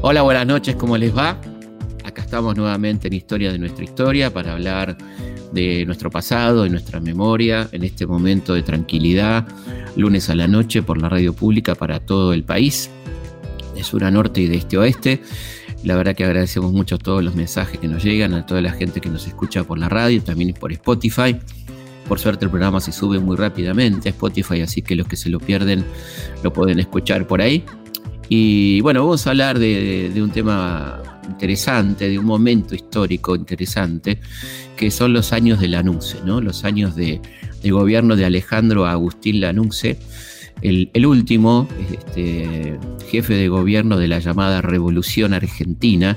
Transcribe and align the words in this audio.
Hola, 0.00 0.22
buenas 0.22 0.46
noches, 0.46 0.74
¿cómo 0.76 0.96
les 0.96 1.16
va? 1.16 1.40
Acá 2.04 2.22
estamos 2.22 2.56
nuevamente 2.56 3.08
en 3.08 3.14
Historia 3.14 3.52
de 3.52 3.58
nuestra 3.58 3.84
historia 3.84 4.32
para 4.32 4.52
hablar 4.52 4.98
de 5.52 5.84
nuestro 5.86 6.10
pasado, 6.10 6.64
de 6.64 6.70
nuestra 6.70 6.98
memoria, 6.98 7.68
en 7.72 7.84
este 7.84 8.06
momento 8.06 8.54
de 8.54 8.62
tranquilidad, 8.62 9.46
lunes 9.96 10.28
a 10.30 10.34
la 10.34 10.48
noche 10.48 10.82
por 10.82 11.00
la 11.00 11.08
radio 11.08 11.32
pública 11.34 11.74
para 11.74 12.00
todo 12.00 12.32
el 12.32 12.42
país, 12.42 12.90
de 13.74 13.84
sur 13.84 14.04
a 14.04 14.10
norte 14.10 14.40
y 14.40 14.46
de 14.46 14.56
este 14.56 14.76
a 14.76 14.80
oeste. 14.80 15.22
La 15.84 15.96
verdad 15.96 16.14
que 16.14 16.24
agradecemos 16.24 16.72
mucho 16.72 16.98
todos 16.98 17.22
los 17.22 17.34
mensajes 17.34 17.78
que 17.78 17.88
nos 17.88 18.02
llegan, 18.02 18.34
a 18.34 18.46
toda 18.46 18.60
la 18.60 18.72
gente 18.72 19.00
que 19.00 19.08
nos 19.08 19.26
escucha 19.26 19.64
por 19.64 19.78
la 19.78 19.88
radio, 19.88 20.22
también 20.22 20.54
por 20.54 20.72
Spotify. 20.72 21.38
Por 22.08 22.18
suerte 22.18 22.44
el 22.44 22.50
programa 22.50 22.80
se 22.80 22.92
sube 22.92 23.18
muy 23.18 23.36
rápidamente 23.36 24.08
a 24.08 24.12
Spotify, 24.12 24.60
así 24.60 24.82
que 24.82 24.94
los 24.96 25.06
que 25.06 25.16
se 25.16 25.30
lo 25.30 25.38
pierden 25.38 25.84
lo 26.42 26.52
pueden 26.52 26.78
escuchar 26.78 27.26
por 27.26 27.40
ahí. 27.40 27.64
Y 28.28 28.80
bueno, 28.80 29.00
vamos 29.00 29.26
a 29.26 29.30
hablar 29.30 29.58
de, 29.58 30.10
un 30.16 30.30
tema 30.30 31.02
interesante, 31.28 32.08
de 32.08 32.18
un 32.18 32.24
momento 32.24 32.74
histórico 32.74 33.36
interesante, 33.36 34.18
que 34.74 34.90
son 34.90 35.12
los 35.12 35.32
años 35.32 35.60
de 35.60 35.68
Lanuse, 35.68 36.18
¿no? 36.24 36.40
los 36.40 36.64
años 36.64 36.96
de, 36.96 37.20
gobierno 37.62 38.16
de 38.16 38.24
Alejandro 38.24 38.86
Agustín 38.86 39.40
Lanuse, 39.40 39.98
el, 40.62 41.06
último 41.06 41.68
este, 41.92 42.78
jefe 43.10 43.34
de 43.34 43.48
gobierno 43.48 43.98
de 43.98 44.08
la 44.08 44.18
llamada 44.18 44.62
Revolución 44.62 45.34
Argentina, 45.34 46.16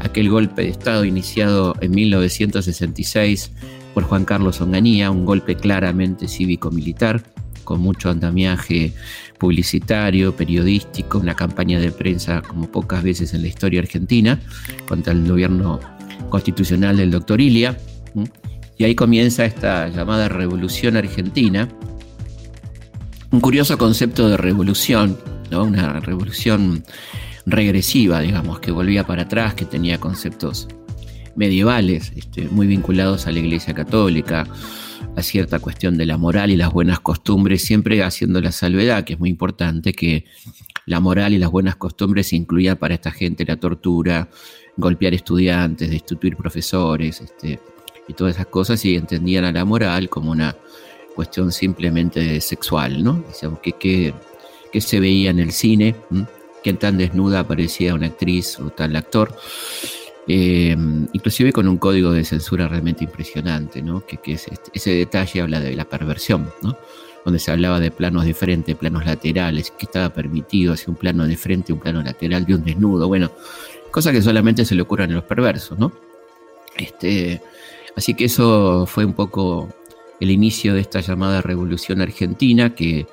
aquel 0.00 0.30
golpe 0.30 0.62
de 0.62 0.68
Estado 0.70 1.04
iniciado 1.04 1.76
en 1.80 1.92
1966 1.92 3.52
por 3.94 4.04
Juan 4.04 4.24
Carlos 4.24 4.60
Onganía, 4.60 5.10
un 5.10 5.24
golpe 5.24 5.56
claramente 5.56 6.28
cívico-militar, 6.28 7.22
con 7.64 7.80
mucho 7.80 8.10
andamiaje 8.10 8.92
publicitario, 9.38 10.34
periodístico, 10.34 11.18
una 11.18 11.34
campaña 11.34 11.78
de 11.80 11.90
prensa 11.90 12.42
como 12.42 12.70
pocas 12.70 13.02
veces 13.02 13.34
en 13.34 13.42
la 13.42 13.48
historia 13.48 13.80
argentina 13.80 14.40
contra 14.86 15.12
el 15.12 15.26
gobierno 15.28 15.80
constitucional 16.28 16.96
del 16.96 17.10
doctor 17.10 17.40
Ilia. 17.40 17.76
Y 18.78 18.84
ahí 18.84 18.94
comienza 18.94 19.44
esta 19.44 19.88
llamada 19.88 20.28
revolución 20.28 20.96
argentina. 20.96 21.68
Un 23.30 23.40
curioso 23.40 23.78
concepto 23.78 24.28
de 24.28 24.36
revolución, 24.36 25.18
¿no? 25.50 25.64
una 25.64 26.00
revolución 26.00 26.84
regresiva, 27.46 28.20
digamos, 28.20 28.60
que 28.60 28.70
volvía 28.70 29.04
para 29.04 29.22
atrás, 29.22 29.54
que 29.54 29.64
tenía 29.64 29.98
conceptos 29.98 30.68
medievales, 31.36 32.12
este, 32.16 32.48
muy 32.48 32.66
vinculados 32.66 33.26
a 33.26 33.32
la 33.32 33.38
Iglesia 33.38 33.74
Católica, 33.74 34.46
a 35.16 35.22
cierta 35.22 35.58
cuestión 35.58 35.96
de 35.98 36.06
la 36.06 36.16
moral 36.16 36.50
y 36.50 36.56
las 36.56 36.72
buenas 36.72 37.00
costumbres, 37.00 37.64
siempre 37.64 38.02
haciendo 38.02 38.40
la 38.40 38.52
salvedad, 38.52 39.04
que 39.04 39.14
es 39.14 39.18
muy 39.18 39.30
importante, 39.30 39.92
que 39.92 40.24
la 40.86 41.00
moral 41.00 41.32
y 41.32 41.38
las 41.38 41.50
buenas 41.50 41.76
costumbres 41.76 42.32
incluían 42.32 42.76
para 42.76 42.94
esta 42.94 43.10
gente 43.10 43.44
la 43.44 43.56
tortura, 43.56 44.28
golpear 44.76 45.14
estudiantes, 45.14 45.90
destituir 45.90 46.36
profesores, 46.36 47.20
este, 47.20 47.60
y 48.08 48.14
todas 48.14 48.36
esas 48.36 48.46
cosas, 48.46 48.84
y 48.84 48.96
entendían 48.96 49.44
a 49.44 49.52
la 49.52 49.64
moral 49.64 50.08
como 50.08 50.30
una 50.30 50.56
cuestión 51.14 51.52
simplemente 51.52 52.40
sexual, 52.40 53.04
¿no? 53.04 53.24
que, 53.62 54.14
que, 54.72 54.80
se 54.80 55.00
veía 55.00 55.30
en 55.30 55.38
el 55.38 55.52
cine, 55.52 55.94
que 56.64 56.72
tan 56.72 56.96
desnuda 56.96 57.40
aparecía 57.40 57.94
una 57.94 58.06
actriz 58.06 58.58
o 58.58 58.70
tal 58.70 58.96
actor. 58.96 59.36
Eh, 60.28 60.76
inclusive 61.12 61.52
con 61.52 61.66
un 61.66 61.78
código 61.78 62.12
de 62.12 62.24
censura 62.24 62.68
realmente 62.68 63.04
impresionante, 63.04 63.82
¿no? 63.82 64.04
que, 64.06 64.20
este, 64.32 64.52
ese 64.72 64.90
detalle 64.90 65.40
habla 65.40 65.58
de 65.58 65.74
la 65.74 65.84
perversión, 65.84 66.52
¿no? 66.62 66.76
donde 67.24 67.38
se 67.38 67.50
hablaba 67.50 67.80
de 67.80 67.90
planos 67.90 68.24
de 68.24 68.34
frente, 68.34 68.74
planos 68.74 69.04
laterales, 69.04 69.70
que 69.70 69.86
estaba 69.86 70.10
permitido 70.10 70.72
hacer 70.72 70.90
un 70.90 70.96
plano 70.96 71.26
de 71.26 71.36
frente, 71.36 71.72
un 71.72 71.80
plano 71.80 72.02
lateral 72.02 72.44
de 72.44 72.54
un 72.54 72.64
desnudo, 72.64 73.08
bueno, 73.08 73.32
cosa 73.90 74.12
que 74.12 74.22
solamente 74.22 74.64
se 74.64 74.74
le 74.74 74.82
ocurren 74.82 75.10
a 75.12 75.14
los 75.14 75.24
perversos, 75.24 75.78
¿no? 75.78 75.92
Este, 76.76 77.40
así 77.96 78.14
que 78.14 78.24
eso 78.24 78.86
fue 78.86 79.04
un 79.04 79.12
poco 79.12 79.68
el 80.18 80.30
inicio 80.30 80.74
de 80.74 80.80
esta 80.80 81.00
llamada 81.00 81.42
revolución 81.42 82.00
argentina, 82.00 82.74
que 82.74 83.06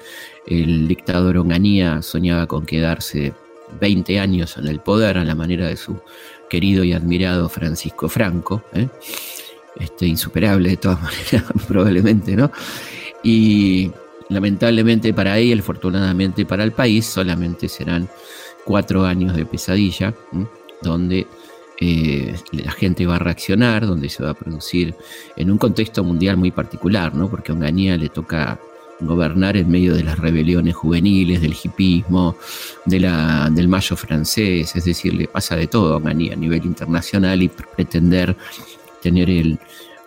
el 0.47 0.87
dictador 0.87 1.37
Onganía 1.37 2.01
soñaba 2.01 2.47
con 2.47 2.65
quedarse 2.65 3.33
20 3.79 4.19
años 4.19 4.57
en 4.57 4.67
el 4.67 4.79
poder 4.79 5.17
a 5.17 5.23
la 5.23 5.35
manera 5.35 5.67
de 5.67 5.77
su 5.77 5.99
querido 6.49 6.83
y 6.83 6.93
admirado 6.93 7.47
Francisco 7.49 8.09
Franco, 8.09 8.63
¿eh? 8.73 8.87
este, 9.79 10.07
insuperable 10.07 10.69
de 10.69 10.77
todas 10.77 11.01
maneras, 11.01 11.43
probablemente, 11.67 12.35
¿no? 12.35 12.51
Y 13.23 13.91
lamentablemente 14.29 15.13
para 15.13 15.39
él, 15.39 15.59
afortunadamente 15.59 16.45
para 16.45 16.63
el 16.63 16.71
país, 16.71 17.05
solamente 17.05 17.67
serán 17.67 18.09
cuatro 18.65 19.05
años 19.05 19.35
de 19.35 19.45
pesadilla, 19.45 20.13
donde 20.81 21.27
eh, 21.81 22.35
la 22.51 22.71
gente 22.71 23.05
va 23.05 23.15
a 23.15 23.19
reaccionar, 23.19 23.87
donde 23.87 24.09
se 24.09 24.23
va 24.23 24.31
a 24.31 24.33
producir 24.33 24.95
en 25.35 25.49
un 25.49 25.57
contexto 25.57 26.03
mundial 26.03 26.37
muy 26.37 26.51
particular, 26.51 27.15
¿no? 27.15 27.29
Porque 27.29 27.51
a 27.51 27.55
Onganía 27.55 27.97
le 27.97 28.09
toca 28.09 28.59
gobernar 28.99 29.57
en 29.57 29.69
medio 29.69 29.95
de 29.95 30.03
las 30.03 30.19
rebeliones 30.19 30.75
juveniles, 30.75 31.41
del 31.41 31.55
hipismo, 31.61 32.35
de 32.85 32.99
la, 32.99 33.49
del 33.51 33.67
mayo 33.67 33.95
francés, 33.95 34.75
es 34.75 34.85
decir, 34.85 35.13
le 35.13 35.27
pasa 35.27 35.55
de 35.55 35.67
todo 35.67 35.95
a 35.95 35.99
Mani 35.99 36.31
a 36.31 36.35
nivel 36.35 36.65
internacional 36.65 37.41
y 37.41 37.49
pretender 37.49 38.35
tener 39.01 39.29
el, 39.29 39.59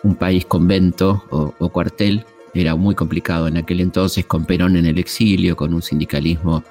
un 0.03 0.15
país 0.15 0.45
convento 0.45 1.23
o, 1.29 1.69
cuartel 1.69 2.25
era 2.53 2.75
muy 2.75 2.93
complicado 2.93 3.47
en 3.47 3.57
aquel 3.57 3.81
entonces, 3.81 4.25
con 4.25 4.45
Perón 4.45 4.75
en 4.75 4.85
el 4.85 4.99
exilio, 4.99 5.55
con 5.55 5.73
un 5.73 5.81
sindicalismo 5.81 6.63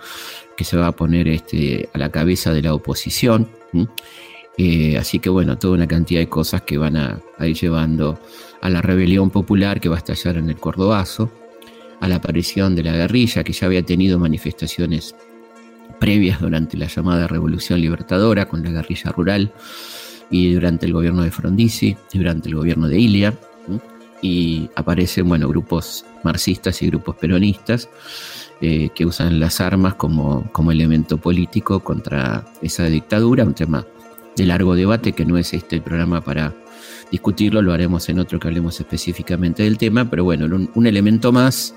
que 0.56 0.62
se 0.62 0.76
va 0.76 0.88
a 0.88 0.92
poner 0.92 1.26
este, 1.26 1.88
a 1.92 1.98
la 1.98 2.08
cabeza 2.08 2.52
de 2.52 2.62
la 2.62 2.72
oposición. 2.72 3.48
Eh, 4.56 4.96
así 4.96 5.18
que 5.18 5.28
bueno, 5.28 5.58
toda 5.58 5.74
una 5.74 5.88
cantidad 5.88 6.20
de 6.20 6.28
cosas 6.28 6.62
que 6.62 6.78
van 6.78 6.96
a, 6.96 7.18
a 7.36 7.46
ir 7.48 7.56
llevando 7.56 8.20
a 8.60 8.70
la 8.70 8.80
rebelión 8.80 9.30
popular 9.30 9.80
que 9.80 9.88
va 9.88 9.96
a 9.96 9.98
estallar 9.98 10.36
en 10.36 10.50
el 10.50 10.56
Cordobazo 10.56 11.41
a 12.02 12.08
la 12.08 12.16
aparición 12.16 12.74
de 12.74 12.82
la 12.82 12.92
guerrilla, 12.96 13.44
que 13.44 13.52
ya 13.52 13.68
había 13.68 13.84
tenido 13.84 14.18
manifestaciones 14.18 15.14
previas 16.00 16.40
durante 16.40 16.76
la 16.76 16.88
llamada 16.88 17.28
Revolución 17.28 17.80
Libertadora 17.80 18.46
con 18.46 18.64
la 18.64 18.70
guerrilla 18.70 19.12
rural 19.12 19.52
y 20.28 20.52
durante 20.52 20.86
el 20.86 20.94
gobierno 20.94 21.22
de 21.22 21.30
Frondizi 21.30 21.96
y 22.12 22.18
durante 22.18 22.48
el 22.48 22.56
gobierno 22.56 22.88
de 22.88 22.98
Ilia. 22.98 23.34
Y 24.20 24.68
aparecen 24.74 25.28
bueno, 25.28 25.46
grupos 25.48 26.04
marxistas 26.24 26.82
y 26.82 26.88
grupos 26.88 27.14
peronistas 27.14 27.88
eh, 28.60 28.88
que 28.92 29.06
usan 29.06 29.38
las 29.38 29.60
armas 29.60 29.94
como, 29.94 30.50
como 30.50 30.72
elemento 30.72 31.18
político 31.18 31.84
contra 31.84 32.44
esa 32.62 32.86
dictadura, 32.86 33.44
un 33.44 33.54
tema 33.54 33.86
de 34.34 34.46
largo 34.46 34.74
debate 34.74 35.12
que 35.12 35.24
no 35.24 35.38
es 35.38 35.54
este 35.54 35.76
el 35.76 35.82
programa 35.82 36.20
para 36.20 36.52
discutirlo, 37.12 37.62
lo 37.62 37.72
haremos 37.72 38.08
en 38.08 38.18
otro 38.18 38.40
que 38.40 38.48
hablemos 38.48 38.80
específicamente 38.80 39.62
del 39.62 39.78
tema, 39.78 40.10
pero 40.10 40.24
bueno, 40.24 40.68
un 40.74 40.86
elemento 40.88 41.30
más 41.30 41.76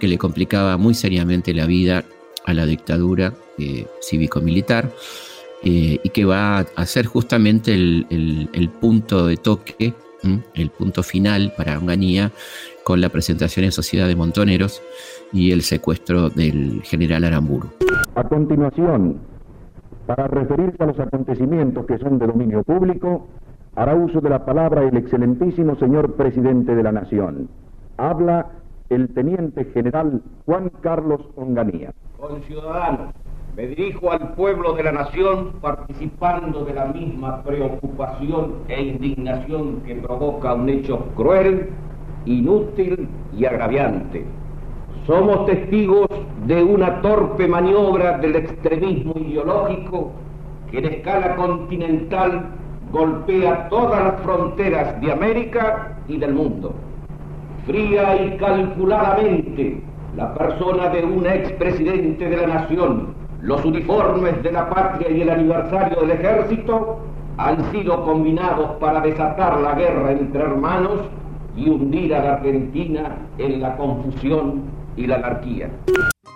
que 0.00 0.08
le 0.08 0.18
complicaba 0.18 0.76
muy 0.76 0.94
seriamente 0.94 1.54
la 1.54 1.66
vida 1.66 2.02
a 2.44 2.54
la 2.54 2.66
dictadura 2.66 3.32
eh, 3.58 3.86
cívico-militar 4.00 4.90
eh, 5.62 6.00
y 6.02 6.08
que 6.08 6.24
va 6.24 6.60
a 6.60 6.86
ser 6.86 7.06
justamente 7.06 7.74
el, 7.74 8.70
punto 8.80 9.26
de 9.26 9.36
toque, 9.36 9.94
el 10.54 10.70
punto 10.70 11.02
final 11.02 11.52
para 11.56 11.78
Onganía 11.78 12.32
con 12.82 13.00
la 13.00 13.10
presentación 13.10 13.66
en 13.66 13.72
Sociedad 13.72 14.08
de 14.08 14.16
Montoneros 14.16 14.82
y 15.32 15.52
el 15.52 15.62
secuestro 15.62 16.30
del 16.30 16.82
general 16.82 17.24
Aramburu. 17.24 17.68
A 18.14 18.24
continuación, 18.24 19.20
para 20.06 20.26
referirse 20.26 20.82
a 20.82 20.86
los 20.86 20.98
acontecimientos 20.98 21.86
que 21.86 21.98
son 21.98 22.18
de 22.18 22.26
dominio 22.26 22.62
público, 22.64 23.28
hará 23.76 23.94
uso 23.94 24.20
de 24.20 24.30
la 24.30 24.44
palabra 24.44 24.82
el 24.82 24.96
excelentísimo 24.96 25.76
señor 25.76 26.16
presidente 26.16 26.74
de 26.74 26.82
la 26.82 26.90
Nación. 26.90 27.48
Habla 27.98 28.50
el 28.90 29.08
teniente 29.14 29.64
general 29.66 30.20
Juan 30.46 30.70
Carlos 30.80 31.20
Onganía. 31.36 31.94
Conciudadanos, 32.18 33.14
me 33.56 33.68
dirijo 33.68 34.10
al 34.10 34.34
pueblo 34.34 34.72
de 34.72 34.82
la 34.82 34.92
nación 34.92 35.52
participando 35.60 36.64
de 36.64 36.74
la 36.74 36.86
misma 36.86 37.42
preocupación 37.44 38.64
e 38.68 38.82
indignación 38.82 39.82
que 39.82 39.94
provoca 39.94 40.54
un 40.54 40.68
hecho 40.68 41.06
cruel, 41.16 41.70
inútil 42.26 43.08
y 43.36 43.44
agraviante. 43.44 44.24
Somos 45.06 45.46
testigos 45.46 46.08
de 46.46 46.62
una 46.62 47.00
torpe 47.00 47.46
maniobra 47.46 48.18
del 48.18 48.36
extremismo 48.36 49.14
ideológico 49.16 50.10
que 50.70 50.78
en 50.78 50.86
escala 50.86 51.36
continental 51.36 52.50
golpea 52.90 53.68
todas 53.68 54.04
las 54.04 54.20
fronteras 54.22 55.00
de 55.00 55.12
América 55.12 55.96
y 56.08 56.18
del 56.18 56.34
mundo 56.34 56.74
fría 57.70 58.24
y 58.24 58.36
calculadamente 58.36 59.80
la 60.16 60.34
persona 60.34 60.88
de 60.88 61.04
un 61.04 61.24
expresidente 61.24 62.28
de 62.28 62.36
la 62.36 62.46
nación, 62.48 63.14
los 63.42 63.64
uniformes 63.64 64.42
de 64.42 64.50
la 64.50 64.68
patria 64.68 65.08
y 65.08 65.20
el 65.20 65.30
aniversario 65.30 66.00
del 66.00 66.10
ejército 66.10 66.98
han 67.38 67.70
sido 67.70 68.04
combinados 68.04 68.72
para 68.80 69.00
desatar 69.00 69.60
la 69.60 69.74
guerra 69.74 70.12
entre 70.12 70.42
hermanos 70.42 71.00
y 71.56 71.68
hundir 71.68 72.12
a 72.14 72.24
la 72.24 72.32
Argentina 72.34 73.16
en 73.38 73.60
la 73.60 73.76
confusión 73.76 74.62
y 74.96 75.06
la 75.06 75.16
anarquía. 75.16 75.70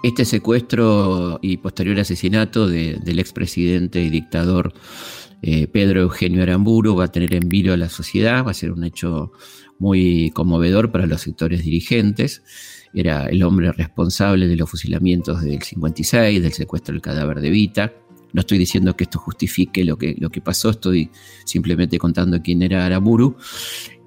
este 0.05 0.25
secuestro 0.25 1.39
y 1.43 1.57
posterior 1.57 1.99
asesinato 1.99 2.69
del 2.69 3.19
expresidente 3.19 4.01
y 4.01 4.11
dictador 4.11 4.73
eh, 5.46 5.67
Pedro 5.67 6.00
Eugenio 6.00 6.43
Aramburu 6.43 6.96
va 6.96 7.05
a 7.05 7.12
tener 7.12 7.35
en 7.35 7.50
vilo 7.50 7.75
a 7.75 7.76
la 7.76 7.91
sociedad, 7.91 8.46
va 8.46 8.52
a 8.52 8.55
ser 8.55 8.73
un 8.73 8.82
hecho 8.82 9.31
muy 9.79 10.31
conmovedor 10.31 10.91
para 10.91 11.05
los 11.05 11.20
sectores 11.20 11.62
dirigentes. 11.62 12.43
Era 12.94 13.26
el 13.26 13.43
hombre 13.43 13.70
responsable 13.73 14.49
de 14.49 14.56
los 14.56 14.70
fusilamientos 14.70 15.43
del 15.43 15.61
56, 15.61 16.41
del 16.41 16.52
secuestro 16.55 16.94
del 16.94 17.02
cadáver 17.02 17.43
de 17.43 17.50
Vita. 17.50 17.93
No 18.32 18.41
estoy 18.41 18.56
diciendo 18.56 18.96
que 18.96 19.05
esto 19.05 19.19
justifique 19.19 19.85
lo 19.85 19.99
que, 19.99 20.17
lo 20.19 20.31
que 20.31 20.41
pasó, 20.41 20.70
estoy 20.70 21.11
simplemente 21.44 21.99
contando 21.99 22.40
quién 22.40 22.62
era 22.62 22.87
Aramburu. 22.87 23.37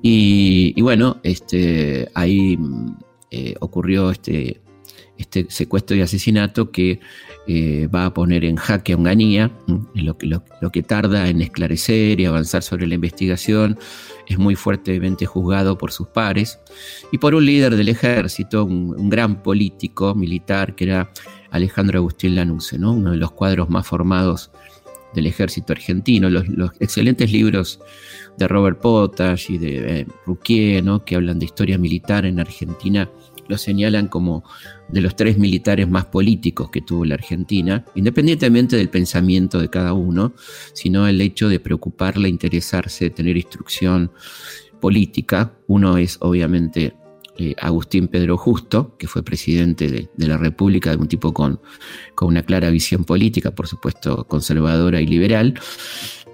Y, 0.02 0.82
bueno, 0.82 1.20
este, 1.22 2.10
ahí 2.16 2.58
eh, 3.30 3.54
ocurrió 3.60 4.10
este, 4.10 4.60
este 5.20 5.46
secuestro 5.50 5.96
y 5.96 6.02
asesinato 6.02 6.72
que 6.72 7.00
eh, 7.50 7.88
va 7.88 8.08
a 8.08 8.14
poner 8.14 8.44
en 8.44 8.58
jaque 8.58 8.92
a 8.92 8.98
Onganía, 8.98 9.52
lo 9.94 10.18
que, 10.18 10.28
lo, 10.28 10.70
que 10.70 10.84
tarda 10.84 11.30
en 11.30 11.42
esclarecer 11.42 12.20
y 12.20 12.26
avanzar 12.26 12.62
sobre 12.62 12.88
la 12.88 12.96
investigación 12.96 13.80
es 14.28 14.38
muy 14.38 14.56
fuertemente 14.56 15.26
juzgado 15.26 15.78
por 15.78 15.94
sus 15.94 16.08
pares 16.08 16.60
y 17.10 17.20
por 17.20 17.36
un 17.36 17.46
líder 17.46 17.78
del 17.78 17.88
ejército, 17.88 18.66
un, 18.66 19.10
gran 19.10 19.42
político 19.42 20.14
militar 20.14 20.76
que 20.76 20.84
era 20.84 21.10
Alejandro 21.50 22.00
Agustín 22.00 22.36
Lanusse, 22.36 22.78
¿no? 22.78 22.92
uno 22.92 23.12
de 23.12 23.18
los 23.18 23.32
cuadros 23.32 23.70
más 23.70 23.88
formados 23.88 24.52
del 25.16 25.28
ejército 25.28 25.72
argentino. 25.72 26.30
Los, 26.30 26.46
excelentes 26.82 27.32
libros 27.32 27.80
de 28.38 28.48
Robert 28.50 28.80
Potash 28.80 29.52
y 29.52 29.58
de 29.58 30.02
eh, 30.02 30.82
¿no? 30.82 31.06
que 31.06 31.16
hablan 31.16 31.40
de 31.40 31.46
historia 31.46 31.78
militar 31.78 32.26
en 32.26 32.42
Argentina 32.42 33.10
lo 33.48 33.58
señalan 33.58 34.08
como 34.08 34.44
de 34.90 35.02
los 35.02 35.16
tres 35.16 35.38
militares 35.38 35.90
más 35.90 36.06
políticos 36.06 36.70
que 36.70 36.82
tuvo 36.82 37.06
la 37.06 37.16
Argentina, 37.16 37.86
independientemente 37.96 38.76
del 38.76 38.90
pensamiento 38.90 39.60
de 39.60 39.70
cada 39.70 39.94
uno, 39.94 40.34
sino 40.74 41.08
el 41.08 41.22
hecho 41.22 41.50
de 41.50 41.60
preocuparle, 41.60 42.30
interesarse, 42.30 43.10
tener 43.10 43.38
instrucción 43.38 44.12
política. 44.80 45.54
Uno 45.68 45.98
es 45.98 46.18
obviamente 46.22 46.96
eh, 47.40 47.56
Agustín 47.60 48.08
Pedro 48.08 48.36
Justo, 48.38 48.96
que 48.98 49.08
fue 49.08 49.24
presidente 49.24 50.10
de, 50.16 50.28
la 50.28 50.38
República, 50.38 50.90
de 50.92 50.98
un 50.98 51.08
tipo 51.08 51.34
con, 51.34 51.60
con, 52.16 52.30
una 52.30 52.42
clara 52.42 52.70
visión 52.72 53.04
política, 53.04 53.52
por 53.52 53.68
supuesto 53.68 54.24
conservadora 54.26 55.02
y 55.02 55.06
liberal. 55.06 55.60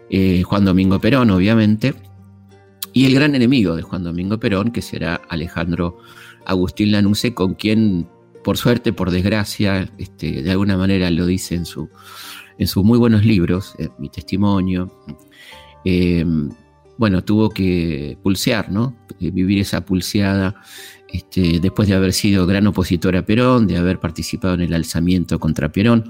Eh, 0.10 0.44
Juan 0.44 0.64
Domingo 0.64 1.02
Perón, 1.02 1.32
obviamente. 1.32 1.94
Y 2.94 3.06
el 3.06 3.16
gran 3.16 3.36
enemigo 3.36 3.76
de 3.76 3.82
Juan 3.82 4.04
Domingo 4.04 4.40
Perón, 4.40 4.72
que 4.72 4.82
será 4.82 5.16
Alejandro 5.28 5.98
Agustín 6.46 6.92
Lanusse, 6.92 7.34
con 7.34 7.54
quien, 7.56 8.08
por 8.44 8.58
suerte, 8.58 8.94
por 8.94 9.12
desgracia, 9.12 9.90
este, 9.98 10.42
de 10.42 10.52
alguna 10.52 10.78
manera 10.78 11.10
lo 11.12 11.26
dice 11.26 11.56
en, 11.56 11.66
su, 11.66 11.90
en 12.58 12.68
sus 12.68 12.84
muy 12.84 12.98
buenos 12.98 13.26
libros, 13.26 13.76
eh, 13.78 13.90
mi 14.00 14.10
testimonio, 14.10 14.92
eh, 15.86 16.26
bueno, 16.98 17.24
tuvo 17.24 17.50
que 17.50 18.18
pulsear, 18.22 18.72
¿no? 18.72 18.96
Eh, 19.20 19.32
vivir 19.32 19.60
esa 19.60 19.84
pulseada 19.86 20.56
este, 21.12 21.60
después 21.60 21.88
de 21.88 21.96
haber 21.96 22.14
sido 22.14 22.46
gran 22.46 22.66
opositor 22.68 23.16
a 23.16 23.26
Perón, 23.26 23.68
de 23.68 23.78
haber 23.78 24.00
participado 24.00 24.56
en 24.56 24.62
el 24.62 24.74
alzamiento 24.74 25.40
contra 25.40 25.72
Perón 25.72 26.10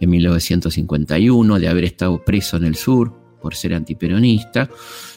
en 0.00 0.10
1951, 0.10 1.58
de 1.58 1.68
haber 1.68 1.84
estado 1.84 2.24
preso 2.24 2.56
en 2.56 2.64
el 2.64 2.76
sur 2.76 3.12
por 3.40 3.54
ser 3.54 3.74
antiperonista. 3.74 4.68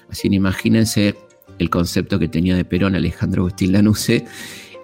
Así 0.09 0.29
que 0.29 0.35
imagínense 0.35 1.15
el 1.59 1.69
concepto 1.69 2.17
que 2.17 2.27
tenía 2.27 2.55
de 2.55 2.65
Perón 2.65 2.95
Alejandro 2.95 3.43
Agustín 3.43 3.73
Lanusse 3.73 4.25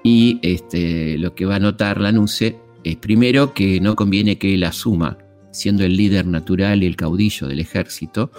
y 0.04 0.40
este, 0.44 1.18
lo 1.18 1.34
que 1.34 1.46
va 1.46 1.56
a 1.56 1.60
notar 1.60 2.00
Lanusse 2.00 2.58
es 2.84 2.96
primero 2.98 3.54
que 3.54 3.80
no 3.82 3.96
conviene 3.96 4.38
que 4.38 4.54
él 4.54 4.64
asuma, 4.64 5.18
siendo 5.52 5.84
el 5.84 5.98
líder 5.98 6.28
natural 6.28 6.84
y 6.84 6.86
el 6.86 6.96
caudillo 6.96 7.48
del 7.48 7.60
ejército, 7.60 8.32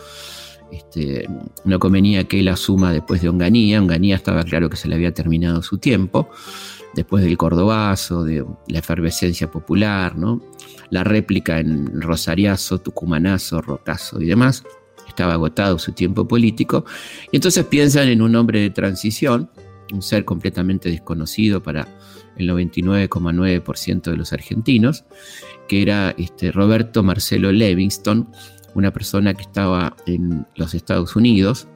este, 0.71 1.29
no 1.65 1.79
convenía 1.79 2.25
que 2.25 2.41
él 2.41 2.49
asuma 2.49 2.93
después 2.93 3.23
de 3.23 3.29
Onganía, 3.29 3.81
Onganía 3.81 4.15
estaba 4.15 4.45
claro 4.45 4.71
que 4.71 4.77
se 4.77 4.89
le 4.89 4.95
había 4.95 5.13
terminado 5.13 5.63
su 5.63 5.79
tiempo, 5.79 6.29
después 6.95 7.25
del 7.25 7.37
Cordobazo, 7.37 8.23
de 8.23 8.45
la 8.69 8.79
efervescencia 8.79 9.51
popular, 9.51 10.17
¿no? 10.17 10.41
la 10.91 11.05
réplica 11.05 11.59
en 11.59 12.01
Rosariazo, 12.01 12.79
Tucumanazo, 12.79 13.61
Rocazo 13.61 14.21
y 14.21 14.27
demás 14.27 14.63
estaba 15.17 15.33
agotado 15.33 15.79
su 15.79 15.93
tiempo 15.93 16.29
político, 16.29 16.85
y 17.33 17.37
entonces 17.37 17.65
piensan 17.65 18.09
en 18.09 18.21
un 18.21 18.37
hombre 18.37 18.61
de 18.61 18.71
transición, 18.71 19.51
un 19.93 20.03
ser 20.03 20.27
completamente 20.27 20.91
desconocido 20.91 21.63
para 21.63 21.89
el 22.37 22.51
99,9% 22.51 24.11
de 24.11 24.17
los 24.17 24.33
argentinos, 24.35 25.05
que 25.69 25.81
era 25.81 26.15
este, 26.19 26.53
Roberto 26.53 27.03
Marcelo 27.03 27.51
Levingston, 27.51 28.29
una 28.75 28.93
persona 28.93 29.33
que 29.33 29.43
estaba 29.43 29.97
en 30.07 30.47
los 30.55 30.75
Estados 30.75 31.17
Unidos 31.17 31.67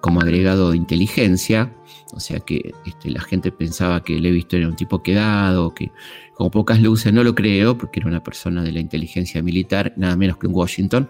como 0.00 0.20
agregado 0.20 0.72
de 0.72 0.76
inteligencia, 0.76 1.72
o 2.12 2.20
sea 2.20 2.40
que 2.40 2.74
este, 2.84 3.10
la 3.10 3.20
gente 3.20 3.52
pensaba 3.52 4.02
que 4.02 4.18
Levingston 4.18 4.60
era 4.60 4.68
un 4.68 4.76
tipo 4.76 5.02
quedado, 5.02 5.72
que 5.72 5.92
con 6.34 6.50
pocas 6.50 6.80
luces 6.80 7.12
no 7.12 7.24
lo 7.24 7.34
creo, 7.34 7.78
porque 7.78 8.00
era 8.00 8.08
una 8.08 8.22
persona 8.22 8.62
de 8.62 8.72
la 8.72 8.80
inteligencia 8.80 9.42
militar, 9.42 9.94
nada 9.96 10.16
menos 10.16 10.36
que 10.36 10.46
en 10.46 10.54
Washington, 10.54 11.08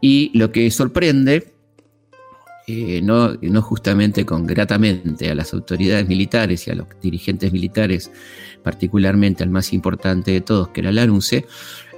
y 0.00 0.30
lo 0.38 0.52
que 0.52 0.70
sorprende, 0.70 1.52
eh, 2.66 3.00
no, 3.02 3.38
justamente 3.62 4.26
con 4.26 4.46
gratamente 4.46 5.30
a 5.30 5.34
las 5.34 5.54
autoridades 5.54 6.06
militares 6.06 6.66
y 6.66 6.70
a 6.70 6.74
los 6.74 6.86
dirigentes 7.00 7.50
militares, 7.50 8.10
particularmente 8.62 9.42
al 9.42 9.48
más 9.50 9.72
importante 9.72 10.32
de 10.32 10.42
todos, 10.42 10.68
que 10.68 10.80
era 10.80 10.92
Lanuse, 10.92 11.46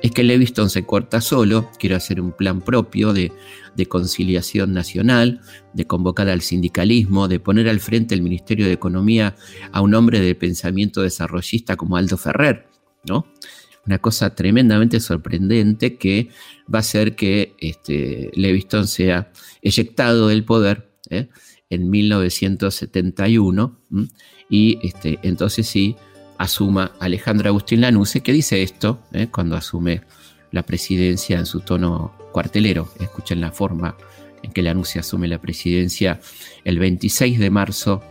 es 0.00 0.12
que 0.12 0.22
Leviston 0.22 0.70
se 0.70 0.86
corta 0.86 1.20
solo, 1.20 1.68
quiere 1.78 1.96
hacer 1.96 2.20
un 2.20 2.32
plan 2.32 2.60
propio 2.60 3.12
de, 3.12 3.32
de, 3.76 3.86
conciliación 3.86 4.72
nacional, 4.72 5.40
de 5.74 5.86
convocar 5.86 6.28
al 6.28 6.40
sindicalismo, 6.40 7.28
de 7.28 7.40
poner 7.40 7.68
al 7.68 7.80
frente 7.80 8.14
el 8.14 8.22
Ministerio 8.22 8.66
de 8.66 8.72
Economía 8.72 9.34
a 9.72 9.80
un 9.82 9.94
hombre 9.94 10.20
de 10.20 10.34
pensamiento 10.34 11.02
desarrollista 11.02 11.76
como 11.76 11.96
Aldo 11.96 12.16
Ferrer, 12.16 12.68
¿no? 13.04 13.26
Una 13.86 13.98
cosa 13.98 14.34
tremendamente 14.34 15.00
sorprendente 15.00 15.96
que 15.96 16.28
va 16.72 16.78
a 16.78 16.80
hacer 16.80 17.16
que 17.16 17.54
este, 17.58 18.30
Leviston 18.34 18.86
sea 18.86 19.32
eyectado 19.62 20.28
del 20.28 20.44
poder 20.44 20.90
¿eh? 21.08 21.28
en 21.70 21.90
1971 21.90 23.78
y 24.48 24.78
este, 24.86 25.18
entonces 25.22 25.66
sí 25.66 25.96
asuma 26.38 26.92
Alejandro 27.00 27.48
Agustín 27.48 27.80
Lanuse, 27.80 28.22
que 28.22 28.32
dice 28.32 28.62
esto 28.62 29.02
¿eh? 29.12 29.28
cuando 29.30 29.56
asume 29.56 30.02
la 30.52 30.62
presidencia 30.62 31.38
en 31.38 31.46
su 31.46 31.60
tono 31.60 32.14
cuartelero. 32.32 32.88
Escuchen 32.98 33.40
la 33.40 33.52
forma 33.52 33.96
en 34.42 34.52
que 34.52 34.62
Lanuse 34.62 34.98
asume 34.98 35.28
la 35.28 35.40
presidencia 35.40 36.20
el 36.64 36.78
26 36.78 37.38
de 37.38 37.50
marzo, 37.50 38.02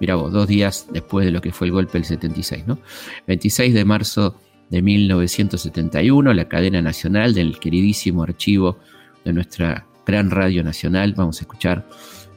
mira 0.00 0.14
vos, 0.14 0.32
dos 0.32 0.46
días 0.46 0.86
después 0.92 1.24
de 1.24 1.32
lo 1.32 1.40
que 1.40 1.52
fue 1.52 1.66
el 1.66 1.72
golpe 1.72 1.94
del 1.94 2.04
76, 2.04 2.66
¿no? 2.66 2.78
26 3.26 3.74
de 3.74 3.84
marzo 3.84 4.38
de 4.70 4.82
1971, 4.82 6.32
la 6.32 6.48
cadena 6.48 6.82
nacional 6.82 7.34
del 7.34 7.58
queridísimo 7.58 8.22
archivo 8.22 8.78
de 9.24 9.32
nuestra 9.32 9.86
gran 10.06 10.30
radio 10.30 10.62
nacional. 10.62 11.14
Vamos 11.16 11.38
a 11.38 11.42
escuchar 11.42 11.86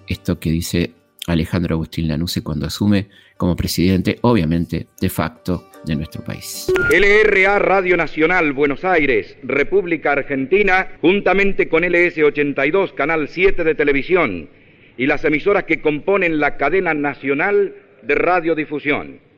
esto 0.07 0.39
que 0.39 0.51
dice 0.51 0.93
Alejandro 1.27 1.75
Agustín 1.75 2.07
Lanuse 2.07 2.43
cuando 2.43 2.65
asume 2.67 3.09
como 3.37 3.55
presidente, 3.55 4.17
obviamente, 4.21 4.87
de 4.99 5.09
facto, 5.09 5.69
de 5.85 5.95
nuestro 5.95 6.23
país. 6.23 6.71
LRA 6.91 7.59
Radio 7.59 7.97
Nacional 7.97 8.53
Buenos 8.53 8.85
Aires, 8.85 9.37
República 9.43 10.11
Argentina, 10.11 10.89
juntamente 11.01 11.67
con 11.67 11.83
LS82, 11.83 12.93
Canal 12.93 13.27
7 13.27 13.63
de 13.63 13.75
televisión, 13.75 14.49
y 14.97 15.07
las 15.07 15.23
emisoras 15.25 15.63
que 15.63 15.81
componen 15.81 16.39
la 16.39 16.57
cadena 16.57 16.93
nacional 16.93 17.73
de 18.03 18.15
radiodifusión 18.15 19.30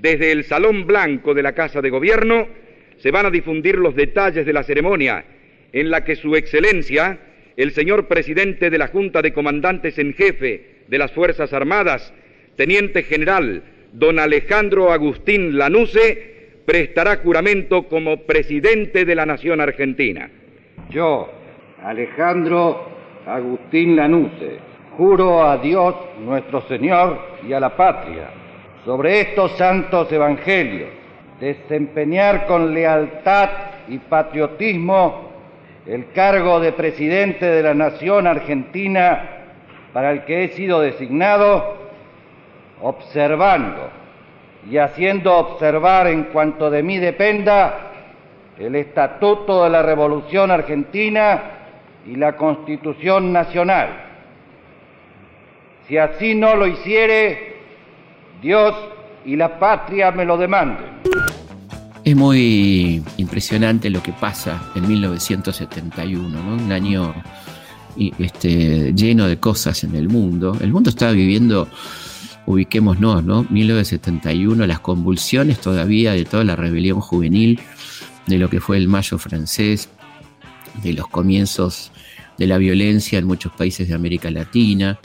desde 0.00 0.32
el 0.32 0.44
Salón 0.44 0.86
Blanco 0.86 1.34
de 1.34 1.42
la 1.42 1.52
Casa 1.52 1.80
de 1.80 1.90
Gobierno 1.90 2.48
se 2.98 3.10
van 3.10 3.26
a 3.26 3.30
difundir 3.30 3.76
los 3.76 3.94
detalles 3.94 4.44
de 4.44 4.52
la 4.52 4.62
ceremonia 4.62 5.24
en 5.72 5.90
la 5.90 6.04
que 6.04 6.16
Su 6.16 6.36
Excelencia, 6.36 7.18
el 7.56 7.72
señor 7.72 8.06
presidente 8.06 8.70
de 8.70 8.78
la 8.78 8.88
Junta 8.88 9.22
de 9.22 9.32
Comandantes 9.32 9.98
en 9.98 10.14
Jefe 10.14 10.84
de 10.88 10.98
las 10.98 11.12
Fuerzas 11.12 11.52
Armadas, 11.52 12.12
Teniente 12.56 13.02
General 13.02 13.62
don 13.92 14.18
Alejandro 14.18 14.92
Agustín 14.92 15.56
Lanuse, 15.56 16.60
prestará 16.66 17.16
juramento 17.18 17.84
como 17.84 18.26
presidente 18.26 19.04
de 19.04 19.14
la 19.14 19.26
Nación 19.26 19.60
Argentina. 19.60 20.30
Yo, 20.90 21.30
Alejandro 21.82 22.88
Agustín 23.26 23.94
Lanuse, 23.94 24.58
juro 24.96 25.46
a 25.46 25.58
Dios 25.58 25.94
nuestro 26.20 26.62
Señor 26.62 27.20
y 27.48 27.52
a 27.52 27.60
la 27.60 27.76
patria 27.76 28.43
sobre 28.84 29.20
estos 29.20 29.52
santos 29.52 30.12
evangelios, 30.12 30.90
desempeñar 31.40 32.46
con 32.46 32.74
lealtad 32.74 33.48
y 33.88 33.98
patriotismo 33.98 35.30
el 35.86 36.12
cargo 36.12 36.60
de 36.60 36.72
presidente 36.72 37.46
de 37.46 37.62
la 37.62 37.74
Nación 37.74 38.26
Argentina 38.26 39.30
para 39.92 40.10
el 40.10 40.24
que 40.24 40.44
he 40.44 40.48
sido 40.48 40.80
designado, 40.80 41.76
observando 42.82 43.90
y 44.70 44.78
haciendo 44.78 45.36
observar 45.36 46.06
en 46.06 46.24
cuanto 46.24 46.70
de 46.70 46.82
mí 46.82 46.98
dependa 46.98 47.90
el 48.58 48.74
Estatuto 48.76 49.64
de 49.64 49.70
la 49.70 49.82
Revolución 49.82 50.50
Argentina 50.50 51.42
y 52.06 52.16
la 52.16 52.36
Constitución 52.36 53.32
Nacional. 53.32 53.88
Si 55.86 55.98
así 55.98 56.34
no 56.34 56.56
lo 56.56 56.66
hiciere, 56.66 57.53
Dios 58.44 58.74
y 59.24 59.36
la 59.36 59.58
patria 59.58 60.12
me 60.12 60.26
lo 60.26 60.36
demanden. 60.36 61.00
Es 62.04 62.14
muy 62.14 63.02
impresionante 63.16 63.88
lo 63.88 64.02
que 64.02 64.12
pasa 64.12 64.70
en 64.74 64.86
1971, 64.86 66.28
¿no? 66.28 66.62
un 66.62 66.70
año 66.70 67.14
este, 68.18 68.92
lleno 68.92 69.26
de 69.26 69.38
cosas 69.38 69.82
en 69.84 69.94
el 69.94 70.10
mundo. 70.10 70.58
El 70.60 70.74
mundo 70.74 70.90
estaba 70.90 71.12
viviendo, 71.12 71.68
ubiquémonos, 72.44 73.24
¿no? 73.24 73.46
1971, 73.48 74.66
las 74.66 74.80
convulsiones 74.80 75.58
todavía 75.62 76.12
de 76.12 76.26
toda 76.26 76.44
la 76.44 76.54
rebelión 76.54 77.00
juvenil, 77.00 77.60
de 78.26 78.36
lo 78.36 78.50
que 78.50 78.60
fue 78.60 78.76
el 78.76 78.88
Mayo 78.88 79.16
francés, 79.16 79.88
de 80.82 80.92
los 80.92 81.08
comienzos 81.08 81.92
de 82.36 82.46
la 82.46 82.58
violencia 82.58 83.18
en 83.18 83.24
muchos 83.24 83.52
países 83.52 83.88
de 83.88 83.94
América 83.94 84.30
Latina, 84.30 84.98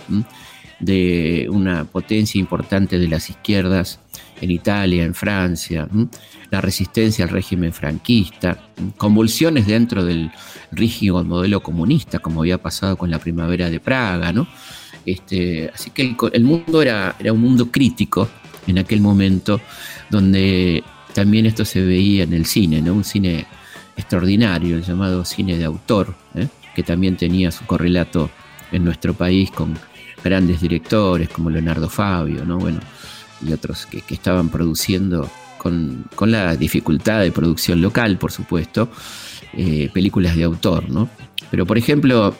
de 0.79 1.47
una 1.51 1.85
potencia 1.85 2.39
importante 2.39 2.97
de 2.97 3.07
las 3.07 3.29
izquierdas 3.29 3.99
en 4.41 4.51
Italia, 4.51 5.03
en 5.03 5.13
Francia, 5.13 5.87
la 6.49 6.61
resistencia 6.61 7.25
al 7.25 7.31
régimen 7.31 7.73
franquista, 7.73 8.57
convulsiones 8.97 9.67
dentro 9.67 10.05
del 10.05 10.31
rígido 10.71 11.23
modelo 11.23 11.61
comunista, 11.61 12.19
como 12.19 12.41
había 12.41 12.57
pasado 12.57 12.97
con 12.97 13.11
la 13.11 13.19
primavera 13.19 13.69
de 13.69 13.79
Praga, 13.79 14.31
¿no? 14.31 14.47
Este, 15.05 15.69
así 15.73 15.91
que 15.91 16.15
el, 16.33 16.43
mundo 16.43 16.81
era, 16.81 17.15
era, 17.19 17.33
un 17.33 17.41
mundo 17.41 17.71
crítico 17.71 18.29
en 18.67 18.77
aquel 18.77 19.01
momento, 19.01 19.59
donde 20.09 20.83
también 21.13 21.45
esto 21.45 21.65
se 21.65 21.81
veía 21.81 22.23
en 22.23 22.33
el 22.33 22.45
cine, 22.45 22.81
¿no? 22.81 22.93
Un 22.93 23.03
cine 23.03 23.45
extraordinario, 23.97 24.77
el 24.77 24.83
llamado 24.83 25.25
cine 25.25 25.57
de 25.57 25.65
autor, 25.65 26.15
¿eh? 26.35 26.47
que 26.73 26.83
también 26.83 27.17
tenía 27.17 27.51
su 27.51 27.65
correlato 27.65 28.29
en 28.71 28.83
nuestro 28.83 29.13
país 29.13 29.51
con 29.51 29.77
grandes 30.23 30.61
directores 30.61 31.29
como 31.29 31.49
Leonardo 31.49 31.89
Fabio, 31.89 32.45
¿no? 32.45 32.57
Bueno, 32.57 32.79
y 33.45 33.53
otros 33.53 33.85
que, 33.85 34.03
estaban 34.09 34.49
produciendo 34.49 35.29
con, 35.57 36.05
la 36.21 36.55
dificultad 36.55 37.21
de 37.21 37.31
producción 37.31 37.81
local, 37.81 38.17
por 38.17 38.31
supuesto, 38.31 38.89
eh, 39.53 39.89
películas 39.93 40.35
de 40.35 40.43
autor, 40.43 40.89
¿no? 40.89 41.09
Pero, 41.51 41.65
por 41.65 41.77
ejemplo, 41.77 42.35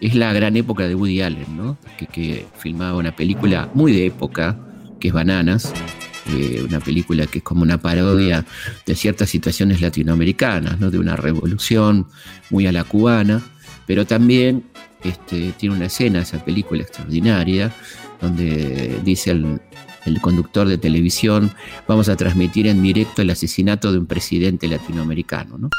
es 0.00 0.14
la 0.14 0.32
gran 0.32 0.56
época 0.56 0.86
de 0.86 0.94
Woody 0.94 1.22
Allen, 1.22 1.56
¿no? 1.56 1.78
Que, 2.12 2.46
filmaba 2.58 2.98
una 2.98 3.14
película 3.14 3.70
muy 3.74 3.92
de 3.92 4.06
época, 4.06 4.58
que 5.00 5.08
es 5.08 5.14
Bananas, 5.14 5.72
eh, 6.30 6.64
una 6.66 6.80
película 6.80 7.26
que 7.26 7.38
es 7.38 7.44
como 7.44 7.62
una 7.62 7.78
parodia 7.78 8.44
de 8.86 8.94
ciertas 8.94 9.28
situaciones 9.28 9.80
latinoamericanas, 9.80 10.80
¿no? 10.80 10.90
De 10.90 10.98
una 10.98 11.16
revolución 11.16 12.06
muy 12.50 12.66
a 12.66 12.72
la 12.72 12.84
cubana, 12.84 13.42
pero 13.86 14.06
también 14.06 14.64
este, 15.04 15.52
tiene 15.52 15.76
una 15.76 15.86
escena, 15.86 16.20
esa 16.20 16.42
película 16.44 16.82
extraordinaria, 16.82 17.70
donde 18.20 19.00
dice 19.02 19.30
el, 19.30 19.60
conductor 20.20 20.66
de 20.66 20.78
televisión, 20.78 21.50
vamos 21.86 22.08
a 22.08 22.16
transmitir 22.16 22.66
en 22.66 22.82
directo 22.82 23.22
el 23.22 23.30
asesinato 23.30 23.92
de 23.92 23.98
un 23.98 24.06
presidente 24.06 24.68
latinoamericano. 24.68 25.70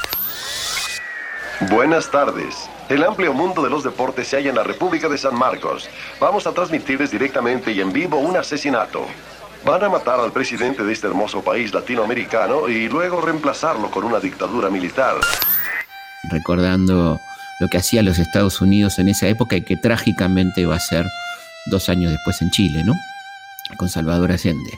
Buenas 1.70 2.12
tardes. 2.12 2.70
El 2.90 3.04
amplio 3.04 3.34
mundo 3.34 3.64
de 3.64 3.70
los 3.70 3.84
deportes 3.84 4.28
se 4.28 4.38
halla 4.38 4.50
en 4.50 4.56
la 4.56 4.64
República 4.64 5.08
de 5.10 5.18
San 5.18 5.36
Marcos. 5.36 5.90
Vamos 6.20 6.46
a 6.48 6.54
transmitirles 6.54 7.12
directamente 7.12 7.72
y 7.72 7.82
en 7.82 7.94
vivo 7.94 8.18
un 8.18 8.36
asesinato. 8.38 9.06
Van 9.66 9.84
a 9.84 9.90
matar 9.90 10.20
al 10.20 10.32
presidente 10.32 10.84
de 10.84 10.94
este 10.94 11.08
hermoso 11.08 11.42
país 11.42 11.74
latinoamericano 11.74 12.68
y 12.68 12.88
luego 12.88 13.22
reemplazarlo 13.22 13.90
con 13.90 14.04
una 14.04 14.20
dictadura 14.20 14.70
militar. 14.70 15.16
Recordando 16.30 17.20
lo 17.60 17.68
que 17.68 17.78
hacía 17.78 18.04
los 18.04 18.20
Estados 18.20 18.62
Unidos 18.62 19.00
en 19.00 19.10
esa 19.10 19.28
época 19.28 19.56
y 19.56 19.62
que 19.62 19.78
trágicamente 19.78 20.66
va 20.66 20.76
a 20.76 20.80
ser 20.80 21.06
dos 21.68 21.90
años 21.90 22.12
después 22.12 22.42
en 22.42 22.52
Chile, 22.52 22.84
¿no? 22.84 22.94
Con 23.78 23.90
Salvador 23.90 24.32
Allende. 24.32 24.72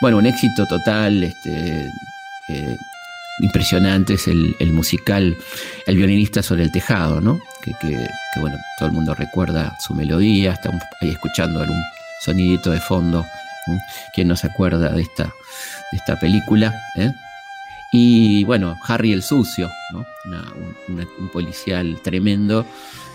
Bueno, 0.00 0.18
un 0.18 0.26
éxito 0.26 0.66
total, 0.66 1.22
este, 1.24 1.90
eh, 2.48 2.76
impresionante 3.40 4.14
es 4.14 4.28
el, 4.28 4.54
musical 4.72 5.36
El 5.86 5.96
violinista 5.96 6.42
sobre 6.42 6.62
el 6.62 6.72
tejado, 6.72 7.20
¿no? 7.20 7.40
Que, 7.62 7.72
bueno, 8.40 8.56
todo 8.78 8.88
el 8.88 8.94
mundo 8.94 9.14
recuerda 9.14 9.76
su 9.80 9.94
melodía, 9.94 10.52
estamos 10.52 10.82
ahí 11.00 11.10
escuchando 11.10 11.60
algún 11.60 11.82
sonidito 12.24 12.70
de 12.70 12.80
fondo. 12.80 13.26
¿Quién 14.14 14.28
no 14.28 14.36
se 14.36 14.46
acuerda 14.46 14.90
de 14.90 15.02
esta, 15.02 15.24
de 15.24 15.98
esta 15.98 16.18
película? 16.18 16.74
Eh? 16.96 17.12
Y 17.92 18.44
bueno, 18.44 18.76
Harry 18.86 19.12
el 19.12 19.22
Sucio, 19.22 19.68
¿no? 19.92 20.06
un 21.18 21.28
policial 21.28 22.00
tremendo. 22.02 22.64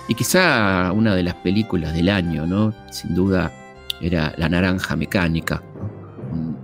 Y 0.08 0.14
quizá 0.14 0.92
una 0.92 1.16
de 1.16 1.24
las 1.24 1.36
películas 1.36 1.94
del 1.94 2.10
año, 2.10 2.46
¿no? 2.46 2.74
Sin 2.92 3.16
duda 3.16 3.52
era 4.02 4.34
La 4.38 4.50
Naranja 4.50 4.96
Mecánica, 4.96 5.64
un, 6.32 6.56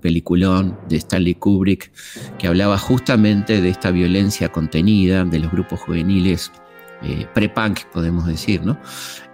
peliculón 0.00 0.78
de 0.88 0.96
Stanley 0.96 1.34
Kubrick 1.34 1.92
que 2.38 2.48
hablaba 2.48 2.78
justamente 2.78 3.60
de 3.60 3.68
esta 3.68 3.90
violencia 3.90 4.50
contenida 4.50 5.22
de 5.24 5.38
los 5.38 5.52
grupos 5.52 5.80
juveniles 5.80 6.50
eh, 7.02 7.26
pre-punk, 7.34 7.80
podemos 7.92 8.26
decir, 8.26 8.64
¿no? 8.64 8.78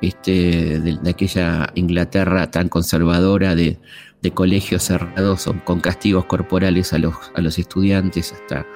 Este, 0.00 0.80
de, 0.80 0.99
aquella 1.08 1.70
Inglaterra 1.75 2.50
tan 2.50 2.68
conservadora 2.68 3.54
de, 3.54 3.78
de 4.23 4.31
colegios 4.33 4.83
cerrados 4.83 5.49
con 5.65 5.81
castigos 5.81 6.25
corporales 6.25 6.93
a 6.93 6.99
los, 6.99 7.15
a 7.35 7.41
los 7.41 7.59
estudiantes 7.59 8.33
hasta 8.33 8.67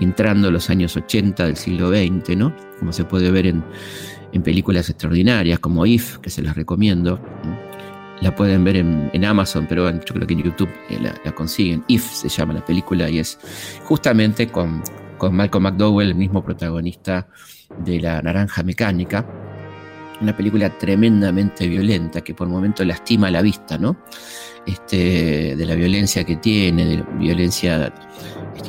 entrando 0.00 0.50
los 0.50 0.70
años 0.70 0.96
80 0.96 1.46
del 1.46 1.56
siglo 1.56 1.90
XX, 1.90 2.36
¿no? 2.36 2.54
Como 2.78 2.92
se 2.92 3.04
puede 3.04 3.30
ver 3.30 3.46
en, 3.46 3.64
películas 4.42 4.90
extraordinarias 4.90 5.60
como 5.60 5.86
If, 5.86 6.18
que 6.18 6.28
se 6.28 6.42
las 6.42 6.56
recomiendo. 6.56 7.20
La 8.20 8.34
pueden 8.34 8.64
ver 8.64 8.76
en, 8.76 9.24
Amazon, 9.24 9.66
pero 9.68 9.88
yo 9.90 10.14
creo 10.14 10.26
que 10.26 10.34
en 10.34 10.42
YouTube 10.42 10.70
eh, 10.90 10.98
la, 11.00 11.32
consiguen. 11.32 11.84
If 11.86 12.04
se 12.04 12.28
llama 12.28 12.54
la 12.54 12.64
película 12.64 13.08
y 13.08 13.20
es 13.20 13.38
justamente 13.84 14.48
con, 14.48 14.82
con 15.18 15.36
Malcolm 15.36 15.64
McDowell, 15.64 16.08
el 16.08 16.14
mismo 16.16 16.44
protagonista 16.44 17.28
de 17.78 18.00
La 18.00 18.20
Naranja 18.22 18.64
Mecánica, 18.64 19.24
una 20.20 20.36
película 20.36 20.70
tremendamente 20.78 21.66
violenta 21.66 22.20
que 22.22 22.34
por 22.34 22.48
momento 22.48 22.84
lastima 22.84 23.30
la 23.30 23.42
vista, 23.42 23.78
¿no? 23.78 23.96
Este, 24.66 25.56
de 25.56 25.66
la 25.66 25.74
violencia 25.74 26.24
que 26.24 26.36
tiene, 26.36 26.86
de 26.86 26.96
la 26.98 27.04
violencia 27.18 27.92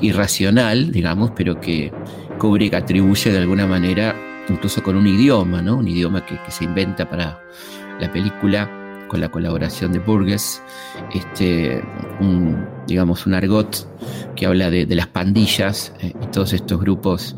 irracional, 0.02 0.92
digamos, 0.92 1.32
pero 1.36 1.60
que 1.60 1.92
Kubrick 2.38 2.74
atribuye 2.74 3.32
de 3.32 3.38
alguna 3.38 3.66
manera, 3.66 4.16
incluso 4.50 4.84
con 4.84 4.98
un 4.98 5.08
idioma, 5.08 5.62
¿no? 5.62 5.78
Un 5.78 5.88
idioma 5.88 6.26
que, 6.26 6.38
se 6.50 6.66
inventa 6.66 7.10
para 7.10 7.42
la 8.00 8.12
película 8.12 8.70
con 9.08 9.22
la 9.22 9.30
colaboración 9.30 9.94
de 9.94 10.00
Burgess, 10.00 10.62
este, 11.14 11.82
un, 12.20 12.68
digamos, 12.88 13.26
un 13.26 13.36
argot 13.36 13.88
que 14.36 14.46
habla 14.46 14.70
de, 14.70 14.86
las 14.96 15.08
pandillas 15.08 15.94
eh, 16.02 16.12
y 16.22 16.28
todos 16.28 16.54
estos 16.54 16.80
grupos 16.80 17.36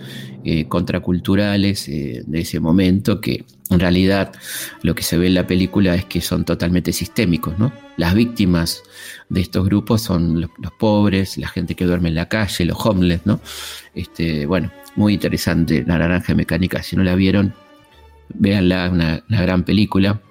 eh, 0.49 0.65
contraculturales 0.69 1.89
eh, 1.89 2.23
de 2.25 2.39
ese 2.39 2.61
momento 2.61 3.19
que 3.19 3.43
en 3.69 3.81
realidad 3.81 4.31
lo 4.81 4.95
que 4.95 5.03
se 5.03 5.17
ve 5.17 5.27
en 5.27 5.33
la 5.33 5.45
película 5.45 5.93
es 5.93 6.05
que 6.05 6.21
son 6.21 6.45
totalmente 6.45 6.93
sistémicos, 6.93 7.59
¿no? 7.59 7.73
Las 7.97 8.15
víctimas 8.15 8.81
de 9.27 9.41
estos 9.41 9.65
grupos 9.65 10.03
son 10.03 10.39
los, 10.39 10.49
pobres, 10.79 11.37
la 11.37 11.49
gente 11.49 11.75
que 11.75 11.83
duerme 11.83 12.07
en 12.07 12.15
la 12.15 12.29
calle, 12.29 12.63
los 12.63 12.77
homeless, 12.85 13.25
¿no? 13.25 13.41
Este, 13.93 14.45
bueno, 14.45 14.71
muy 14.95 15.15
interesante 15.15 15.83
La 15.85 15.97
Naranja 15.97 16.33
Mecánica, 16.33 16.81
si 16.81 16.95
no 16.95 17.03
la 17.03 17.15
vieron, 17.15 17.53
véanla, 18.29 18.89
una, 18.89 19.25
una 19.27 19.41
gran 19.41 19.65
película. 19.65 20.21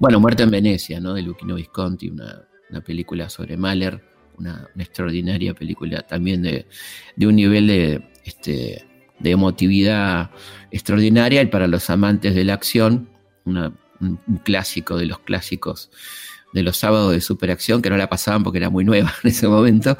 Bueno, 0.00 0.20
Muerte 0.20 0.44
en 0.44 0.50
Venecia, 0.50 1.00
¿no? 1.00 1.12
De 1.12 1.20
Luchino 1.20 1.56
Visconti, 1.56 2.08
una, 2.08 2.46
película 2.82 3.28
sobre 3.28 3.58
Mahler, 3.58 4.02
una, 4.38 4.70
extraordinaria 4.78 5.52
película 5.52 6.00
también 6.00 6.40
de, 6.40 6.66
de 7.14 7.26
un 7.26 7.36
nivel 7.36 7.66
de, 7.66 8.15
este, 8.26 8.84
de 9.18 9.30
emotividad 9.30 10.30
extraordinaria 10.70 11.40
y 11.42 11.46
para 11.46 11.66
los 11.66 11.88
amantes 11.90 12.34
de 12.34 12.44
la 12.44 12.54
acción, 12.54 13.08
un, 13.44 13.74
clásico 14.44 14.98
de 14.98 15.06
los 15.06 15.20
clásicos 15.20 15.90
de 16.52 16.62
los 16.62 16.76
sábados 16.76 17.12
de 17.12 17.20
superacción, 17.20 17.80
que 17.80 17.88
no 17.88 17.96
la 17.96 18.10
pasaban 18.10 18.42
porque 18.42 18.58
era 18.58 18.68
muy 18.68 18.84
nueva 18.84 19.14
en 19.22 19.30
ese 19.30 19.48
momento, 19.48 19.96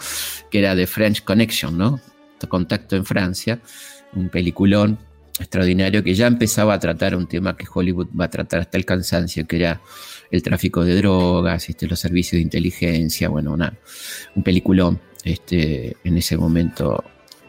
que 0.50 0.59
era 0.59 0.76
The 0.76 0.87
French 0.87 1.25
Connection, 1.25 1.78
¿no? 1.78 2.00
Contacto 2.49 2.97
en 2.97 3.04
Francia, 3.04 3.61
un 4.14 4.28
peliculón 4.28 4.99
extraordinario 5.38 6.04
que 6.04 6.14
ya 6.14 6.26
empezaba 6.26 6.75
a 6.75 6.78
tratar 6.78 7.16
un 7.16 7.26
tema 7.26 7.56
que 7.56 7.66
Hollywood 7.73 8.09
va 8.18 8.26
a 8.26 8.30
tratar 8.30 8.61
hasta 8.61 8.78
el 8.78 8.85
cansancio, 8.85 9.47
que 9.47 9.56
era 9.56 9.80
el 10.30 10.42
tráfico 10.42 10.85
de 10.85 10.97
drogas, 10.97 11.68
este, 11.68 11.87
los 11.87 11.99
servicios 11.99 12.38
de 12.38 12.42
inteligencia, 12.42 13.28
bueno, 13.28 13.56
un 14.35 14.42
peliculón 14.42 15.00
este, 15.25 15.97
en 16.04 16.18
ese 16.18 16.37
momento 16.37 17.02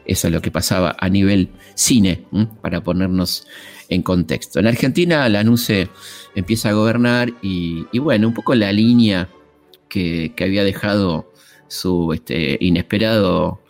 eso 0.08 0.28
es 0.28 0.34
lo 0.34 0.42
que 0.42 0.52
pasaba 0.52 0.96
a 0.98 1.10
nivel 1.10 1.50
cine, 1.76 2.24
para 2.62 2.82
ponernos 2.82 3.46
en 3.90 4.02
contexto. 4.02 4.60
En 4.60 4.68
Argentina, 4.68 5.28
la 5.30 5.44
NUCE 5.44 5.90
empieza 6.34 6.70
a 6.70 6.74
gobernar 6.74 7.34
y, 7.42 7.86
bueno, 8.00 8.30
un 8.30 8.34
poco 8.34 8.56
la 8.56 8.72
línea 8.72 9.30
que, 9.90 10.34
había 10.40 10.64
dejado 10.64 11.32
su 11.68 12.14
este, 12.14 12.58
inesperado 12.62 13.62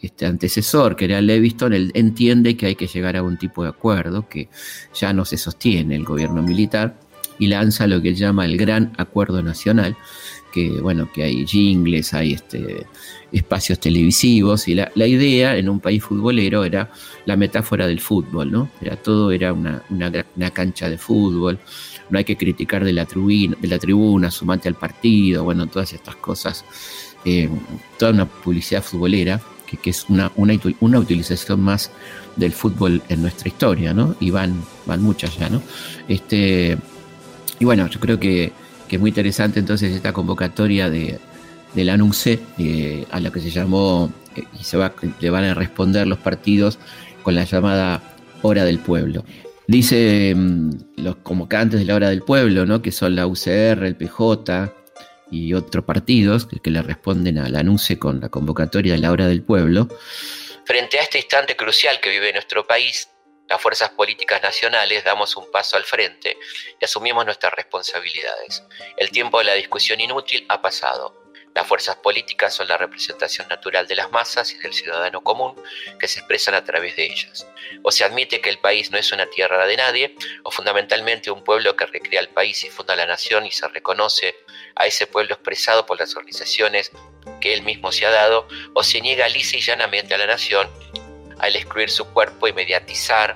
este 0.00 0.26
antecesor, 0.26 0.94
que 0.94 1.06
era 1.06 1.20
Leviston, 1.20 1.72
él 1.72 1.90
entiende 1.94 2.56
que 2.56 2.66
hay 2.66 2.74
que 2.74 2.86
llegar 2.86 3.16
a 3.16 3.22
un 3.22 3.38
tipo 3.38 3.62
de 3.62 3.70
acuerdo 3.70 4.28
que 4.28 4.48
ya 4.94 5.12
no 5.14 5.24
se 5.24 5.38
sostiene 5.38 5.96
el 5.96 6.04
gobierno 6.04 6.42
militar 6.42 6.98
y 7.38 7.46
lanza 7.48 7.86
lo 7.86 8.00
que 8.02 8.10
él 8.10 8.16
llama 8.16 8.44
el 8.44 8.56
Gran 8.56 8.92
Acuerdo 8.98 9.42
Nacional, 9.42 9.96
que 10.52 10.70
bueno, 10.80 11.10
que 11.12 11.22
hay 11.22 11.46
jingles, 11.46 12.14
hay 12.14 12.34
este, 12.34 12.86
espacios 13.38 13.78
televisivos 13.78 14.66
y 14.68 14.74
la, 14.74 14.90
idea 14.94 15.56
en 15.56 15.68
un 15.68 15.80
país 15.80 16.02
futbolero 16.02 16.64
era 16.64 16.90
la 17.26 17.36
metáfora 17.36 17.86
del 17.86 18.00
fútbol, 18.00 18.50
¿no? 18.50 18.70
Era, 18.80 18.96
todo 18.96 19.30
era 19.30 19.52
una, 19.52 19.82
cancha 20.52 20.88
de 20.88 20.98
fútbol, 20.98 21.58
no 22.10 22.18
hay 22.18 22.24
que 22.24 22.36
criticar 22.36 22.84
de 22.84 22.92
la, 22.92 23.04
tribuna, 23.04 23.56
de 23.60 23.68
la 23.68 23.78
tribuna, 23.78 24.30
sumante 24.30 24.68
al 24.68 24.74
partido, 24.74 25.44
bueno, 25.44 25.66
todas 25.66 25.92
estas 25.92 26.16
cosas, 26.16 26.64
eh, 27.24 27.48
toda 27.98 28.12
una 28.12 28.26
publicidad 28.26 28.82
futbolera 28.82 29.40
que, 29.66 29.90
es 29.90 30.06
una, 30.08 30.30
una, 30.36 30.98
utilización 30.98 31.60
más 31.60 31.90
del 32.36 32.52
fútbol 32.52 33.02
en 33.08 33.22
nuestra 33.22 33.48
historia, 33.48 33.92
¿no? 33.92 34.14
Y 34.20 34.30
van, 34.30 34.62
van 34.86 35.02
muchas 35.02 35.36
ya, 35.36 35.50
¿no? 35.50 35.60
Este, 36.08 36.78
y 37.58 37.64
bueno, 37.64 37.88
yo 37.88 37.98
creo 37.98 38.20
que, 38.20 38.52
que 38.88 38.96
es 38.96 39.00
muy 39.00 39.10
interesante 39.10 39.58
entonces 39.58 39.92
esta 39.92 40.12
convocatoria 40.12 40.88
de, 40.88 41.18
del 41.74 41.90
anuncio 41.90 42.38
eh, 42.58 43.06
a 43.10 43.20
la 43.20 43.30
que 43.30 43.40
se 43.40 43.50
llamó 43.50 44.12
eh, 44.34 44.44
y 44.58 44.64
se 44.64 44.76
va, 44.76 44.94
le 45.20 45.30
van 45.30 45.44
a 45.44 45.54
responder 45.54 46.06
los 46.06 46.18
partidos 46.18 46.78
con 47.22 47.34
la 47.34 47.44
llamada 47.44 48.02
Hora 48.42 48.64
del 48.64 48.78
Pueblo. 48.78 49.24
Dice 49.66 50.32
mm, 50.34 50.70
los 50.96 51.16
convocantes 51.16 51.80
de 51.80 51.86
la 51.86 51.94
Hora 51.94 52.10
del 52.10 52.22
Pueblo, 52.22 52.66
¿no? 52.66 52.82
que 52.82 52.92
son 52.92 53.16
la 53.16 53.26
UCR, 53.26 53.84
el 53.84 53.96
PJ, 53.96 54.72
y 55.30 55.54
otros 55.54 55.84
partidos 55.84 56.46
que, 56.46 56.70
le 56.70 56.82
responden 56.82 57.38
al 57.38 57.56
anuncio 57.56 57.98
con 57.98 58.20
la 58.20 58.28
convocatoria 58.28 58.92
de 58.92 58.98
la 58.98 59.10
hora 59.10 59.26
del 59.26 59.42
pueblo. 59.42 59.88
Frente 60.64 60.98
a 60.98 61.02
este 61.02 61.18
instante 61.18 61.56
crucial 61.56 62.00
que 62.00 62.10
vive 62.10 62.32
nuestro 62.32 62.66
país, 62.66 63.08
las 63.48 63.60
fuerzas 63.60 63.90
políticas 63.90 64.42
nacionales 64.42 65.04
damos 65.04 65.36
un 65.36 65.50
paso 65.50 65.76
al 65.76 65.84
frente 65.84 66.36
y 66.80 66.84
asumimos 66.84 67.24
nuestras 67.24 67.52
responsabilidades. 67.54 68.62
El 68.96 69.10
tiempo 69.10 69.38
de 69.38 69.44
la 69.44 69.54
discusión 69.54 70.00
inútil 70.00 70.44
ha 70.48 70.60
pasado. 70.60 71.25
Las 71.56 71.66
fuerzas 71.66 71.96
políticas 71.96 72.52
son 72.52 72.68
la 72.68 72.76
representación 72.76 73.48
natural 73.48 73.86
de 73.86 73.96
las 73.96 74.12
masas 74.12 74.52
y 74.52 74.58
del 74.58 74.74
ciudadano 74.74 75.22
común 75.22 75.54
que 75.98 76.06
se 76.06 76.18
expresan 76.18 76.54
a 76.54 76.62
través 76.62 76.96
de 76.96 77.06
ellas. 77.06 77.46
O 77.82 77.90
se 77.90 78.04
admite 78.04 78.42
que 78.42 78.50
el 78.50 78.58
país 78.58 78.90
no 78.90 78.98
es 78.98 79.10
una 79.10 79.24
tierra 79.24 79.66
de 79.66 79.78
nadie, 79.78 80.14
o 80.42 80.50
fundamentalmente 80.50 81.30
un 81.30 81.42
pueblo 81.42 81.74
que 81.74 81.86
recrea 81.86 82.20
el 82.20 82.28
país 82.28 82.62
y 82.64 82.68
funda 82.68 82.94
la 82.94 83.06
nación 83.06 83.46
y 83.46 83.52
se 83.52 83.66
reconoce 83.68 84.36
a 84.74 84.86
ese 84.86 85.06
pueblo 85.06 85.32
expresado 85.32 85.86
por 85.86 85.98
las 85.98 86.14
organizaciones 86.14 86.92
que 87.40 87.54
él 87.54 87.62
mismo 87.62 87.90
se 87.90 88.04
ha 88.04 88.10
dado, 88.10 88.46
o 88.74 88.82
se 88.82 89.00
niega 89.00 89.26
lisa 89.26 89.56
y 89.56 89.62
llanamente 89.62 90.12
a 90.12 90.18
la 90.18 90.26
nación 90.26 90.68
al 91.38 91.56
excluir 91.56 91.88
su 91.88 92.04
cuerpo 92.12 92.48
y 92.48 92.52
mediatizar 92.52 93.34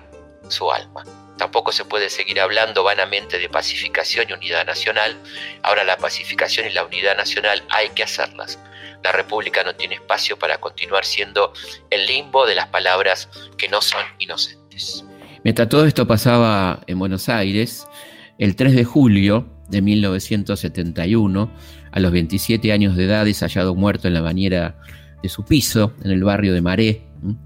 su 0.51 0.71
alma. 0.71 1.05
Tampoco 1.41 1.73
se 1.73 1.87
puede 1.87 2.11
seguir 2.11 2.39
hablando 2.39 2.85
vanamente 2.85 3.39
de 3.39 3.49
pacificación 3.49 4.27
y 4.29 4.35
unidad 4.35 4.67
nacional. 4.67 5.17
Ahora 5.63 5.85
la 5.85 5.97
pacificación 5.97 6.67
y 6.67 6.71
la 6.71 6.85
unidad 6.85 7.17
nacional 7.17 7.63
hay 7.71 7.89
que 7.95 8.03
hacerlas. 8.03 8.59
La 9.03 9.11
República 9.11 9.65
no 9.65 9.75
tiene 9.75 9.95
espacio 9.95 10.39
para 10.39 10.59
continuar 10.59 11.07
siendo 11.07 11.55
el 11.89 12.05
limbo 12.05 12.45
de 12.45 12.57
las 12.57 12.67
palabras 12.67 13.31
que 13.57 13.71
no 13.71 13.81
son 13.81 14.03
inocentes. 14.19 15.03
Mientras 15.43 15.71
todo 15.71 15.87
esto 15.87 16.07
pasaba 16.07 16.83
en 16.87 16.99
Buenos 16.99 17.31
Aires, 17.31 17.87
el 18.39 18.55
3 18.55 18.77
de 18.77 18.85
julio 18.85 19.49
de 19.71 19.81
1971, 19.81 21.51
a 21.91 22.01
los 22.01 22.13
27 22.13 22.71
años 22.71 22.97
de 22.97 23.07
edad, 23.07 23.27
es 23.27 23.41
hallado 23.41 23.75
muerto 23.75 24.09
en 24.09 24.13
la 24.13 24.21
bañera 24.21 24.79
de 25.23 25.31
su 25.31 25.43
piso, 25.47 25.95
en 26.05 26.11
el 26.11 26.23
barrio 26.23 26.53
de 26.53 26.61
Marais, 26.61 26.99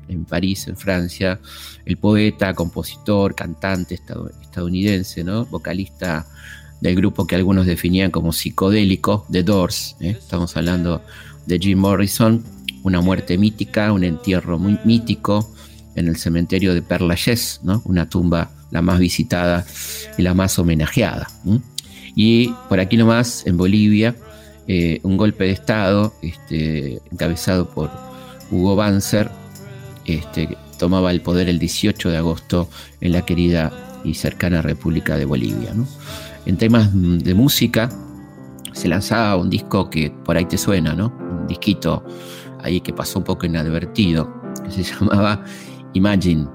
en 0.08 0.24
París, 0.24 0.68
en 0.68 0.76
Francia, 0.76 1.40
el 1.84 1.96
poeta, 1.96 2.54
compositor, 2.54 3.34
cantante 3.34 3.94
estadounidense, 3.94 5.22
vocalista 5.50 6.26
del 6.80 6.96
grupo 6.96 7.26
que 7.26 7.34
algunos 7.34 7.66
definían 7.66 8.10
como 8.10 8.32
psicodélico, 8.32 9.26
The 9.30 9.42
Doors. 9.42 9.96
¿eh? 10.00 10.16
Estamos 10.18 10.56
hablando 10.56 11.02
de 11.46 11.58
Jim 11.58 11.78
Morrison, 11.78 12.44
una 12.82 13.00
muerte 13.00 13.38
mítica, 13.38 13.92
un 13.92 14.04
entierro 14.04 14.58
muy 14.58 14.78
mítico 14.84 15.50
en 15.94 16.08
el 16.08 16.16
cementerio 16.16 16.74
de 16.74 16.82
Père 16.82 17.06
Lachaise, 17.06 17.60
una 17.84 18.08
tumba 18.08 18.50
la 18.70 18.82
más 18.82 18.98
visitada 18.98 19.64
y 20.18 20.22
la 20.22 20.34
más 20.34 20.58
homenajeada. 20.58 21.28
Y 22.16 22.48
por 22.68 22.80
aquí 22.80 22.96
nomás, 22.96 23.46
en 23.46 23.56
Bolivia, 23.56 24.16
eh, 24.66 24.98
un 25.04 25.16
golpe 25.16 25.44
de 25.44 25.50
Estado 25.52 26.12
este, 26.22 27.00
encabezado 27.12 27.70
por 27.70 27.90
Hugo 28.50 28.76
Banzer, 28.76 29.30
este, 30.04 30.56
tomaba 30.78 31.10
el 31.10 31.20
poder 31.20 31.48
el 31.48 31.58
18 31.58 32.10
de 32.10 32.16
agosto 32.16 32.68
en 33.00 33.12
la 33.12 33.22
querida 33.22 33.72
y 34.04 34.14
cercana 34.14 34.62
República 34.62 35.16
de 35.16 35.24
Bolivia. 35.24 35.72
En 36.46 36.56
temas 36.56 36.90
de 36.92 37.34
música 37.34 37.88
se 38.72 38.88
lanzaba 38.88 39.36
un 39.36 39.48
disco 39.48 39.88
que 39.88 40.10
por 40.10 40.36
ahí 40.36 40.44
te 40.44 40.58
suena, 40.58 40.94
¿no? 40.94 41.12
un 41.30 41.46
disquito 41.46 42.04
ahí 42.62 42.80
que 42.80 42.92
pasó 42.92 43.18
un 43.18 43.24
poco 43.24 43.46
inadvertido, 43.46 44.28
que 44.64 44.70
se 44.70 44.82
llamaba 44.94 45.44
Imagine, 45.92 46.46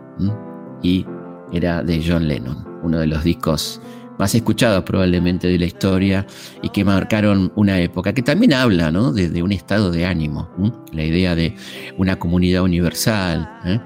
y 0.81 1.05
era 1.51 1.83
de 1.83 2.03
John 2.05 2.27
Lennon, 2.27 2.67
uno 2.83 2.99
de 2.99 3.07
los 3.07 3.23
discos 3.23 3.81
más 4.19 4.35
escuchados 4.35 4.83
probablemente 4.83 5.47
de 5.47 5.57
la 5.57 5.65
historia 5.65 6.27
y 6.61 6.69
que 6.69 6.83
marcaron 6.83 7.51
una 7.55 7.79
época, 7.79 8.13
que 8.13 8.21
también 8.21 8.53
habla 8.53 8.91
¿no? 8.91 9.13
de, 9.13 9.41
un 9.41 9.53
estado 9.53 9.91
de 9.91 10.05
ánimo, 10.05 10.49
la 10.91 11.03
idea 11.03 11.35
de 11.35 11.55
una 11.97 12.19
comunidad 12.19 12.63
universal, 12.63 13.49
¿eh? 13.65 13.79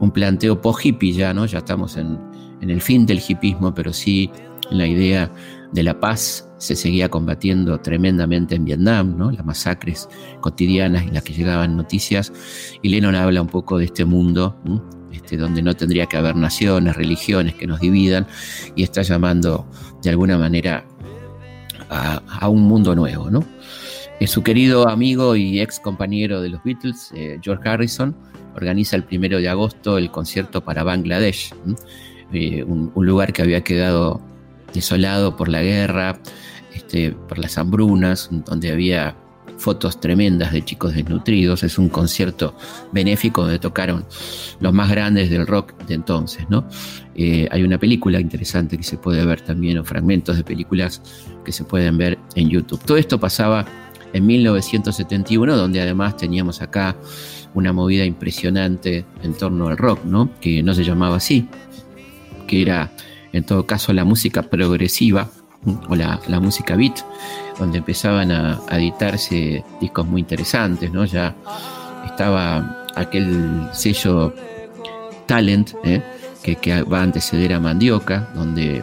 un 0.00 0.10
planteo 0.10 0.60
post-hippie 0.60 1.12
ya, 1.12 1.34
¿no? 1.34 1.44
ya 1.44 1.58
estamos 1.58 1.98
en, 1.98 2.18
en 2.62 2.70
el 2.70 2.80
fin 2.80 3.04
del 3.04 3.20
hippismo, 3.20 3.74
pero 3.74 3.92
sí 3.92 4.30
en 4.70 4.78
la 4.78 4.86
idea 4.86 5.30
de 5.72 5.82
la 5.82 6.00
paz 6.00 6.48
se 6.56 6.74
seguía 6.74 7.10
combatiendo 7.10 7.78
tremendamente 7.82 8.54
en 8.54 8.64
Vietnam, 8.64 9.14
¿no? 9.18 9.30
las 9.30 9.44
masacres 9.44 10.08
cotidianas 10.40 11.04
y 11.06 11.10
las 11.10 11.22
que 11.22 11.34
llegaban 11.34 11.76
noticias, 11.76 12.32
y 12.80 12.88
Lennon 12.88 13.14
habla 13.14 13.42
un 13.42 13.48
poco 13.48 13.76
de 13.76 13.84
este 13.84 14.06
mundo 14.06 14.56
este, 15.12 15.36
donde 15.36 15.62
no 15.62 15.74
tendría 15.74 16.06
que 16.06 16.16
haber 16.16 16.36
naciones, 16.36 16.96
religiones 16.96 17.54
que 17.54 17.66
nos 17.66 17.80
dividan, 17.80 18.26
y 18.74 18.82
está 18.82 19.02
llamando 19.02 19.66
de 20.02 20.10
alguna 20.10 20.38
manera 20.38 20.84
a, 21.90 22.48
un 22.48 22.62
mundo 22.62 22.94
nuevo. 22.94 23.30
¿no? 23.30 23.44
Eh, 24.20 24.26
su 24.26 24.42
querido 24.42 24.88
amigo 24.88 25.36
y 25.36 25.60
ex 25.60 25.80
compañero 25.80 26.40
de 26.40 26.50
los 26.50 26.62
Beatles, 26.62 27.12
eh, 27.14 27.38
George 27.42 27.68
Harrison, 27.68 28.16
organiza 28.54 28.96
el 28.96 29.04
primero 29.04 29.38
de 29.38 29.48
agosto 29.48 29.98
el 29.98 30.10
concierto 30.10 30.62
para 30.62 30.82
Bangladesh, 30.82 31.54
eh, 32.32 32.64
un, 32.64 32.92
lugar 32.94 33.32
que 33.32 33.42
había 33.42 33.62
quedado 33.62 34.20
desolado 34.74 35.36
por 35.36 35.48
la 35.48 35.62
guerra, 35.62 36.18
este, 36.74 37.12
por 37.12 37.38
las 37.38 37.56
hambrunas, 37.56 38.28
donde 38.44 38.72
había 38.72 39.16
fotos 39.58 40.00
tremendas 40.00 40.52
de 40.52 40.64
chicos 40.64 40.94
desnutridos. 40.94 41.62
Es 41.62 41.78
un 41.78 41.88
concierto 41.88 42.56
benéfico 42.92 43.42
donde 43.42 43.58
tocaron 43.58 44.06
los 44.60 44.72
más 44.72 44.90
grandes 44.90 45.30
del 45.30 45.46
rock 45.46 45.74
de 45.86 45.94
entonces. 45.94 46.46
¿no? 46.48 46.66
Eh, 47.14 47.48
hay 47.50 47.62
una 47.62 47.78
película 47.78 48.20
interesante 48.20 48.76
que 48.76 48.84
se 48.84 48.96
puede 48.96 49.24
ver 49.26 49.40
también, 49.40 49.78
o 49.78 49.84
fragmentos 49.84 50.36
de 50.36 50.44
películas 50.44 51.02
que 51.44 51.52
se 51.52 51.64
pueden 51.64 51.98
ver 51.98 52.18
en 52.34 52.48
YouTube. 52.48 52.82
Todo 52.84 52.96
esto 52.96 53.18
pasaba 53.20 53.66
en 54.12 54.26
1971, 54.26 55.56
donde 55.56 55.80
además 55.80 56.16
teníamos 56.16 56.62
acá 56.62 56.96
una 57.54 57.72
movida 57.72 58.04
impresionante 58.04 59.04
en 59.22 59.34
torno 59.34 59.68
al 59.68 59.76
rock, 59.76 60.04
¿no? 60.04 60.30
que 60.40 60.62
no 60.62 60.74
se 60.74 60.84
llamaba 60.84 61.16
así, 61.16 61.48
que 62.46 62.62
era 62.62 62.92
en 63.32 63.44
todo 63.44 63.66
caso 63.66 63.92
la 63.92 64.04
música 64.04 64.42
progresiva 64.42 65.30
o 65.88 65.96
la, 65.96 66.20
la 66.28 66.40
música 66.40 66.76
beat 66.76 67.00
donde 67.58 67.78
empezaban 67.78 68.30
a, 68.30 68.60
editarse 68.70 69.64
discos 69.80 70.06
muy 70.06 70.20
interesantes, 70.20 70.92
¿no? 70.92 71.04
Ya 71.04 71.34
estaba 72.06 72.86
aquel 72.94 73.68
sello 73.72 74.32
Talent, 75.26 75.72
¿eh? 75.84 76.02
que, 76.42 76.82
va 76.82 77.00
a 77.00 77.02
anteceder 77.02 77.52
a 77.52 77.60
Mandioca, 77.60 78.30
donde 78.34 78.82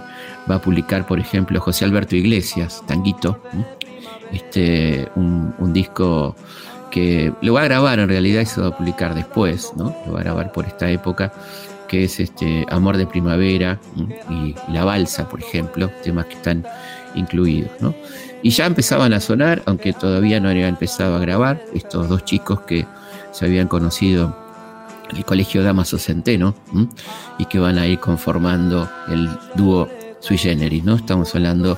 va 0.49 0.55
a 0.55 0.61
publicar, 0.61 1.07
por 1.07 1.19
ejemplo, 1.19 1.59
José 1.59 1.85
Alberto 1.85 2.15
Iglesias, 2.15 2.83
Tanguito, 2.85 3.41
este, 4.31 5.09
un, 5.15 5.73
disco 5.73 6.35
que 6.91 7.33
lo 7.41 7.53
va 7.53 7.61
a 7.61 7.65
grabar 7.65 7.99
en 7.99 8.07
realidad 8.07 8.41
y 8.41 8.45
se 8.45 8.61
va 8.61 8.67
a 8.67 8.77
publicar 8.77 9.15
después, 9.15 9.73
¿no? 9.75 9.95
Lo 10.05 10.13
va 10.13 10.19
a 10.19 10.23
grabar 10.23 10.51
por 10.51 10.65
esta 10.65 10.89
época, 10.89 11.33
que 11.87 12.03
es 12.03 12.19
este 12.19 12.65
Amor 12.69 12.97
de 12.97 13.07
Primavera 13.07 13.79
y 14.29 14.55
La 14.71 14.85
Balsa, 14.85 15.27
por 15.29 15.41
ejemplo, 15.41 15.89
temas 16.03 16.25
que 16.25 16.33
están 16.33 16.65
incluidos, 17.15 17.71
¿no? 17.79 17.93
Y 18.41 18.51
ya 18.51 18.65
empezaban 18.65 19.13
a 19.13 19.19
sonar, 19.19 19.63
aunque 19.65 19.93
todavía 19.93 20.39
no 20.39 20.49
habían 20.49 20.69
empezado 20.69 21.15
a 21.15 21.19
grabar, 21.19 21.63
estos 21.73 22.09
dos 22.09 22.25
chicos 22.25 22.61
que 22.61 22.85
se 23.31 23.45
habían 23.45 23.67
conocido 23.67 24.37
en 25.09 25.17
el 25.17 25.25
Colegio 25.25 25.63
Damaso 25.63 25.97
Centeno 25.97 26.55
y 27.37 27.45
que 27.45 27.59
van 27.59 27.77
a 27.77 27.87
ir 27.87 27.99
conformando 27.99 28.89
el 29.07 29.29
dúo 29.55 29.89
sui 30.19 30.37
generis, 30.37 30.83
¿no? 30.83 30.95
Estamos 30.95 31.33
hablando 31.35 31.77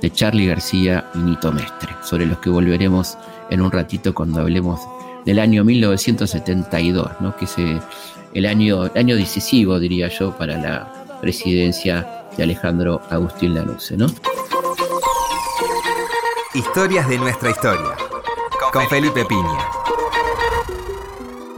de 0.00 0.10
Charlie 0.10 0.46
García 0.46 1.08
y 1.14 1.18
Nito 1.18 1.52
Mestre, 1.52 1.90
sobre 2.02 2.26
los 2.26 2.38
que 2.38 2.50
volveremos 2.50 3.16
en 3.50 3.60
un 3.60 3.70
ratito 3.70 4.14
cuando 4.14 4.40
hablemos 4.40 4.80
del 5.24 5.38
año 5.40 5.64
1972, 5.64 7.10
¿no? 7.20 7.36
que 7.36 7.44
es 7.44 7.56
el 8.34 8.46
año, 8.46 8.86
el 8.86 8.98
año 8.98 9.16
decisivo, 9.16 9.78
diría 9.78 10.08
yo, 10.08 10.36
para 10.36 10.56
la 10.56 11.20
presidencia 11.20 12.24
de 12.36 12.42
Alejandro 12.44 13.00
Agustín 13.10 13.54
Lanusse. 13.54 13.96
¿no? 13.96 14.06
Historias 16.54 17.08
de 17.08 17.18
nuestra 17.18 17.50
historia, 17.50 17.96
con 18.72 18.88
Felipe 18.88 19.24
Piña. 19.24 19.77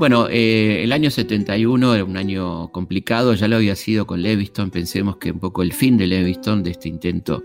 Bueno, 0.01 0.29
eh, 0.31 0.83
el 0.83 0.93
año 0.93 1.11
71 1.11 1.95
era 1.95 2.05
un 2.05 2.17
año 2.17 2.73
complicado, 2.73 3.35
ya 3.35 3.47
lo 3.49 3.57
había 3.57 3.77
sido 3.77 4.07
con 4.07 4.23
Leviston, 4.23 4.71
pensemos 4.71 5.19
que 5.19 5.31
un 5.31 5.41
poco 5.41 5.61
el 5.63 5.75
fin 5.75 5.99
de 5.99 6.07
Leviston, 6.07 6.63
de 6.63 6.71
este 6.71 6.89
intento 6.89 7.45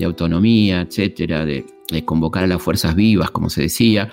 de 0.00 0.04
autonomía, 0.04 0.80
etcétera, 0.80 1.44
de, 1.44 1.64
convocar 2.04 2.42
a 2.42 2.48
las 2.48 2.60
fuerzas 2.60 2.96
vivas, 2.96 3.30
como 3.30 3.48
se 3.50 3.62
decía, 3.62 4.10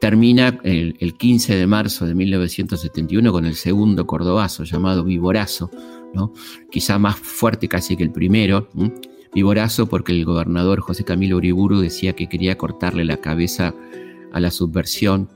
termina 0.00 0.58
el, 0.64 1.14
15 1.16 1.54
de 1.54 1.68
marzo 1.68 2.04
de 2.04 2.16
1971 2.16 3.30
con 3.30 3.46
el 3.46 3.54
segundo 3.54 4.08
cordobazo 4.08 4.64
llamado 4.64 5.04
Viborazo, 5.04 5.70
¿no? 6.12 6.32
quizá 6.68 6.98
más 6.98 7.14
fuerte 7.14 7.68
casi 7.68 7.96
que 7.96 8.02
el 8.02 8.10
primero. 8.10 8.68
Viborazo 9.32 9.86
porque 9.86 10.10
el 10.10 10.24
gobernador 10.24 10.80
José 10.80 11.04
Camilo 11.04 11.36
Uriburu 11.36 11.78
decía 11.78 12.14
que 12.14 12.28
quería 12.28 12.58
cortarle 12.58 13.04
la 13.04 13.18
cabeza 13.18 13.72
a 14.32 14.40
la 14.40 14.50
subversión 14.50 15.28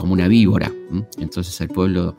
como 0.00 0.14
una 0.14 0.28
víbora. 0.28 0.72
Entonces 1.18 1.60
el 1.60 1.68
pueblo 1.68 2.16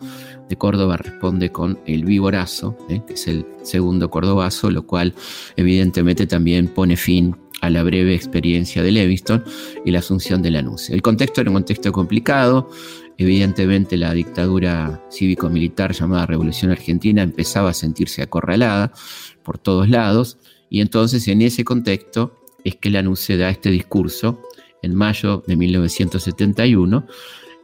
de 0.47 0.55
Córdoba 0.55 0.97
responde 0.97 1.51
con 1.51 1.79
el 1.87 2.05
víborazo, 2.05 2.77
¿eh? 2.89 3.01
que 3.07 3.13
es 3.13 3.27
el 3.27 3.43
segundo 3.63 4.11
cordobazo, 4.11 4.69
lo 4.69 4.85
cual 4.85 5.15
evidentemente 5.55 6.27
también 6.27 6.67
pone 6.67 6.95
fin 6.95 7.35
a 7.61 7.71
la 7.71 7.81
breve 7.81 8.13
experiencia 8.13 8.83
de 8.83 8.91
Leviston 8.91 9.43
y 9.83 9.89
la 9.89 9.99
asunción 9.99 10.43
de 10.43 10.51
la 10.51 10.61
NUCE. 10.61 10.93
El 10.93 11.01
contexto 11.01 11.41
era 11.41 11.49
un 11.49 11.55
contexto 11.55 11.91
complicado, 11.91 12.69
evidentemente 13.17 13.97
la 13.97 14.13
dictadura 14.13 15.03
cívico-militar 15.09 15.93
llamada 15.93 16.27
Revolución 16.27 16.69
Argentina 16.69 17.23
empezaba 17.23 17.71
a 17.71 17.73
sentirse 17.73 18.21
acorralada 18.21 18.93
por 19.41 19.57
todos 19.57 19.89
lados 19.89 20.37
y 20.69 20.81
entonces 20.81 21.27
en 21.27 21.41
ese 21.41 21.63
contexto 21.63 22.39
es 22.63 22.75
que 22.75 22.91
la 22.91 23.01
NUCE 23.01 23.37
da 23.37 23.49
este 23.49 23.71
discurso 23.71 24.39
en 24.83 24.93
mayo 24.93 25.43
de 25.47 25.55
1971 25.55 27.07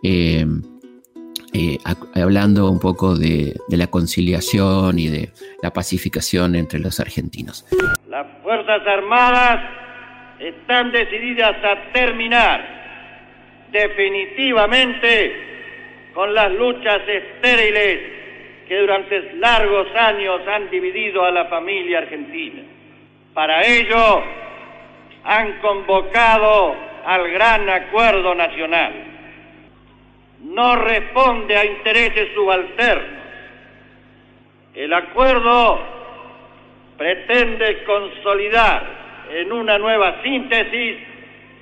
eh, 0.03 0.45
eh, 1.53 1.77
hablando 2.13 2.69
un 2.69 2.79
poco 2.79 3.15
de, 3.15 3.55
la 3.69 3.87
conciliación 3.87 4.99
y 4.99 5.07
de 5.07 5.29
la 5.63 5.71
pacificación 5.71 6.55
entre 6.55 6.79
los 6.79 6.99
argentinos. 6.99 7.65
Las 8.07 8.27
Fuerzas 8.43 8.85
Armadas 8.85 9.63
están 10.39 10.91
decididas 10.91 11.55
a 11.63 11.93
terminar 11.93 13.67
definitivamente 13.71 16.11
con 16.13 16.33
las 16.33 16.51
luchas 16.51 17.01
estériles 17.07 17.99
que 18.67 18.79
durante 18.79 19.33
largos 19.35 19.87
años 19.95 20.41
han 20.47 20.69
dividido 20.69 21.23
a 21.23 21.31
la 21.31 21.45
familia 21.45 21.99
argentina. 21.99 22.61
Para 23.33 23.65
ello 23.65 24.21
han 25.23 25.59
convocado 25.59 26.75
al 27.05 27.31
gran 27.31 27.69
acuerdo 27.69 28.35
nacional 28.35 29.06
no 30.47 30.75
responde 30.75 31.55
a 31.57 31.65
intereses 31.65 32.29
subalternos. 32.33 33.17
El 34.73 34.93
acuerdo 34.93 35.79
pretende 36.97 37.83
consolidar 37.83 39.27
en 39.31 39.51
una 39.51 39.77
nueva 39.77 40.21
síntesis 40.23 40.97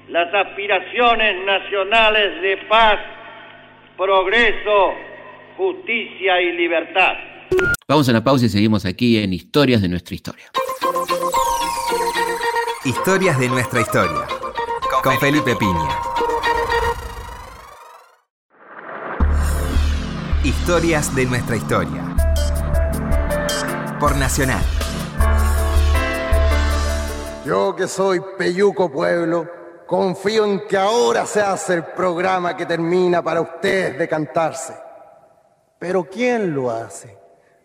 las 0.10 0.34
aspiraciones 0.34 1.46
nacionales 1.46 2.42
de 2.42 2.58
paz, 2.70 3.00
progreso, 3.98 4.94
justicia 5.58 6.42
y 6.42 6.52
libertad. 6.54 7.14
Vamos 7.88 8.08
a 8.10 8.14
la 8.14 8.24
pausa 8.24 8.46
y 8.46 8.50
seguimos 8.50 8.86
aquí 8.86 9.18
en 9.18 9.34
Historias 9.34 9.82
de 9.82 9.90
nuestra 9.90 10.16
historia. 10.16 10.46
Historias 12.84 13.40
de 13.40 13.50
nuestra 13.50 13.82
historia. 13.82 14.28
Con 15.04 15.18
Felipe 15.20 15.56
Piña. 15.56 16.15
Historias 20.46 21.16
de 21.16 21.26
nuestra 21.26 21.56
historia. 21.56 22.04
Por 24.00 24.16
Nacional. 24.16 24.62
Yo 27.44 27.76
que 27.76 27.88
soy 27.88 28.22
Peyuco 28.38 28.92
Pueblo, 28.92 29.50
confío 29.88 30.46
en 30.46 30.68
que 30.68 30.78
ahora 30.78 31.26
se 31.26 31.42
hace 31.42 31.74
el 31.74 31.86
programa 31.86 32.56
que 32.56 32.68
termina 32.68 33.24
para 33.24 33.42
ustedes 33.42 33.98
de 33.98 34.08
cantarse. 34.08 34.76
Pero 35.80 36.08
¿quién 36.08 36.54
lo 36.54 36.70
hace? 36.70 37.18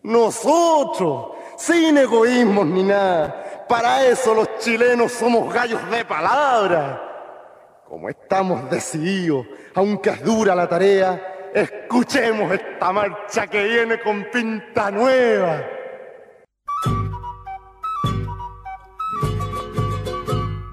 Nosotros, 0.03 1.33
sin 1.59 1.99
egoísmos 1.99 2.65
ni 2.65 2.83
nada. 2.83 3.67
Para 3.69 4.07
eso 4.07 4.33
los 4.33 4.57
chilenos 4.57 5.13
somos 5.13 5.53
gallos 5.53 5.83
de 5.91 6.03
palabra. 6.07 7.83
Como 7.87 8.09
estamos 8.09 8.71
decididos, 8.71 9.47
aunque 9.75 10.09
es 10.09 10.25
dura 10.25 10.55
la 10.55 10.67
tarea, 10.67 11.30
Escuchemos 11.55 12.53
esta 12.53 12.93
marcha 12.93 13.47
que 13.49 13.65
viene 13.65 14.01
con 14.01 14.25
pinta 14.33 14.91
nueva. 14.91 15.65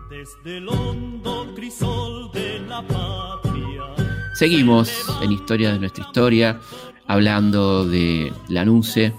Desde 0.08 0.58
el 0.58 0.70
hondo 0.70 1.52
crisol 1.56 2.32
de 2.32 2.60
la 2.60 2.84
patria. 2.84 3.84
Seguimos 4.36 5.06
en 5.24 5.32
Historia 5.32 5.74
de 5.74 5.80
nuestra 5.80 6.04
historia, 6.04 6.60
hablando 7.08 7.84
de 7.84 8.32
la 8.48 8.64
NUCE, 8.64 9.14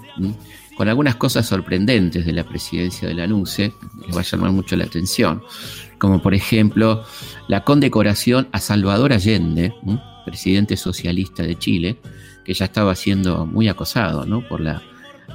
con 0.77 0.87
algunas 0.87 1.15
cosas 1.15 1.45
sorprendentes 1.45 2.25
de 2.25 2.31
la 2.31 2.45
presidencia 2.45 3.05
de 3.09 3.15
la 3.15 3.27
NUCE, 3.27 3.73
les 4.07 4.15
va 4.15 4.21
a 4.21 4.23
llamar 4.23 4.51
mucho 4.51 4.77
la 4.77 4.85
atención, 4.85 5.43
como 5.97 6.21
por 6.21 6.33
ejemplo 6.33 7.03
la 7.49 7.65
condecoración 7.65 8.47
a 8.53 8.61
Salvador 8.61 9.11
Allende, 9.11 9.73
presidente 10.25 10.77
socialista 10.77 11.43
de 11.43 11.57
Chile, 11.57 11.97
que 12.43 12.53
ya 12.53 12.65
estaba 12.65 12.95
siendo 12.95 13.45
muy 13.45 13.67
acosado 13.67 14.25
por 14.47 14.61
la 14.61 14.81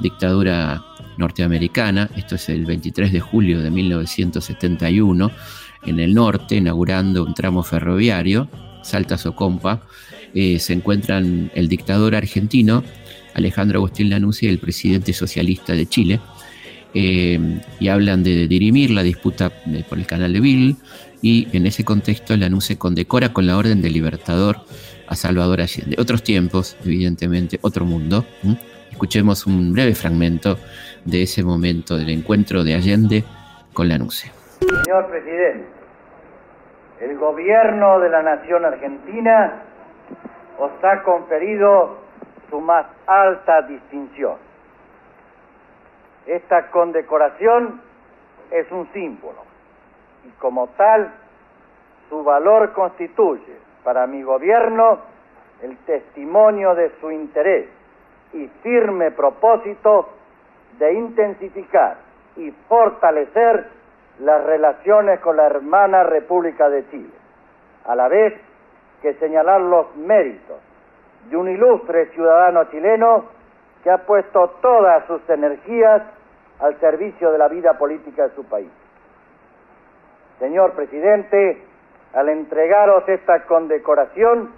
dictadura 0.00 0.84
norteamericana. 1.16 2.10
Esto 2.16 2.34
es 2.34 2.48
el 2.48 2.66
23 2.66 3.12
de 3.12 3.20
julio 3.20 3.60
de 3.60 3.70
1971, 3.70 5.30
en 5.86 6.00
el 6.00 6.14
norte, 6.14 6.56
inaugurando 6.56 7.24
un 7.24 7.34
tramo 7.34 7.62
ferroviario, 7.62 8.48
Salta 8.82 9.18
Socompa, 9.18 9.82
eh, 10.34 10.58
se 10.58 10.72
encuentran 10.72 11.50
el 11.54 11.68
dictador 11.68 12.14
argentino, 12.14 12.82
Alejandro 13.34 13.78
Agustín 13.78 14.10
Lanusse, 14.10 14.44
y 14.44 14.48
el 14.48 14.58
presidente 14.58 15.12
socialista 15.12 15.74
de 15.74 15.86
Chile, 15.86 16.20
eh, 16.94 17.60
y 17.80 17.88
hablan 17.88 18.22
de 18.22 18.46
dirimir 18.48 18.90
la 18.90 19.02
disputa 19.02 19.50
por 19.88 19.98
el 19.98 20.06
canal 20.06 20.32
de 20.32 20.40
Bill, 20.40 20.76
y 21.24 21.48
en 21.56 21.64
ese 21.64 21.86
contexto 21.86 22.36
Lanusse 22.36 22.76
condecora 22.76 23.32
con 23.32 23.46
la 23.46 23.56
Orden 23.56 23.80
del 23.80 23.94
Libertador 23.94 24.56
a 25.08 25.14
Salvador 25.14 25.62
Allende. 25.62 25.96
Otros 25.98 26.22
tiempos, 26.22 26.76
evidentemente, 26.84 27.58
otro 27.62 27.86
mundo. 27.86 28.26
Escuchemos 28.90 29.46
un 29.46 29.72
breve 29.72 29.94
fragmento 29.94 30.58
de 31.02 31.22
ese 31.22 31.42
momento 31.42 31.96
del 31.96 32.10
encuentro 32.10 32.62
de 32.62 32.74
Allende 32.74 33.24
con 33.72 33.88
Lanusse. 33.88 34.30
Señor 34.60 35.08
presidente, 35.08 35.64
el 37.00 37.16
gobierno 37.16 38.00
de 38.00 38.10
la 38.10 38.22
nación 38.22 38.66
argentina 38.66 39.62
os 40.58 40.72
ha 40.84 41.02
conferido 41.04 42.00
su 42.50 42.60
más 42.60 42.84
alta 43.06 43.62
distinción. 43.62 44.36
Esta 46.26 46.70
condecoración 46.70 47.80
es 48.50 48.70
un 48.70 48.86
símbolo 48.92 49.53
y 50.24 50.30
como 50.38 50.68
tal 50.76 51.12
su 52.08 52.22
valor 52.22 52.72
constituye 52.72 53.58
para 53.82 54.06
mi 54.06 54.22
gobierno 54.22 54.98
el 55.62 55.76
testimonio 55.78 56.74
de 56.74 56.90
su 57.00 57.10
interés 57.10 57.68
y 58.32 58.48
firme 58.62 59.10
propósito 59.12 60.08
de 60.78 60.92
intensificar 60.94 61.96
y 62.36 62.50
fortalecer 62.68 63.68
las 64.20 64.44
relaciones 64.44 65.20
con 65.20 65.36
la 65.36 65.46
hermana 65.46 66.02
República 66.04 66.68
de 66.68 66.88
Chile, 66.90 67.12
a 67.84 67.94
la 67.94 68.08
vez 68.08 68.34
que 69.02 69.14
señalar 69.14 69.60
los 69.60 69.94
méritos 69.96 70.58
de 71.28 71.36
un 71.36 71.48
ilustre 71.48 72.06
ciudadano 72.10 72.64
chileno 72.64 73.24
que 73.82 73.90
ha 73.90 73.98
puesto 73.98 74.48
todas 74.60 75.06
sus 75.06 75.28
energías 75.28 76.02
al 76.60 76.78
servicio 76.80 77.30
de 77.30 77.38
la 77.38 77.48
vida 77.48 77.74
política 77.74 78.28
de 78.28 78.34
su 78.34 78.44
país. 78.44 78.70
Señor 80.44 80.74
presidente, 80.74 81.56
al 82.12 82.28
entregaros 82.28 83.08
esta 83.08 83.46
condecoración, 83.46 84.50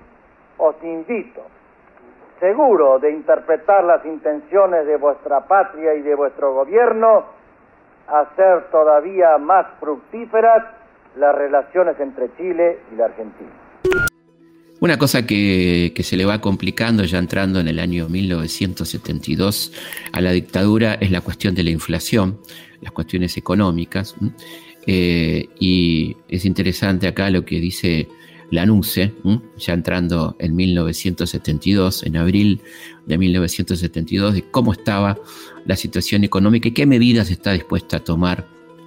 os 0.59 0.75
invito, 0.83 1.43
seguro 2.41 2.99
de 2.99 3.13
interpretar 3.13 3.85
las 3.85 4.05
intenciones 4.05 4.85
de 4.85 4.97
vuestra 4.97 5.47
patria 5.47 5.95
y 5.95 6.03
de 6.03 6.17
vuestro 6.17 6.55
gobierno, 6.55 7.27
hacer 8.09 8.65
todavía 8.73 9.39
más 9.39 9.65
fructíferas 9.79 10.65
las 11.15 11.33
relaciones 11.37 12.01
entre 12.01 12.35
Chile 12.37 12.81
y 12.93 12.97
la 12.97 13.05
Argentina. 13.05 13.53
Una 14.81 14.99
cosa 14.99 15.25
que, 15.25 15.93
se 16.03 16.17
le 16.17 16.25
va 16.25 16.41
complicando 16.41 17.05
ya 17.05 17.19
entrando 17.19 17.61
en 17.61 17.69
el 17.69 17.79
año 17.79 18.09
1972 18.09 19.73
a 20.13 20.21
la 20.21 20.33
dictadura 20.33 20.95
es 20.95 21.13
la 21.13 21.21
cuestión 21.21 21.55
de 21.55 21.63
la 21.63 21.71
inflación, 21.71 22.41
las 22.81 22.91
cuestiones 22.91 23.37
económicas. 23.37 24.17
Eh, 24.87 25.49
y 25.59 26.17
es 26.29 26.45
interesante 26.45 27.09
acá 27.09 27.31
lo 27.31 27.45
que 27.45 27.59
dice 27.59 28.09
Lanuse, 28.51 29.13
ya 29.59 29.73
entrando 29.73 30.37
en 30.39 30.55
1972, 30.55 32.05
en 32.05 32.17
abril 32.17 32.61
de 33.07 33.19
1972, 33.19 34.35
de 34.35 34.43
cómo 34.43 34.73
estaba 34.73 35.19
la 35.65 35.77
situación 35.77 36.23
económica 36.25 36.69
y 36.69 36.73
qué 36.73 36.87
medidas 36.87 37.31
está 37.31 37.53
dispuesta 37.53 37.99
a 37.99 38.05
tomar 38.05 38.47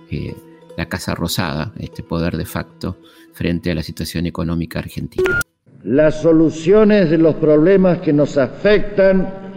eh, 0.10 0.34
la 0.78 0.88
Casa 0.88 1.14
Rosada, 1.14 1.74
este 1.78 2.04
poder 2.04 2.38
de 2.38 2.46
facto, 2.46 2.98
frente 3.34 3.72
a 3.72 3.76
la 3.76 3.84
situación 3.84 4.26
económica 4.26 4.80
argentina. 4.80 5.42
Las 5.84 6.22
soluciones 6.22 7.10
de 7.10 7.18
los 7.18 7.36
problemas 7.36 8.00
que 8.00 8.14
nos 8.14 8.38
afectan 8.38 9.49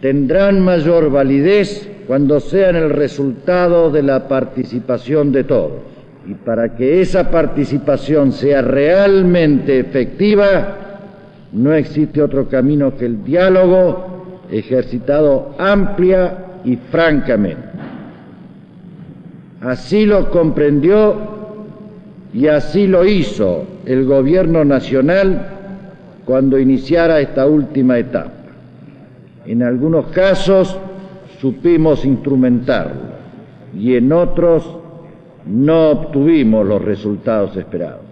tendrán 0.00 0.60
mayor 0.60 1.10
validez 1.10 1.88
cuando 2.06 2.40
sean 2.40 2.76
el 2.76 2.90
resultado 2.90 3.90
de 3.90 4.02
la 4.02 4.28
participación 4.28 5.32
de 5.32 5.44
todos. 5.44 5.72
Y 6.26 6.34
para 6.34 6.76
que 6.76 7.00
esa 7.00 7.30
participación 7.30 8.32
sea 8.32 8.62
realmente 8.62 9.78
efectiva, 9.78 10.76
no 11.52 11.72
existe 11.72 12.22
otro 12.22 12.48
camino 12.48 12.96
que 12.96 13.06
el 13.06 13.24
diálogo 13.24 14.44
ejercitado 14.50 15.54
amplia 15.58 16.38
y 16.64 16.76
francamente. 16.76 17.68
Así 19.60 20.06
lo 20.06 20.30
comprendió 20.30 21.16
y 22.32 22.46
así 22.46 22.86
lo 22.86 23.04
hizo 23.04 23.64
el 23.86 24.04
gobierno 24.04 24.64
nacional 24.64 25.48
cuando 26.24 26.58
iniciara 26.58 27.20
esta 27.20 27.46
última 27.46 27.98
etapa. 27.98 28.37
En 29.46 29.62
algunos 29.62 30.06
casos 30.06 30.78
supimos 31.40 32.04
instrumentarlo 32.04 33.18
y 33.74 33.94
en 33.94 34.12
otros 34.12 34.78
no 35.46 35.90
obtuvimos 35.90 36.66
los 36.66 36.82
resultados 36.82 37.56
esperados. 37.56 38.02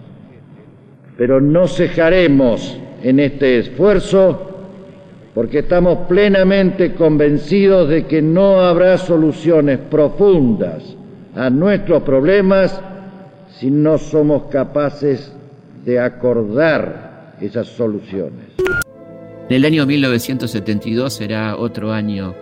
Pero 1.16 1.40
no 1.40 1.66
cejaremos 1.66 2.78
en 3.02 3.20
este 3.20 3.58
esfuerzo 3.58 4.46
porque 5.34 5.58
estamos 5.58 6.06
plenamente 6.08 6.94
convencidos 6.94 7.88
de 7.90 8.06
que 8.06 8.22
no 8.22 8.60
habrá 8.60 8.96
soluciones 8.96 9.78
profundas 9.78 10.96
a 11.34 11.50
nuestros 11.50 12.02
problemas 12.02 12.80
si 13.50 13.70
no 13.70 13.98
somos 13.98 14.44
capaces 14.44 15.32
de 15.84 16.00
acordar 16.00 17.34
esas 17.40 17.66
soluciones. 17.68 18.46
En 19.48 19.54
el 19.54 19.64
año 19.64 19.86
1972 19.86 21.12
será 21.12 21.56
otro 21.56 21.92
año 21.92 22.34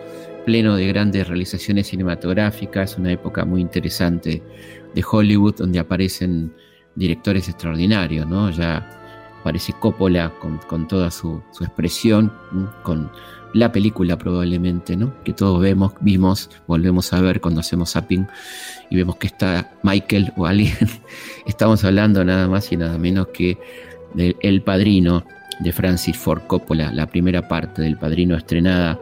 pleno 0.46 0.74
de 0.74 0.88
grandes 0.88 1.28
realizaciones 1.28 1.88
cinematográficas, 1.88 2.96
una 2.96 3.12
época 3.12 3.44
muy 3.44 3.60
interesante 3.60 4.42
de 4.94 5.04
Hollywood 5.08 5.56
donde 5.56 5.78
aparecen 5.78 6.54
directores 6.94 7.46
extraordinarios, 7.50 8.26
¿no? 8.26 8.50
Ya 8.50 8.88
aparece 9.38 9.74
Coppola 9.78 10.32
con, 10.66 10.88
toda 10.88 11.10
su, 11.10 11.42
expresión, 11.60 12.32
con 12.82 13.10
la 13.52 13.70
película 13.70 14.16
probablemente, 14.16 14.96
¿no? 14.96 15.22
Que 15.24 15.34
todos 15.34 15.60
vemos, 15.60 15.92
vimos, 16.00 16.48
volvemos 16.66 17.12
a 17.12 17.20
ver 17.20 17.42
cuando 17.42 17.60
hacemos 17.60 17.92
zapping 17.92 18.26
y 18.88 18.96
vemos 18.96 19.16
que 19.16 19.26
está 19.26 19.74
Michael 19.82 20.32
o 20.38 20.46
alguien. 20.46 20.74
Estamos 21.46 21.84
hablando 21.84 22.24
nada 22.24 22.48
más 22.48 22.72
y 22.72 22.78
nada 22.78 22.96
menos 22.96 23.28
que 23.28 23.58
del 24.14 24.36
El 24.40 24.62
Padrino 24.62 25.26
de 25.64 25.72
Francis 25.72 26.16
Ford 26.16 26.42
Coppola, 26.46 26.92
la 26.92 27.07
primera 27.07 27.48
parte 27.48 27.83
del 27.83 27.96
Padrino 27.96 28.37
estrenada 28.37 29.00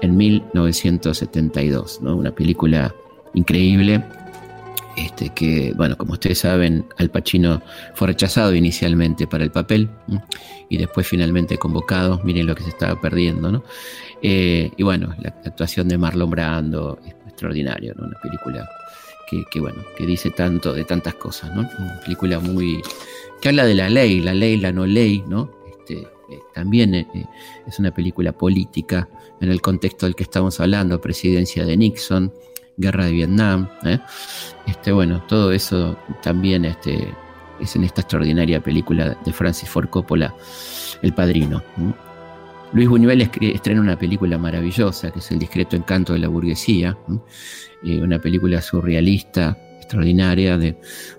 en 0.00 0.16
1972, 0.16 2.00
¿no? 2.02 2.16
Una 2.16 2.30
película 2.32 2.94
increíble 3.34 4.04
este, 4.96 5.30
que, 5.30 5.72
bueno, 5.74 5.96
como 5.96 6.12
ustedes 6.12 6.40
saben, 6.40 6.84
Al 6.98 7.10
Pacino 7.10 7.62
fue 7.94 8.08
rechazado 8.08 8.54
inicialmente 8.54 9.26
para 9.26 9.42
el 9.42 9.50
papel 9.50 9.88
y 10.68 10.76
después 10.76 11.06
finalmente 11.06 11.56
convocado. 11.56 12.20
Miren 12.24 12.46
lo 12.46 12.54
que 12.54 12.62
se 12.62 12.68
estaba 12.68 13.00
perdiendo, 13.00 13.50
¿no? 13.50 13.64
Eh, 14.20 14.70
y 14.76 14.82
bueno, 14.82 15.14
la 15.18 15.30
actuación 15.30 15.88
de 15.88 15.96
Marlon 15.96 16.30
Brando 16.30 16.98
es 17.06 17.14
extraordinario, 17.26 17.94
¿no? 17.96 18.06
Una 18.06 18.20
película 18.20 18.68
que, 19.50 19.60
bueno, 19.60 19.82
que 19.96 20.04
dice 20.04 20.30
tanto 20.30 20.74
de 20.74 20.84
tantas 20.84 21.14
cosas, 21.14 21.54
¿no? 21.54 21.62
Una 21.78 22.00
película 22.00 22.38
muy. 22.38 22.82
que 23.40 23.48
habla 23.48 23.64
de 23.64 23.74
la 23.74 23.88
ley, 23.88 24.20
la 24.20 24.34
ley, 24.34 24.58
la 24.58 24.72
no 24.72 24.84
ley, 24.84 25.24
¿no? 25.26 25.50
Eh, 26.32 26.40
también 26.54 26.94
eh, 26.94 27.06
es 27.66 27.78
una 27.78 27.92
película 27.92 28.32
política 28.32 29.08
en 29.40 29.50
el 29.50 29.60
contexto 29.60 30.06
del 30.06 30.14
que 30.14 30.22
estamos 30.22 30.60
hablando, 30.60 31.00
presidencia 31.00 31.64
de 31.64 31.76
Nixon 31.76 32.32
guerra 32.76 33.06
de 33.06 33.12
Vietnam. 33.12 33.68
¿eh? 33.84 33.98
Este, 34.66 34.92
bueno, 34.92 35.22
todo 35.28 35.52
eso 35.52 35.96
también 36.22 36.64
este, 36.64 37.08
es 37.60 37.76
en 37.76 37.84
esta 37.84 38.02
extraordinaria 38.02 38.62
película 38.62 39.16
de 39.24 39.32
Francis 39.32 39.68
Ford 39.68 39.88
Coppola, 39.88 40.34
El 41.02 41.14
Padrino. 41.14 41.62
Luis 42.72 42.88
Buñuel 42.88 43.30
estrena 43.40 43.80
una 43.80 43.98
película 43.98 44.38
maravillosa, 44.38 45.10
que 45.10 45.18
es 45.18 45.30
El 45.30 45.38
discreto 45.38 45.76
encanto 45.76 46.14
de 46.14 46.20
la 46.20 46.28
burguesía, 46.28 46.96
eh, 47.84 48.00
una 48.00 48.18
película 48.18 48.62
surrealista, 48.62 49.58
extraordinaria, 49.92 50.56
de, 50.56 50.74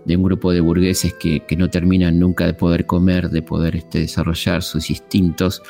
un 0.08 0.24
grupo 0.24 0.52
de 0.52 0.60
burgueses 0.60 1.14
que, 1.14 1.44
no 1.58 1.70
terminan 1.70 2.18
nunca 2.20 2.48
de 2.48 2.54
poder 2.56 2.86
comer, 2.88 3.30
de 3.30 3.44
poder 3.44 3.76
este, 3.76 4.00
desarrollar 4.00 4.64
sus 4.64 4.90
instintos, 4.90 5.62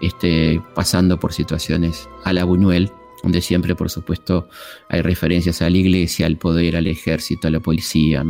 este, 0.00 0.62
pasando 0.74 1.18
por 1.18 1.32
situaciones 1.32 2.08
a 2.24 2.32
la 2.32 2.44
Buñuel, 2.44 2.90
donde 3.24 3.40
siempre, 3.40 3.74
por 3.74 3.90
supuesto, 3.90 4.48
hay 4.88 5.02
referencias 5.02 5.62
a 5.62 5.70
la 5.70 5.78
iglesia, 5.78 6.26
al 6.26 6.36
poder, 6.36 6.76
al 6.76 6.86
ejército, 6.86 7.48
a 7.48 7.50
la 7.50 7.60
policía, 7.60 8.24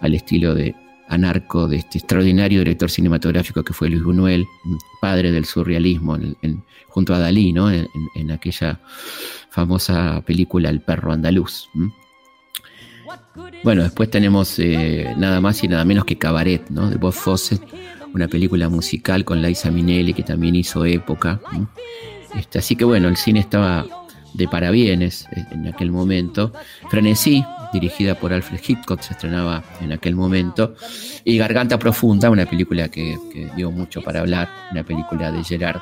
al 0.00 0.14
estilo 0.14 0.54
de 0.54 0.74
anarco 1.08 1.68
de 1.68 1.76
este 1.76 1.98
extraordinario 1.98 2.60
director 2.60 2.90
cinematográfico 2.90 3.62
que 3.62 3.72
fue 3.72 3.90
Luis 3.90 4.02
Buñuel, 4.02 4.46
padre 5.00 5.30
del 5.30 5.44
surrealismo, 5.44 6.18
junto 6.88 7.14
a 7.14 7.18
Dalí, 7.18 7.52
¿no? 7.52 7.70
en, 7.70 8.30
aquella 8.30 8.80
famosa 9.50 10.22
película 10.24 10.70
El 10.70 10.80
perro 10.80 11.12
andaluz. 11.12 11.68
Bueno, 13.62 13.82
después 13.82 14.10
tenemos 14.10 14.58
eh, 14.58 15.14
nada 15.16 15.40
más 15.40 15.62
y 15.64 15.68
nada 15.68 15.84
menos 15.84 16.04
que 16.04 16.16
Cabaret, 16.16 16.68
¿no? 16.70 16.88
de 16.90 16.96
Bob 16.96 17.12
Fawcett, 17.12 17.60
una 18.14 18.28
película 18.28 18.68
musical 18.68 19.24
con 19.24 19.42
Liza 19.42 19.70
Minnelli 19.70 20.14
que 20.14 20.22
también 20.22 20.54
hizo 20.54 20.84
época. 20.84 21.40
Este, 22.34 22.58
así 22.58 22.76
que 22.76 22.84
bueno, 22.84 23.08
el 23.08 23.16
cine 23.16 23.40
estaba 23.40 23.86
de 24.34 24.48
parabienes 24.48 25.26
en 25.50 25.66
aquel 25.66 25.90
momento. 25.90 26.52
Frenesí, 26.90 27.44
dirigida 27.72 28.14
por 28.14 28.32
Alfred 28.32 28.60
Hitchcock, 28.66 29.00
se 29.00 29.14
estrenaba 29.14 29.64
en 29.80 29.92
aquel 29.92 30.14
momento. 30.14 30.74
Y 31.24 31.38
Garganta 31.38 31.78
Profunda, 31.78 32.30
una 32.30 32.46
película 32.46 32.88
que, 32.88 33.18
dio 33.56 33.70
mucho 33.70 34.02
para 34.02 34.20
hablar, 34.20 34.48
una 34.70 34.84
película 34.84 35.32
de 35.32 35.42
Gerard 35.42 35.80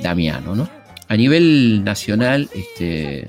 Damiano. 0.00 0.54
¿no? 0.54 0.68
A 1.08 1.16
nivel 1.16 1.84
nacional, 1.84 2.48
este, 2.54 3.20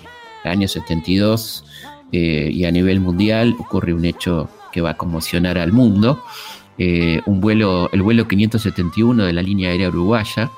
el 0.44 0.52
año 0.52 0.68
72 0.68 1.66
eh, 2.12 2.50
y 2.52 2.66
a 2.66 2.72
nivel 2.72 3.00
mundial 3.00 3.56
ocurre 3.60 3.94
un 3.94 4.06
hecho 4.06 4.50
que 4.72 4.82
va 4.82 4.92
a 4.92 4.98
conmocionar 4.98 5.58
al 5.58 5.72
mundo. 5.72 6.24
Eh, 6.78 7.22
un 7.26 7.42
vuelo, 7.42 7.90
el 7.92 8.02
vuelo 8.02 8.28
571 8.28 9.26
de 9.26 9.34
la 9.34 9.42
línea 9.42 9.70
aérea 9.70 9.90
uruguaya, 9.90 10.50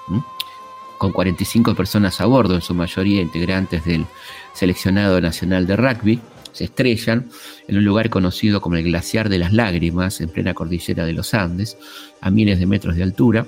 con 0.97 1.11
45 1.11 1.75
personas 1.75 2.21
a 2.21 2.25
bordo, 2.25 2.55
en 2.55 2.61
su 2.61 2.73
mayoría 2.73 3.21
integrantes 3.21 3.83
del 3.85 4.05
seleccionado 4.53 5.19
nacional 5.19 5.67
de 5.67 5.75
rugby, 5.75 6.19
se 6.53 6.65
estrellan 6.65 7.29
en 7.67 7.77
un 7.77 7.83
lugar 7.83 8.09
conocido 8.09 8.61
como 8.61 8.77
el 8.77 8.83
Glaciar 8.83 9.27
de 9.27 9.39
las 9.39 9.51
Lágrimas, 9.51 10.21
en 10.21 10.29
plena 10.29 10.53
cordillera 10.53 11.05
de 11.05 11.13
los 11.13 11.33
Andes, 11.33 11.77
a 12.21 12.29
miles 12.29 12.59
de 12.59 12.67
metros 12.67 12.95
de 12.95 13.03
altura. 13.03 13.45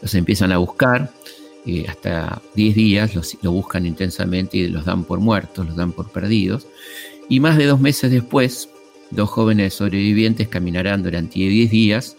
Los 0.00 0.14
empiezan 0.14 0.52
a 0.52 0.58
buscar, 0.58 1.10
hasta 1.88 2.40
10 2.54 2.74
días 2.74 3.14
los, 3.14 3.36
lo 3.42 3.52
buscan 3.52 3.86
intensamente 3.86 4.58
y 4.58 4.68
los 4.68 4.84
dan 4.84 5.04
por 5.04 5.20
muertos, 5.20 5.66
los 5.66 5.76
dan 5.76 5.92
por 5.92 6.10
perdidos. 6.10 6.66
Y 7.28 7.40
más 7.40 7.56
de 7.58 7.66
dos 7.66 7.80
meses 7.80 8.10
después, 8.10 8.68
dos 9.10 9.28
jóvenes 9.28 9.74
sobrevivientes 9.74 10.48
caminarán 10.48 11.02
durante 11.02 11.38
10 11.38 11.70
días 11.70 12.16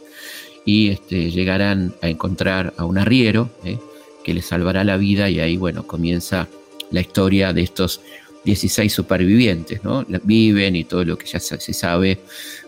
y 0.66 0.90
este, 0.90 1.32
llegarán 1.32 1.94
a 2.02 2.10
encontrar 2.10 2.74
a 2.78 2.86
un 2.86 2.98
arriero, 2.98 3.50
eh, 3.66 3.78
que 4.24 4.34
le 4.34 4.42
salvará 4.42 4.84
la 4.84 4.98
vida 4.98 5.30
y 5.30 5.40
ahí, 5.40 5.58
bueno, 5.58 5.88
comienza 5.88 6.48
la 6.92 7.02
historia 7.02 7.54
de 7.54 7.64
estos 7.64 8.02
16 8.44 8.92
supervivientes, 8.92 9.84
¿no? 9.84 10.06
Viven 10.24 10.76
y 10.76 10.84
todo 10.84 11.04
lo 11.06 11.18
que 11.18 11.28
ya 11.28 11.40
se 11.40 11.74
sabe 11.74 12.20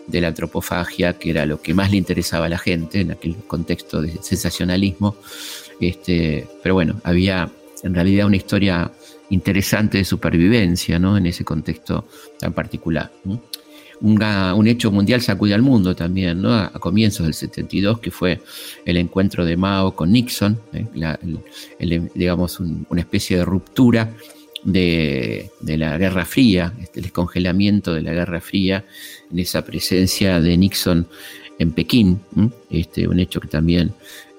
de 0.06 0.20
la 0.20 0.28
antropofagia, 0.28 1.14
que 1.14 1.30
era 1.30 1.46
lo 1.46 1.60
que 1.60 1.74
más 1.74 1.90
le 1.90 1.96
interesaba 1.96 2.46
a 2.46 2.48
la 2.48 2.58
gente 2.58 3.00
en 3.00 3.12
aquel 3.12 3.36
contexto 3.46 4.00
de 4.00 4.12
sensacionalismo. 4.22 5.16
Este, 5.80 6.46
pero 6.62 6.74
bueno, 6.74 7.00
había 7.04 7.50
en 7.82 7.94
realidad 7.94 8.26
una 8.26 8.36
historia 8.36 8.90
interesante 9.30 9.98
de 9.98 10.04
supervivencia 10.04 10.98
¿no? 10.98 11.16
en 11.16 11.26
ese 11.26 11.44
contexto 11.44 12.06
tan 12.38 12.52
particular. 12.52 13.12
un 14.00 14.66
hecho 14.66 14.90
mundial 14.90 15.20
sacude 15.20 15.54
al 15.54 15.62
mundo 15.62 15.94
también, 15.94 16.42
¿no? 16.42 16.54
a, 16.54 16.70
comienzos 16.72 17.26
del 17.26 17.34
72, 17.34 18.00
que 18.00 18.10
fue 18.10 18.40
el 18.84 18.96
encuentro 18.96 19.44
de 19.44 19.56
Mao 19.56 19.94
con 19.94 20.12
Nixon, 20.12 20.58
¿eh? 20.72 20.86
digamos 22.14 22.60
una 22.60 23.00
especie 23.00 23.38
de 23.38 23.44
ruptura 23.44 24.14
de, 24.64 25.50
la 25.60 25.98
Guerra 25.98 26.24
Fría, 26.24 26.72
este, 26.80 27.00
el 27.00 27.04
descongelamiento 27.04 27.92
de 27.92 28.02
la 28.02 28.12
Guerra 28.12 28.40
Fría, 28.40 28.84
en 29.30 29.38
esa 29.38 29.64
presencia 29.64 30.40
de 30.40 30.56
Nixon 30.56 31.06
en 31.58 31.72
Pekín, 31.72 32.20
este, 32.70 33.06
un 33.06 33.20
hecho 33.20 33.40
que 33.40 33.48
también 33.48 33.92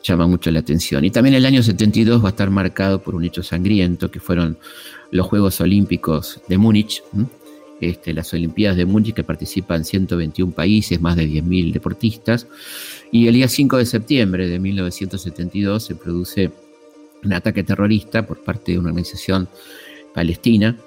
llama 0.06 0.28
mucho 0.28 0.52
la 0.52 0.60
atención. 0.60 1.04
Y 1.04 1.12
también 1.12 1.36
el 1.36 1.46
año 1.46 1.64
72 1.64 2.24
va 2.24 2.28
a 2.28 2.32
estar 2.32 2.50
marcado 2.50 3.02
por 3.02 3.16
un 3.16 3.24
hecho 3.24 3.44
sangriento, 3.44 4.12
que 4.12 4.20
fueron 4.20 4.58
los 5.12 5.26
Juegos 5.28 5.60
Olímpicos 5.62 6.42
de 6.48 6.58
Múnich, 6.58 7.04
este, 7.82 8.14
las 8.14 8.34
Olimpiadas 8.34 8.78
de 8.78 8.86
Múnich, 8.86 9.14
que 9.14 9.24
participan 9.24 9.84
121 9.84 10.54
países, 10.54 11.02
más 11.02 11.16
de 11.16 11.28
10.000 11.28 11.74
deportistas. 11.74 12.48
Y 13.12 13.28
el 13.28 13.34
día 13.34 13.48
5 13.48 13.78
de 13.78 13.86
septiembre 13.86 14.48
de 14.48 14.60
1972 14.60 15.84
se 15.84 15.96
produce 15.96 16.52
un 17.24 17.34
ataque 17.34 17.64
terrorista 17.64 18.26
por 18.26 18.44
parte 18.44 18.74
de 18.74 18.80
una 18.80 18.90
organización 18.90 19.50
palestina, 20.14 20.78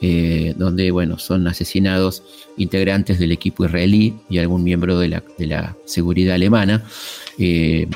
eh, 0.00 0.54
donde 0.56 0.90
bueno, 0.92 1.18
son 1.18 1.48
asesinados 1.48 2.22
integrantes 2.56 3.18
del 3.18 3.32
equipo 3.32 3.64
israelí 3.64 4.14
y 4.30 4.38
algún 4.38 4.62
miembro 4.62 4.98
de 4.98 5.08
la, 5.08 5.76
seguridad 5.84 6.36
alemana. 6.36 6.84
Eh, 7.36 7.88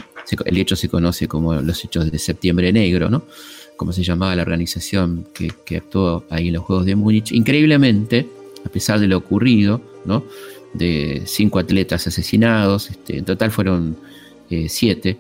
el 0.45 0.59
hecho 0.59 0.77
se 0.77 0.89
conoce 0.89 1.29
como 1.29 1.55
los 1.55 1.85
hechos 1.85 2.11
de 2.11 2.19
septiembre 2.19 2.73
negro, 2.73 3.11
¿no? 3.11 3.25
como 3.77 3.93
se 3.93 4.05
llamaba 4.05 4.37
la 4.37 4.43
organización 4.43 5.27
que, 5.35 5.77
actuó 5.77 6.25
ahí 6.31 6.49
en 6.49 6.55
los 6.55 6.63
Juegos 6.63 6.87
de 6.87 6.95
Múnich. 6.95 7.33
Increíblemente, 7.33 8.29
a 8.65 8.69
pesar 8.69 9.01
de 9.01 9.09
lo 9.09 9.17
ocurrido, 9.17 9.81
¿no? 10.05 10.25
de 10.73 11.23
cinco 11.27 11.59
atletas 11.59 12.07
asesinados, 12.07 12.91
este, 12.91 13.19
en 13.19 13.25
total 13.25 13.51
fueron 13.51 13.97
eh, 14.51 14.69
siete, 14.69 15.19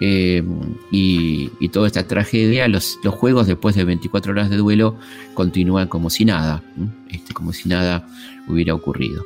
eh, 0.00 0.42
y, 0.90 1.68
toda 1.68 1.86
esta 1.86 2.06
tragedia, 2.06 2.66
los, 2.66 2.98
juegos 3.10 3.46
después 3.46 3.76
de 3.76 3.84
24 3.84 4.32
horas 4.32 4.50
de 4.50 4.56
duelo 4.56 4.96
continúan 5.34 5.86
como 5.86 6.10
si 6.10 6.24
nada, 6.24 6.64
este, 7.10 7.32
como 7.32 7.52
si 7.52 7.68
nada 7.68 8.08
hubiera 8.48 8.74
ocurrido. 8.74 9.24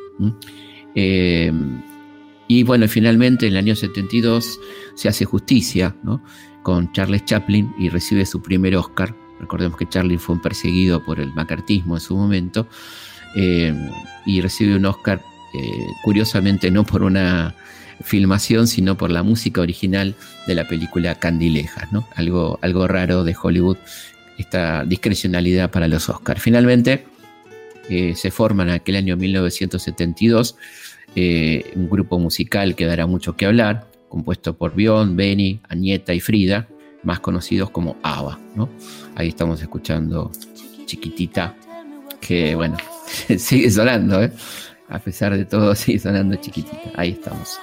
Y 2.49 2.63
bueno, 2.63 2.89
finalmente 2.89 3.47
en 3.47 3.53
el 3.53 3.59
año 3.59 3.77
72 3.77 4.59
se 4.95 5.09
hace 5.09 5.25
justicia 5.25 5.95
con 6.63 6.93
Charles 6.93 7.25
Chaplin 7.25 7.73
y 7.79 7.89
recibe 7.89 8.27
su 8.27 8.43
primer 8.43 8.77
Oscar. 8.77 9.15
Recordemos 9.41 9.79
que 9.79 9.89
Charlie 9.89 10.19
fue 10.19 10.37
un 10.37 10.43
perseguido 10.43 11.05
por 11.05 11.21
el 11.21 11.33
macartismo 11.35 11.97
en 11.97 12.01
su 12.01 12.17
momento 12.17 12.67
eh, 13.37 13.75
y 14.27 14.41
recibe 14.41 14.77
un 14.77 14.87
Oscar, 14.87 15.21
curiosamente 16.03 16.71
no 16.71 16.85
por 16.85 17.03
una 17.03 17.55
filmación, 18.03 18.67
sino 18.67 18.97
por 18.97 19.11
la 19.11 19.23
música 19.23 19.61
original 19.61 20.15
de 20.47 20.55
la 20.55 20.67
película 20.67 21.15
Candilejas, 21.17 21.93
¿no? 21.93 22.07
Algo, 22.15 22.59
algo 22.63 22.87
raro 22.89 23.25
de 23.25 23.37
Hollywood, 23.41 23.77
esta 24.39 24.85
discrecionalidad 24.85 25.71
para 25.71 25.89
los 25.89 26.09
Oscars. 26.09 26.43
Finalmente, 26.43 27.07
eh, 27.89 28.15
se 28.17 28.31
forma 28.31 28.63
en 28.65 28.71
aquel 28.71 28.97
año 28.97 29.17
1972 29.17 30.57
eh, 31.17 31.73
un 31.77 31.89
grupo 31.89 32.19
musical 32.19 32.75
que 32.75 32.87
dará 32.87 33.07
mucho 33.07 33.37
que 33.37 33.47
hablar, 33.47 33.87
compuesto 34.09 34.57
por 34.57 34.75
Bjorn, 34.75 35.17
Benny, 35.17 35.61
Añeta 35.69 36.15
y 36.15 36.21
Frida, 36.21 36.69
más 37.03 37.21
conocidos 37.21 37.71
como 37.71 37.97
ABBA. 38.03 38.39
Ahí 39.15 39.29
estamos 39.29 39.61
escuchando 39.61 40.31
Chiquitita, 40.87 41.55
que 42.21 42.55
bueno, 42.55 42.77
sigue 43.39 43.71
sonando, 43.71 44.23
¿eh? 44.23 44.33
A 44.89 44.99
pesar 44.99 45.37
de 45.37 45.45
todo, 45.45 45.75
sigue 45.75 45.99
sonando 45.99 46.37
chiquitita. 46.37 46.91
Ahí 46.95 47.11
estamos. 47.11 47.59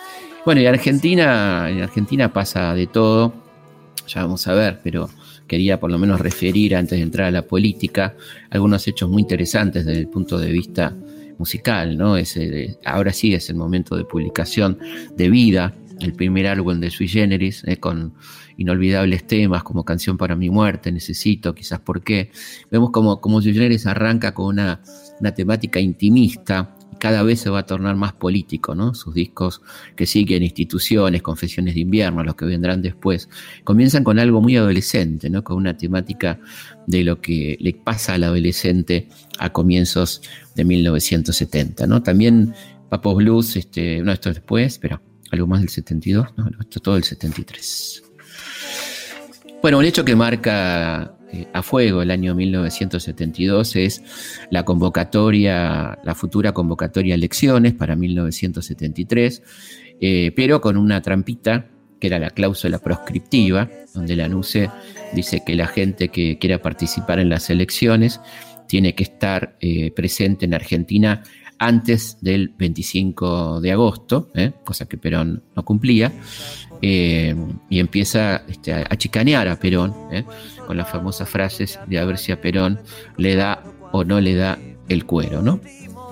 Bueno, 0.45 0.61
y 0.61 0.65
Argentina, 0.65 1.69
en 1.69 1.81
Argentina 1.81 2.33
pasa 2.33 2.73
de 2.73 2.87
todo, 2.87 3.33
ya 4.07 4.23
vamos 4.23 4.47
a 4.47 4.53
ver, 4.53 4.79
pero 4.83 5.09
quería 5.47 5.79
por 5.79 5.91
lo 5.91 5.99
menos 5.99 6.19
referir 6.19 6.75
antes 6.75 6.97
de 6.97 7.03
entrar 7.03 7.27
a 7.27 7.31
la 7.31 7.41
política 7.43 8.15
algunos 8.49 8.87
hechos 8.87 9.09
muy 9.09 9.21
interesantes 9.21 9.85
desde 9.85 9.99
el 9.99 10.07
punto 10.07 10.39
de 10.39 10.51
vista 10.51 10.95
musical, 11.41 11.97
¿no? 11.97 12.17
Ese, 12.17 12.77
ahora 12.85 13.11
sí 13.11 13.33
es 13.33 13.49
el 13.49 13.55
momento 13.55 13.95
de 13.97 14.05
publicación 14.05 14.77
de 15.17 15.27
Vida, 15.31 15.73
el 15.99 16.13
primer 16.13 16.45
álbum 16.45 16.79
de 16.79 16.91
Sui 16.91 17.07
Generis, 17.07 17.63
eh, 17.65 17.77
con 17.77 18.13
inolvidables 18.57 19.25
temas 19.25 19.63
como 19.63 19.83
Canción 19.83 20.17
para 20.17 20.35
mi 20.35 20.51
muerte, 20.51 20.91
Necesito, 20.91 21.55
quizás 21.55 21.79
por 21.79 22.03
qué. 22.03 22.29
Vemos 22.69 22.91
como, 22.91 23.19
como 23.21 23.41
Sui 23.41 23.53
Generis 23.53 23.87
arranca 23.87 24.35
con 24.35 24.45
una, 24.45 24.81
una 25.19 25.33
temática 25.33 25.79
intimista, 25.79 26.75
cada 27.01 27.23
vez 27.23 27.39
se 27.39 27.49
va 27.49 27.61
a 27.61 27.65
tornar 27.65 27.95
más 27.95 28.13
político, 28.13 28.75
¿no? 28.75 28.93
Sus 28.93 29.15
discos 29.15 29.63
que 29.95 30.05
siguen 30.05 30.43
instituciones, 30.43 31.23
confesiones 31.23 31.73
de 31.73 31.81
invierno, 31.81 32.23
los 32.23 32.35
que 32.35 32.45
vendrán 32.45 32.83
después, 32.83 33.27
comienzan 33.63 34.03
con 34.03 34.19
algo 34.19 34.39
muy 34.39 34.55
adolescente, 34.55 35.27
¿no? 35.27 35.43
Con 35.43 35.57
una 35.57 35.75
temática 35.75 36.39
de 36.85 37.03
lo 37.03 37.19
que 37.19 37.57
le 37.59 37.73
pasa 37.73 38.13
al 38.13 38.23
adolescente 38.23 39.07
a 39.39 39.51
comienzos 39.51 40.21
de 40.55 40.63
1970, 40.63 41.87
¿no? 41.87 42.03
También 42.03 42.53
Papos 42.87 43.15
Blues, 43.15 43.55
este, 43.55 44.03
no, 44.03 44.11
esto 44.11 44.29
después, 44.29 44.77
pero 44.77 45.01
algo 45.31 45.47
más 45.47 45.61
del 45.61 45.69
72, 45.69 46.27
no, 46.37 46.51
esto 46.59 46.81
todo 46.81 46.97
el 46.97 47.03
73. 47.03 48.03
Bueno, 49.59 49.79
un 49.79 49.85
hecho 49.85 50.05
que 50.05 50.15
marca 50.15 51.17
eh, 51.33 51.47
a 51.53 51.63
fuego. 51.63 52.01
El 52.01 52.11
año 52.11 52.35
1972 52.35 53.75
es 53.75 54.03
la 54.49 54.63
convocatoria, 54.63 55.99
la 56.03 56.15
futura 56.15 56.53
convocatoria 56.53 57.13
a 57.13 57.17
elecciones 57.17 57.73
para 57.73 57.95
1973, 57.95 59.43
eh, 59.99 60.31
pero 60.35 60.61
con 60.61 60.77
una 60.77 61.01
trampita 61.01 61.67
que 61.99 62.07
era 62.07 62.19
la 62.19 62.31
cláusula 62.31 62.79
proscriptiva, 62.79 63.69
donde 63.93 64.15
la 64.15 64.27
NUCE 64.27 64.69
dice 65.13 65.43
que 65.45 65.55
la 65.55 65.67
gente 65.67 66.09
que 66.09 66.39
quiera 66.39 66.61
participar 66.61 67.19
en 67.19 67.29
las 67.29 67.49
elecciones 67.49 68.19
tiene 68.67 68.95
que 68.95 69.03
estar 69.03 69.55
eh, 69.59 69.91
presente 69.91 70.45
en 70.45 70.53
Argentina 70.53 71.23
antes 71.61 72.17
del 72.21 72.49
25 72.57 73.61
de 73.61 73.71
agosto, 73.71 74.29
cosa 74.65 74.87
que 74.87 74.97
Perón 74.97 75.43
no 75.55 75.63
cumplía, 75.63 76.11
y 76.81 77.79
empieza 77.79 78.43
este, 78.47 78.73
a 78.73 78.97
chicanear 78.97 79.47
a 79.47 79.59
Perón 79.59 79.93
con 80.65 80.75
las 80.75 80.89
famosas 80.89 81.29
frases 81.29 81.79
de 81.85 81.99
a 81.99 82.05
ver 82.05 82.17
si 82.17 82.31
a 82.31 82.41
Perón 82.41 82.79
le 83.17 83.35
da 83.35 83.63
o 83.91 84.03
no 84.03 84.19
le 84.19 84.33
da 84.33 84.57
el 84.89 85.05
cuero, 85.05 85.43
¿no? 85.43 85.59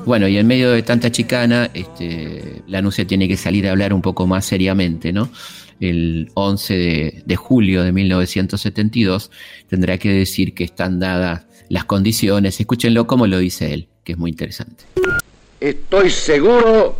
Bueno, 0.06 0.28
y 0.28 0.38
en 0.38 0.46
medio 0.46 0.72
de 0.72 0.84
tanta 0.84 1.12
chicana, 1.12 1.70
este, 1.74 2.62
la 2.68 2.78
anuncia 2.78 3.06
tiene 3.06 3.28
que 3.28 3.36
salir 3.36 3.68
a 3.68 3.72
hablar 3.72 3.92
un 3.92 4.04
poco 4.04 4.28
más 4.28 4.46
seriamente, 4.46 5.12
¿no? 5.12 5.30
El 5.80 6.30
11 6.36 7.24
de, 7.26 7.36
julio 7.36 7.84
de 7.84 7.92
1972 7.92 9.32
tendrá 9.68 9.98
que 9.98 10.12
decir 10.12 10.54
que 10.54 10.64
están 10.64 11.00
dadas 11.00 11.46
las 11.70 11.86
condiciones. 11.86 12.60
Escúchenlo 12.60 13.08
como 13.08 13.26
lo 13.28 13.40
dice 13.40 13.74
él, 13.74 13.88
que 14.04 14.12
es 14.12 14.18
muy 14.18 14.30
interesante. 14.32 14.86
Estoy 15.60 16.10
seguro 16.10 16.98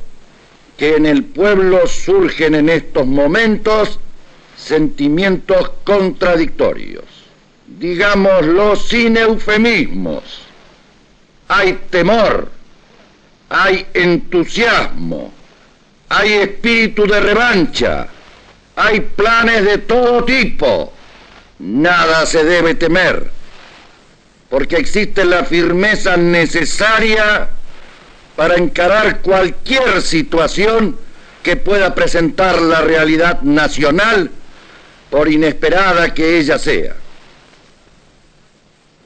que 0.78 0.96
en 0.96 1.06
el 1.06 1.24
pueblo 1.24 1.88
surgen 1.88 2.56
en 2.56 2.70
estos 2.70 3.06
momentos 3.06 4.00
sentimientos 4.58 5.72
contradictorios 5.84 7.20
digámoslo 7.78 8.76
sin 8.76 9.18
eufemismos. 9.18 10.24
Hay 11.48 11.80
temor, 11.90 12.52
hay 13.50 13.88
entusiasmo, 13.94 15.34
hay 16.10 16.34
espíritu 16.34 17.08
de 17.08 17.20
revancha, 17.20 18.08
hay 18.76 19.00
planes 19.02 19.66
de 19.66 19.78
todo 19.80 20.24
tipo. 20.26 20.94
Nada 21.60 22.26
se 22.26 22.44
debe 22.44 22.76
temer, 22.76 23.32
porque 24.50 24.78
existe 24.78 25.26
la 25.26 25.44
firmeza 25.44 26.16
necesaria 26.18 27.50
para 28.40 28.56
encarar 28.56 29.20
cualquier 29.20 30.02
situación 30.02 30.98
que 31.44 31.58
pueda 31.58 31.94
presentar 31.94 32.62
la 32.62 32.80
realidad 32.80 33.42
nacional, 33.42 34.32
por 35.10 35.30
inesperada 35.30 36.14
que 36.14 36.40
ella 36.40 36.58
sea. 36.58 36.96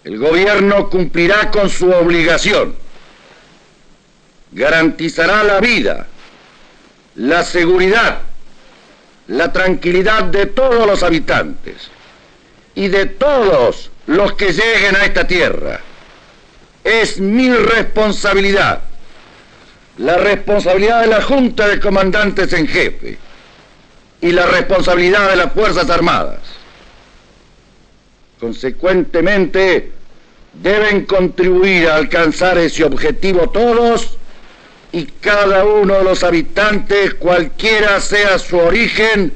El 0.04 0.20
gobierno 0.20 0.88
cumplirá 0.88 1.50
con 1.50 1.68
su 1.72 1.90
obligación, 1.90 2.76
garantizará 4.52 5.44
la 5.44 5.60
vida, 5.60 6.06
la 7.16 7.44
seguridad, 7.44 8.20
la 9.26 9.52
tranquilidad 9.52 10.26
de 10.26 10.46
todos 10.46 10.86
los 10.86 11.02
habitantes 11.02 11.90
y 12.76 12.88
de 12.88 13.08
todos 13.08 13.90
los 14.06 14.34
que 14.34 14.54
lleguen 14.54 14.96
a 14.96 15.06
esta 15.06 15.26
tierra. 15.26 15.80
Es 16.84 17.20
mi 17.20 17.52
responsabilidad, 17.52 18.93
la 19.98 20.18
responsabilidad 20.18 21.02
de 21.02 21.08
la 21.08 21.22
Junta 21.22 21.68
de 21.68 21.80
Comandantes 21.80 22.52
en 22.54 22.68
Jefe 22.68 23.18
y 24.22 24.32
la 24.32 24.46
responsabilidad 24.46 25.30
de 25.30 25.36
las 25.36 25.54
Fuerzas 25.54 25.90
Armadas 25.90 26.40
Consecuentemente, 28.44 29.92
Deben 30.54 31.06
contribuir 31.06 31.88
a 31.88 31.96
alcanzar 31.96 32.58
ese 32.58 32.84
objetivo 32.84 33.50
todos 33.50 34.18
y 34.92 35.06
cada 35.06 35.66
uno 35.66 35.96
de 35.96 36.04
los 36.04 36.24
habitantes, 36.24 37.16
cualquiera 37.16 38.00
sea 38.00 38.38
su 38.38 38.58
origen, 38.58 39.34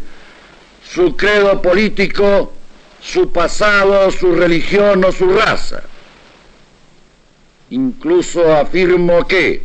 su 0.88 1.16
credo 1.16 1.60
político, 1.62 2.54
su 3.02 3.32
pasado, 3.32 4.12
su 4.12 4.36
religión 4.36 5.04
o 5.06 5.12
su 5.12 5.30
raza. 5.30 5.82
Incluso 7.72 8.56
afirmo 8.56 9.26
que, 9.26 9.64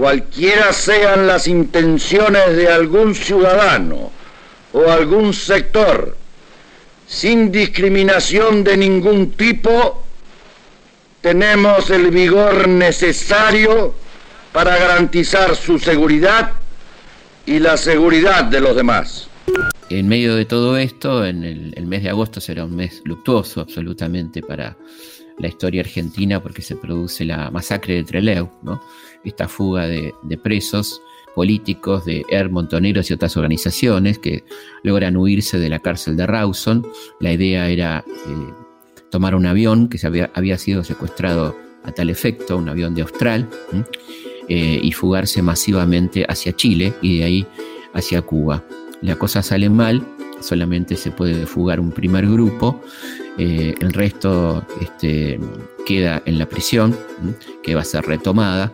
cualquiera 0.00 0.72
sean 0.72 1.26
las 1.26 1.46
intenciones 1.46 2.56
de 2.56 2.68
algún 2.68 3.14
ciudadano 3.14 4.10
o 4.72 4.90
algún 4.90 5.34
sector, 5.34 6.16
sin 7.06 7.52
discriminación 7.52 8.64
de 8.64 8.78
ningún 8.78 9.32
tipo, 9.32 10.02
tenemos 11.20 11.90
el 11.90 12.10
vigor 12.10 12.66
necesario 12.66 13.94
para 14.52 14.78
garantizar 14.78 15.54
su 15.54 15.78
seguridad 15.78 16.52
y 17.44 17.58
la 17.58 17.76
seguridad 17.76 18.44
de 18.44 18.60
los 18.62 18.74
demás. 18.74 19.28
En 19.90 20.08
medio 20.08 20.34
de 20.34 20.46
todo 20.46 20.78
esto, 20.78 21.26
en 21.26 21.44
el, 21.44 21.86
mes 21.86 22.04
de 22.04 22.08
agosto 22.08 22.40
será 22.40 22.64
un 22.64 22.74
mes 22.74 23.02
luctuoso 23.04 23.60
absolutamente 23.60 24.40
para 24.40 24.78
la 25.40 25.48
historia 25.48 25.80
argentina 25.80 26.42
porque 26.42 26.62
se 26.62 26.76
produce 26.76 27.24
la 27.24 27.50
masacre 27.50 27.94
de 27.94 28.04
Trelew, 28.04 28.48
¿no? 28.62 28.80
esta 29.24 29.48
fuga 29.48 29.86
de, 29.86 30.12
presos 30.42 31.00
políticos 31.34 32.04
de 32.04 32.24
Er 32.28 32.50
Montoneros 32.50 33.10
y 33.10 33.14
otras 33.14 33.36
organizaciones 33.36 34.18
que 34.18 34.44
logran 34.82 35.16
huirse 35.16 35.58
de 35.58 35.68
la 35.68 35.78
cárcel 35.78 36.16
de 36.16 36.26
Rawson. 36.26 36.86
La 37.20 37.32
idea 37.32 37.68
era 37.68 38.04
eh, 38.06 38.52
tomar 39.10 39.34
un 39.34 39.46
avión 39.46 39.88
que 39.88 39.98
se 39.98 40.06
había, 40.06 40.30
había, 40.34 40.58
sido 40.58 40.84
secuestrado 40.84 41.56
a 41.84 41.92
tal 41.92 42.10
efecto, 42.10 42.56
un 42.56 42.68
avión 42.68 42.94
de 42.94 43.02
Austral, 43.02 43.48
eh, 44.48 44.80
y 44.82 44.92
fugarse 44.92 45.42
masivamente 45.42 46.26
hacia 46.28 46.54
Chile 46.54 46.92
y 47.00 47.18
de 47.18 47.24
ahí 47.24 47.46
hacia 47.94 48.22
Cuba. 48.22 48.64
La 49.00 49.16
cosa 49.16 49.42
sale 49.42 49.70
mal, 49.70 50.04
solamente 50.40 50.96
se 50.96 51.10
puede 51.10 51.46
fugar 51.46 51.80
un 51.80 51.92
primer 51.92 52.26
grupo, 52.26 52.80
eh, 53.38 53.74
el 53.80 53.92
resto 53.92 54.64
este, 54.80 55.38
queda 55.86 56.22
en 56.26 56.38
la 56.38 56.46
prisión, 56.46 56.96
que 57.62 57.74
va 57.74 57.82
a 57.82 57.84
ser 57.84 58.04
retomada. 58.04 58.72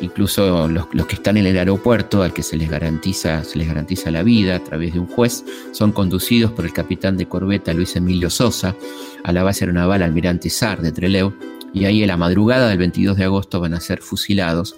Incluso 0.00 0.68
los, 0.68 0.86
que 0.86 1.14
están 1.14 1.38
en 1.38 1.46
el 1.46 1.56
aeropuerto, 1.56 2.22
al 2.22 2.34
que 2.34 2.42
se 2.42 2.56
les, 2.56 2.68
garantiza, 2.68 3.42
se 3.44 3.58
les 3.58 3.66
garantiza 3.66 4.10
la 4.10 4.22
vida 4.22 4.56
a 4.56 4.64
través 4.64 4.92
de 4.92 5.00
un 5.00 5.06
juez, 5.06 5.44
son 5.72 5.92
conducidos 5.92 6.52
por 6.52 6.66
el 6.66 6.72
capitán 6.72 7.16
de 7.16 7.26
corbeta 7.26 7.72
Luis 7.72 7.96
Emilio 7.96 8.28
Sosa 8.28 8.76
a 9.24 9.32
la 9.32 9.42
base 9.42 9.64
aeronaval 9.64 10.02
Almirante 10.02 10.50
Sar 10.50 10.82
de 10.82 10.92
Trelew, 10.92 11.32
y 11.72 11.84
ahí 11.84 12.02
en 12.02 12.08
la 12.08 12.16
madrugada 12.16 12.68
del 12.68 12.78
22 12.78 13.18
de 13.18 13.24
agosto 13.24 13.60
van 13.60 13.74
a 13.74 13.80
ser 13.80 14.00
fusilados 14.00 14.76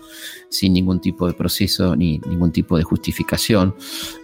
sin 0.49 0.73
ningún 0.73 1.01
tipo 1.01 1.29
de 1.29 1.33
proceso 1.33 1.95
ni 1.95 2.19
ningún 2.19 2.51
tipo 2.51 2.77
de 2.77 2.83
justificación. 2.83 3.75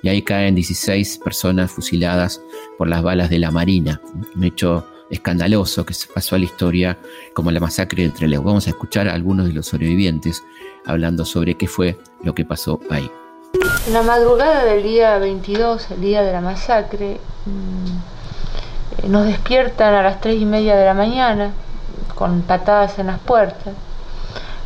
Y 0.03 0.09
ahí 0.09 0.23
caen 0.23 0.57
16 0.57 1.19
personas 1.19 1.71
fusiladas 1.71 2.41
por 2.77 2.89
las 2.89 3.03
balas 3.03 3.31
de 3.31 3.39
la 3.39 3.53
Marina. 3.53 4.01
Un 4.35 4.43
hecho 4.43 4.85
escandaloso 5.15 5.85
que 5.87 5.95
se 5.95 6.09
pasó 6.09 6.37
a 6.37 6.39
la 6.39 6.45
historia 6.45 6.99
como 7.33 7.51
la 7.51 7.61
masacre 7.61 8.03
del 8.03 8.13
Trelew. 8.13 8.43
Vamos 8.43 8.67
a 8.67 8.71
escuchar 8.71 9.09
a 9.09 9.15
algunos 9.15 9.47
de 9.47 9.53
los 9.53 9.67
sobrevivientes 9.67 10.45
hablando 10.87 11.25
sobre 11.25 11.57
qué 11.57 11.67
fue 11.67 11.99
lo 12.23 12.35
que 12.35 12.45
pasó 12.45 12.81
ahí. 12.91 13.11
La 13.93 14.03
madrugada 14.03 14.65
del 14.65 14.83
día 14.83 15.19
22, 15.19 15.93
el 15.93 16.01
día 16.01 16.23
de 16.23 16.33
la 16.33 16.41
masacre, 16.41 17.21
mm, 17.47 19.11
nos 19.11 19.27
despiertan 19.27 19.95
a 19.95 20.03
las 20.03 20.21
3 20.21 20.41
y 20.41 20.45
media 20.45 20.77
de 20.77 20.85
la 20.85 20.95
mañana 20.95 21.53
con 22.15 22.43
patadas 22.43 22.99
en 22.99 23.09
las 23.09 23.19
puertas, 23.21 23.75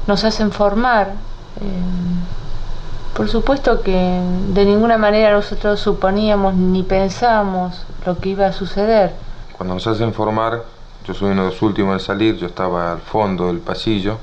nos 0.06 0.24
hacen 0.24 0.50
formar. 0.52 1.12
Eh, 1.60 3.14
por 3.14 3.28
supuesto 3.28 3.82
que 3.82 4.20
de 4.54 4.64
ninguna 4.64 4.96
manera 4.96 5.32
nosotros 5.32 5.80
suponíamos 5.80 6.54
ni 6.54 6.82
pensábamos 6.82 7.84
lo 8.06 8.18
que 8.18 8.30
iba 8.30 8.46
a 8.46 8.52
suceder. 8.52 9.27
Cuando 9.58 9.74
nos 9.74 9.86
hacen 9.86 10.14
formar, 10.14 10.62
yo 11.04 11.14
soy 11.14 11.32
uno 11.32 11.44
de 11.44 11.50
los 11.50 11.60
últimos 11.62 11.92
en 11.94 12.00
salir, 12.00 12.36
yo 12.36 12.46
estaba 12.46 12.92
al 12.92 13.00
fondo 13.00 13.48
del 13.48 13.58
pasillo, 13.58 14.16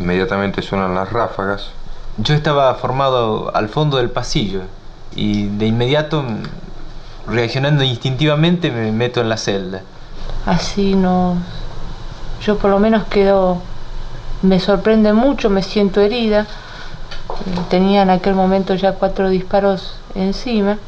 inmediatamente 0.00 0.62
suenan 0.62 0.94
las 0.94 1.12
ráfagas. 1.12 1.70
Yo 2.16 2.34
estaba 2.34 2.74
formado 2.74 3.54
al 3.54 3.68
fondo 3.68 3.98
del 3.98 4.10
pasillo 4.10 4.62
y 5.14 5.48
de 5.48 5.66
inmediato, 5.66 6.24
reaccionando 7.26 7.84
instintivamente, 7.84 8.70
me 8.70 8.90
meto 8.90 9.20
en 9.20 9.28
la 9.28 9.36
celda. 9.36 9.82
Así 10.46 10.94
nos 10.94 11.36
yo 12.44 12.56
por 12.56 12.70
lo 12.70 12.78
menos 12.78 13.04
quedo, 13.04 13.58
me 14.42 14.60
sorprende 14.60 15.12
mucho, 15.12 15.50
me 15.50 15.62
siento 15.62 16.00
herida. 16.00 16.46
Tenía 17.68 18.02
en 18.02 18.10
aquel 18.10 18.34
momento 18.34 18.74
ya 18.74 18.92
cuatro 18.92 19.28
disparos 19.28 19.94
encima. 20.14 20.78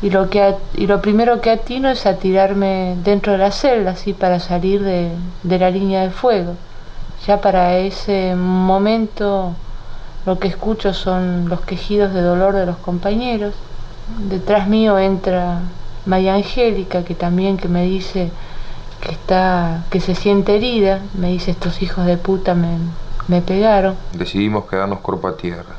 Y 0.00 0.10
lo, 0.10 0.30
que, 0.30 0.54
y 0.74 0.86
lo 0.86 1.02
primero 1.02 1.40
que 1.40 1.50
atino 1.50 1.88
es 1.90 2.06
a 2.06 2.18
tirarme 2.18 2.96
dentro 3.02 3.32
de 3.32 3.38
la 3.38 3.50
celda, 3.50 3.92
así 3.92 4.12
para 4.12 4.38
salir 4.38 4.82
de, 4.82 5.10
de 5.42 5.58
la 5.58 5.70
línea 5.70 6.02
de 6.02 6.10
fuego. 6.10 6.54
Ya 7.26 7.40
para 7.40 7.76
ese 7.78 8.36
momento 8.36 9.54
lo 10.24 10.38
que 10.38 10.48
escucho 10.48 10.94
son 10.94 11.48
los 11.48 11.62
quejidos 11.62 12.14
de 12.14 12.22
dolor 12.22 12.54
de 12.54 12.66
los 12.66 12.76
compañeros. 12.76 13.54
Detrás 14.28 14.68
mío 14.68 14.98
entra 14.98 15.60
Maya 16.06 16.34
Angélica, 16.34 17.04
que 17.04 17.14
también 17.14 17.56
que 17.56 17.68
me 17.68 17.84
dice, 17.84 18.30
que 19.00 19.12
está 19.12 19.84
que 19.90 20.00
se 20.00 20.14
siente 20.14 20.56
herida, 20.56 21.00
me 21.14 21.28
dice 21.28 21.50
estos 21.50 21.82
hijos 21.82 22.06
de 22.06 22.16
puta 22.16 22.54
me, 22.54 22.78
me 23.26 23.40
pegaron. 23.40 23.96
Decidimos 24.12 24.66
quedarnos 24.66 25.00
cuerpo 25.00 25.28
a 25.28 25.36
tierra. 25.36 25.77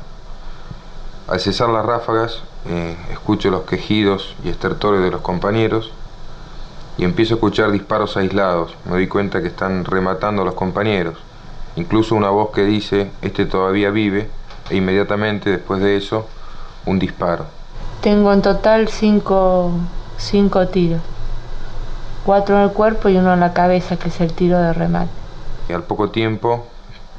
Al 1.30 1.40
cesar 1.40 1.68
las 1.68 1.86
ráfagas, 1.86 2.42
eh, 2.66 2.96
escucho 3.12 3.50
los 3.50 3.62
quejidos 3.62 4.34
y 4.44 4.48
estertores 4.48 5.00
de 5.00 5.10
los 5.10 5.20
compañeros 5.20 5.92
y 6.98 7.04
empiezo 7.04 7.34
a 7.34 7.36
escuchar 7.36 7.70
disparos 7.70 8.16
aislados. 8.16 8.74
Me 8.84 8.92
doy 8.92 9.06
cuenta 9.06 9.40
que 9.40 9.46
están 9.46 9.84
rematando 9.84 10.42
a 10.42 10.44
los 10.44 10.54
compañeros. 10.54 11.18
Incluso 11.76 12.16
una 12.16 12.30
voz 12.30 12.50
que 12.50 12.64
dice, 12.64 13.12
este 13.22 13.46
todavía 13.46 13.90
vive, 13.90 14.28
e 14.70 14.76
inmediatamente 14.76 15.50
después 15.50 15.80
de 15.80 15.96
eso, 15.96 16.26
un 16.84 16.98
disparo. 16.98 17.46
Tengo 18.00 18.32
en 18.32 18.42
total 18.42 18.88
cinco, 18.88 19.70
cinco 20.18 20.66
tiros 20.66 21.00
cuatro 22.24 22.56
en 22.56 22.62
el 22.62 22.70
cuerpo 22.70 23.08
y 23.08 23.16
uno 23.16 23.34
en 23.34 23.40
la 23.40 23.52
cabeza, 23.52 23.96
que 23.96 24.08
es 24.08 24.20
el 24.20 24.32
tiro 24.32 24.58
de 24.58 24.72
remate. 24.72 25.10
Y 25.68 25.72
al 25.72 25.82
poco 25.84 26.10
tiempo 26.10 26.66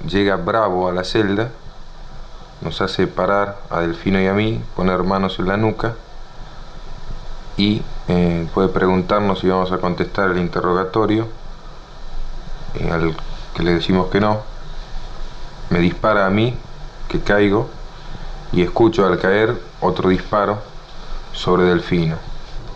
llega 0.07 0.35
Bravo 0.35 0.87
a 0.87 0.91
la 0.91 1.03
celda, 1.03 1.51
nos 2.61 2.81
hace 2.81 3.07
parar 3.07 3.57
a 3.69 3.81
Delfino 3.81 4.21
y 4.21 4.27
a 4.27 4.33
mí, 4.33 4.61
poner 4.75 5.03
manos 5.03 5.39
en 5.39 5.47
la 5.47 5.57
nuca 5.57 5.95
y 7.57 7.81
eh, 8.07 8.47
puede 8.53 8.69
preguntarnos 8.69 9.39
si 9.39 9.47
vamos 9.47 9.71
a 9.71 9.77
contestar 9.77 10.31
el 10.31 10.37
interrogatorio, 10.37 11.27
eh, 12.75 12.89
al 12.91 13.15
que 13.55 13.63
le 13.63 13.73
decimos 13.73 14.07
que 14.07 14.19
no, 14.19 14.39
me 15.69 15.79
dispara 15.79 16.25
a 16.25 16.29
mí, 16.29 16.55
que 17.07 17.19
caigo, 17.19 17.69
y 18.51 18.61
escucho 18.61 19.05
al 19.05 19.19
caer 19.19 19.61
otro 19.79 20.09
disparo 20.09 20.59
sobre 21.33 21.63
Delfino. 21.63 22.15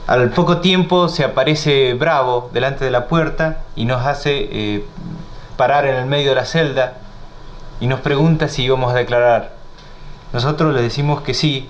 Al 0.07 0.29
poco 0.29 0.59
tiempo 0.59 1.09
se 1.09 1.23
aparece 1.23 1.95
Bravo 1.95 2.49
delante 2.53 2.85
de 2.85 2.91
la 2.91 3.07
puerta 3.07 3.63
y 3.75 3.85
nos 3.85 4.05
hace 4.05 4.47
eh, 4.51 4.85
parar 5.57 5.87
en 5.87 5.95
el 5.95 6.05
medio 6.05 6.29
de 6.29 6.35
la 6.35 6.45
celda 6.45 6.93
y 7.79 7.87
nos 7.87 8.01
pregunta 8.01 8.47
si 8.47 8.63
íbamos 8.63 8.93
a 8.93 8.97
declarar. 8.97 9.54
Nosotros 10.35 10.75
le 10.75 10.81
decimos 10.81 11.21
que 11.21 11.33
sí, 11.33 11.69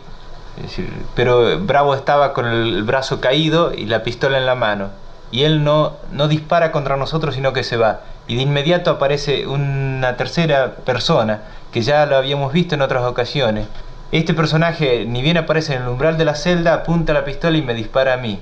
pero 1.14 1.60
Bravo 1.60 1.94
estaba 1.94 2.34
con 2.34 2.48
el 2.48 2.82
brazo 2.82 3.22
caído 3.22 3.72
y 3.72 3.86
la 3.86 4.02
pistola 4.02 4.40
en 4.40 4.48
la 4.48 4.56
mano. 4.56 4.90
Y 5.30 5.44
él 5.44 5.64
no, 5.64 5.98
no 6.12 6.28
dispara 6.28 6.72
contra 6.72 6.98
nosotros, 6.98 7.36
sino 7.36 7.54
que 7.54 7.64
se 7.64 7.78
va. 7.78 8.00
Y 8.28 8.38
de 8.38 8.42
inmediato 8.42 8.90
aparece 8.90 9.46
una 9.46 10.18
tercera 10.18 10.78
persona, 10.84 11.42
que 11.72 11.84
ya 11.84 12.08
lo 12.08 12.16
habíamos 12.16 12.54
visto 12.54 12.74
en 12.74 12.82
otras 12.82 13.04
ocasiones, 13.04 13.68
este 14.12 14.34
personaje, 14.34 15.06
ni 15.06 15.22
bien 15.22 15.38
aparece 15.38 15.76
en 15.76 15.84
el 15.84 15.88
umbral 15.88 16.18
de 16.18 16.26
la 16.26 16.34
celda, 16.34 16.74
apunta 16.74 17.14
la 17.14 17.24
pistola 17.24 17.60
y 17.60 17.62
me 17.62 17.76
dispara 17.76 18.14
a 18.14 18.18
mí. 18.18 18.40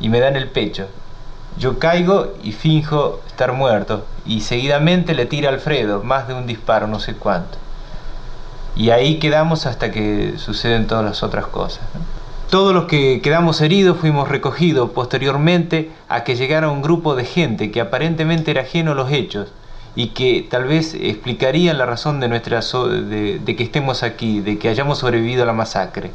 Y 0.00 0.08
me 0.08 0.18
da 0.18 0.26
en 0.26 0.36
el 0.36 0.48
pecho. 0.48 0.88
Yo 1.58 1.78
caigo 1.78 2.34
y 2.42 2.50
finjo 2.50 3.20
estar 3.28 3.52
muerto. 3.52 4.04
Y 4.26 4.40
seguidamente 4.40 5.14
le 5.14 5.26
tira 5.26 5.50
Alfredo, 5.50 6.02
más 6.02 6.26
de 6.26 6.34
un 6.34 6.48
disparo, 6.48 6.88
no 6.88 6.98
sé 6.98 7.14
cuánto. 7.14 7.56
Y 8.76 8.90
ahí 8.90 9.18
quedamos 9.18 9.66
hasta 9.66 9.90
que 9.90 10.34
suceden 10.38 10.86
todas 10.86 11.04
las 11.04 11.22
otras 11.22 11.46
cosas. 11.46 11.80
Todos 12.50 12.72
los 12.72 12.86
que 12.86 13.20
quedamos 13.20 13.60
heridos 13.60 13.98
fuimos 13.98 14.28
recogidos 14.28 14.90
posteriormente 14.90 15.90
a 16.08 16.24
que 16.24 16.34
llegara 16.34 16.70
un 16.70 16.80
grupo 16.80 17.14
de 17.14 17.26
gente 17.26 17.70
que 17.70 17.80
aparentemente 17.80 18.50
era 18.52 18.62
ajeno 18.62 18.92
a 18.92 18.94
los 18.94 19.12
hechos 19.12 19.52
y 19.94 20.08
que 20.08 20.46
tal 20.48 20.64
vez 20.64 20.94
explicarían 20.94 21.76
la 21.76 21.84
razón 21.84 22.20
de, 22.20 22.28
nuestra 22.28 22.60
de, 22.60 23.54
que 23.56 23.62
estemos 23.62 24.02
aquí, 24.02 24.40
de 24.40 24.58
que 24.58 24.70
hayamos 24.70 24.98
sobrevivido 24.98 25.42
a 25.42 25.46
la 25.46 25.52
masacre. 25.52 26.10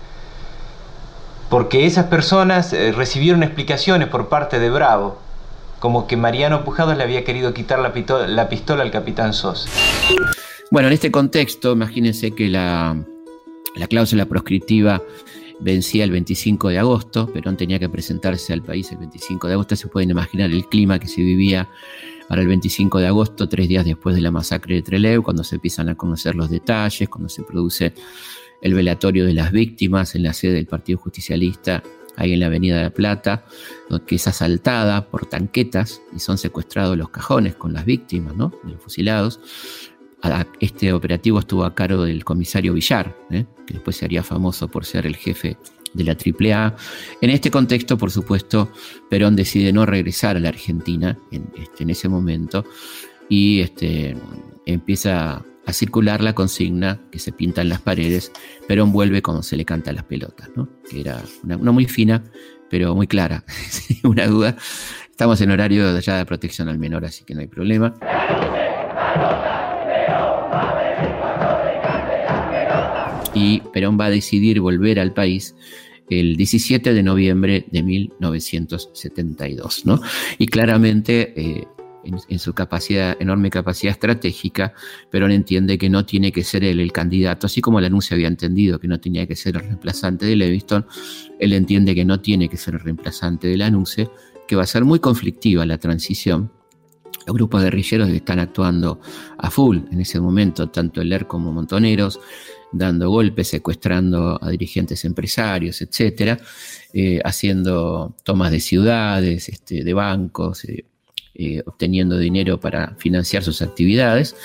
Porque 1.50 1.86
esas 1.86 2.06
personas 2.06 2.74
eh, 2.74 2.94
recibieron 2.94 3.44
explicaciones 3.44 4.08
por 4.08 4.30
parte 4.30 4.58
de 4.58 4.72
Bravo, 4.72 5.18
como 5.80 6.08
que 6.08 6.18
Mariano 6.18 6.64
Pujados 6.64 6.98
le 6.98 7.04
había 7.04 7.24
querido 7.24 7.54
quitar 7.54 7.78
la, 7.78 7.92
la 8.28 8.50
pistola 8.50 8.82
al 8.82 8.90
capitán 8.90 9.34
Sos. 9.34 9.68
Bueno, 10.74 10.88
en 10.88 10.96
este 10.96 11.12
contexto, 11.12 11.74
imagínense 11.74 12.32
que 12.32 12.50
la, 12.50 13.00
la 13.76 13.88
cláusula 13.88 14.26
proscriptiva 14.26 15.04
vencía 15.60 16.04
el 16.04 16.10
25 16.10 16.70
de 16.70 16.80
agosto, 16.80 17.32
Perón 17.32 17.58
tenía 17.58 17.78
que 17.78 17.90
presentarse 17.90 18.54
al 18.54 18.64
país 18.64 18.92
el 18.92 18.98
25 18.98 19.50
de 19.50 19.54
agosto, 19.54 19.76
se 19.76 19.88
pueden 19.88 20.10
imaginar 20.10 20.50
el 20.50 20.66
clima 20.66 20.98
que 20.98 21.08
se 21.08 21.22
vivía 21.22 21.70
para 22.28 22.42
el 22.42 22.48
25 22.48 22.98
de 22.98 23.06
agosto, 23.06 23.48
tres 23.48 23.68
días 23.68 23.86
después 23.86 24.16
de 24.16 24.24
la 24.24 24.32
masacre 24.32 24.74
de 24.74 24.82
Trelew, 24.82 25.22
cuando 25.22 25.44
se 25.44 25.58
empiezan 25.58 25.90
a 25.90 25.96
conocer 25.96 26.34
los 26.34 26.50
detalles, 26.50 27.08
cuando 27.08 27.30
se 27.30 27.44
produce 27.44 27.94
el 28.60 28.74
velatorio 28.74 29.28
de 29.28 29.36
las 29.36 29.52
víctimas 29.52 30.16
en 30.16 30.24
la 30.24 30.34
sede 30.34 30.54
del 30.54 30.66
Partido 30.66 30.98
Justicialista, 30.98 31.84
ahí 32.16 32.34
en 32.34 32.40
la 32.40 32.48
Avenida 32.48 32.78
de 32.78 32.84
la 32.84 32.90
Plata, 32.90 33.46
que 34.06 34.16
es 34.16 34.28
asaltada 34.28 35.10
por 35.10 35.26
tanquetas 35.26 36.02
y 36.16 36.20
son 36.20 36.38
secuestrados 36.38 36.98
los 36.98 37.10
cajones 37.10 37.56
con 37.56 37.74
las 37.74 37.86
víctimas, 37.86 38.36
¿no? 38.36 38.52
Los 38.64 38.82
fusilados. 38.82 39.40
Este 40.60 40.94
operativo 40.94 41.40
estuvo 41.40 41.66
a 41.66 41.76
cargo 41.76 42.06
del 42.06 42.24
comisario 42.24 42.74
Villar, 42.74 43.16
¿eh? 43.30 43.46
que 43.68 43.74
después 43.74 43.98
se 43.98 44.06
haría 44.06 44.24
famoso 44.24 44.70
por 44.70 44.86
ser 44.86 45.06
el 45.06 45.18
jefe 45.18 45.58
de 45.94 46.04
la 46.04 46.14
AAA. 46.14 46.76
En 47.22 47.30
este 47.30 47.52
contexto, 47.52 47.98
por 47.98 48.10
supuesto, 48.10 48.72
Perón 49.10 49.36
decide 49.36 49.74
no 49.74 49.86
regresar 49.86 50.38
a 50.38 50.40
la 50.40 50.50
Argentina 50.50 51.18
en, 51.32 51.52
este, 51.58 51.90
ese 51.92 52.08
momento 52.08 52.66
y 53.28 53.60
este, 53.60 54.16
empieza 54.66 55.44
a 55.66 55.74
circular 55.74 56.22
la 56.22 56.34
consigna 56.34 57.02
que 57.12 57.20
se 57.20 57.32
pinta 57.32 57.62
en 57.62 57.70
las 57.70 57.82
paredes, 57.82 58.32
Perón 58.68 58.92
vuelve 58.92 59.22
cuando 59.22 59.44
se 59.44 59.56
le 59.56 59.66
canta 59.66 59.94
las 59.94 60.04
pelotas, 60.04 60.50
¿no? 60.56 60.70
que 60.90 61.02
era 61.02 61.22
una, 61.44 61.72
muy 61.72 61.86
fina, 61.86 62.24
pero 62.70 62.96
muy 62.96 63.08
clara, 63.08 63.44
sin 63.70 64.00
una 64.04 64.28
duda. 64.28 64.56
Estamos 65.10 65.40
en 65.42 65.52
horario 65.52 66.00
ya 66.00 66.18
de 66.18 66.26
protección 66.26 66.70
al 66.70 66.80
menor, 66.80 67.06
así 67.06 67.24
que 67.24 67.36
no 67.36 67.42
hay 67.42 67.48
problema. 67.48 67.94
Y 73.34 73.62
Perón 73.74 74.00
va 74.00 74.06
a 74.06 74.10
decidir 74.10 74.60
volver 74.60 75.00
al 75.00 75.14
país 75.14 75.56
el 76.10 76.36
17 76.36 76.94
de 76.94 77.04
noviembre 77.04 77.66
de 77.72 77.84
1972, 77.84 79.86
¿no? 79.86 80.02
Y 80.38 80.48
claramente 80.48 81.34
eh, 81.36 81.68
en, 82.04 82.40
su 82.40 82.54
capacidad, 82.54 83.16
enorme 83.20 83.50
capacidad 83.50 83.92
estratégica, 83.92 84.74
Perón 85.10 85.32
entiende 85.32 85.78
que 85.78 85.90
no 85.90 86.06
tiene 86.06 86.32
que 86.32 86.44
ser 86.44 86.64
él 86.64 86.80
el 86.80 86.92
candidato, 86.92 87.48
así 87.48 87.62
como 87.62 87.80
anuncio 87.80 88.16
había 88.16 88.28
entendido 88.28 88.80
que 88.80 88.88
no 88.88 89.00
tenía 89.00 89.26
que 89.26 89.36
ser 89.36 89.56
el 89.56 89.64
reemplazante 89.64 90.26
de 90.26 90.36
Leviston, 90.36 90.86
él 91.40 91.54
entiende 91.54 91.96
que 91.96 92.06
no 92.06 92.20
tiene 92.20 92.50
que 92.50 92.58
ser 92.58 92.76
el 92.76 92.82
reemplazante 92.82 93.48
del 93.48 93.62
anuncio, 93.62 94.12
que 94.48 94.56
va 94.56 94.64
a 94.64 94.68
ser 94.68 94.84
muy 94.84 95.00
conflictiva 95.00 95.66
la 95.66 95.78
transición. 95.78 96.52
Grupos 97.28 97.64
guerrilleros 97.64 98.10
están 98.10 98.40
actuando 98.40 99.00
a 99.38 99.50
full 99.50 99.80
en 99.92 100.02
ese 100.02 100.20
momento, 100.20 100.70
tanto 100.70 101.02
el 101.02 101.12
ER 101.12 101.28
como 101.28 101.52
Montoneros, 101.52 102.20
dando 102.74 103.10
golpes, 103.10 103.48
secuestrando 103.50 104.38
a 104.42 104.50
dirigentes 104.50 105.06
empresarios, 105.06 105.82
etcétera, 105.82 106.38
eh, 106.92 107.22
haciendo 107.24 108.16
tomas 108.24 108.52
de 108.52 108.60
ciudades, 108.60 109.48
este, 109.48 109.84
de 109.84 109.94
bancos, 109.94 110.66
eh, 110.66 110.86
eh, 111.36 111.64
obteniendo 111.66 112.18
dinero 112.18 112.60
para 112.60 112.96
financiar 112.96 113.44
sus 113.44 113.62
actividades. 113.62 114.36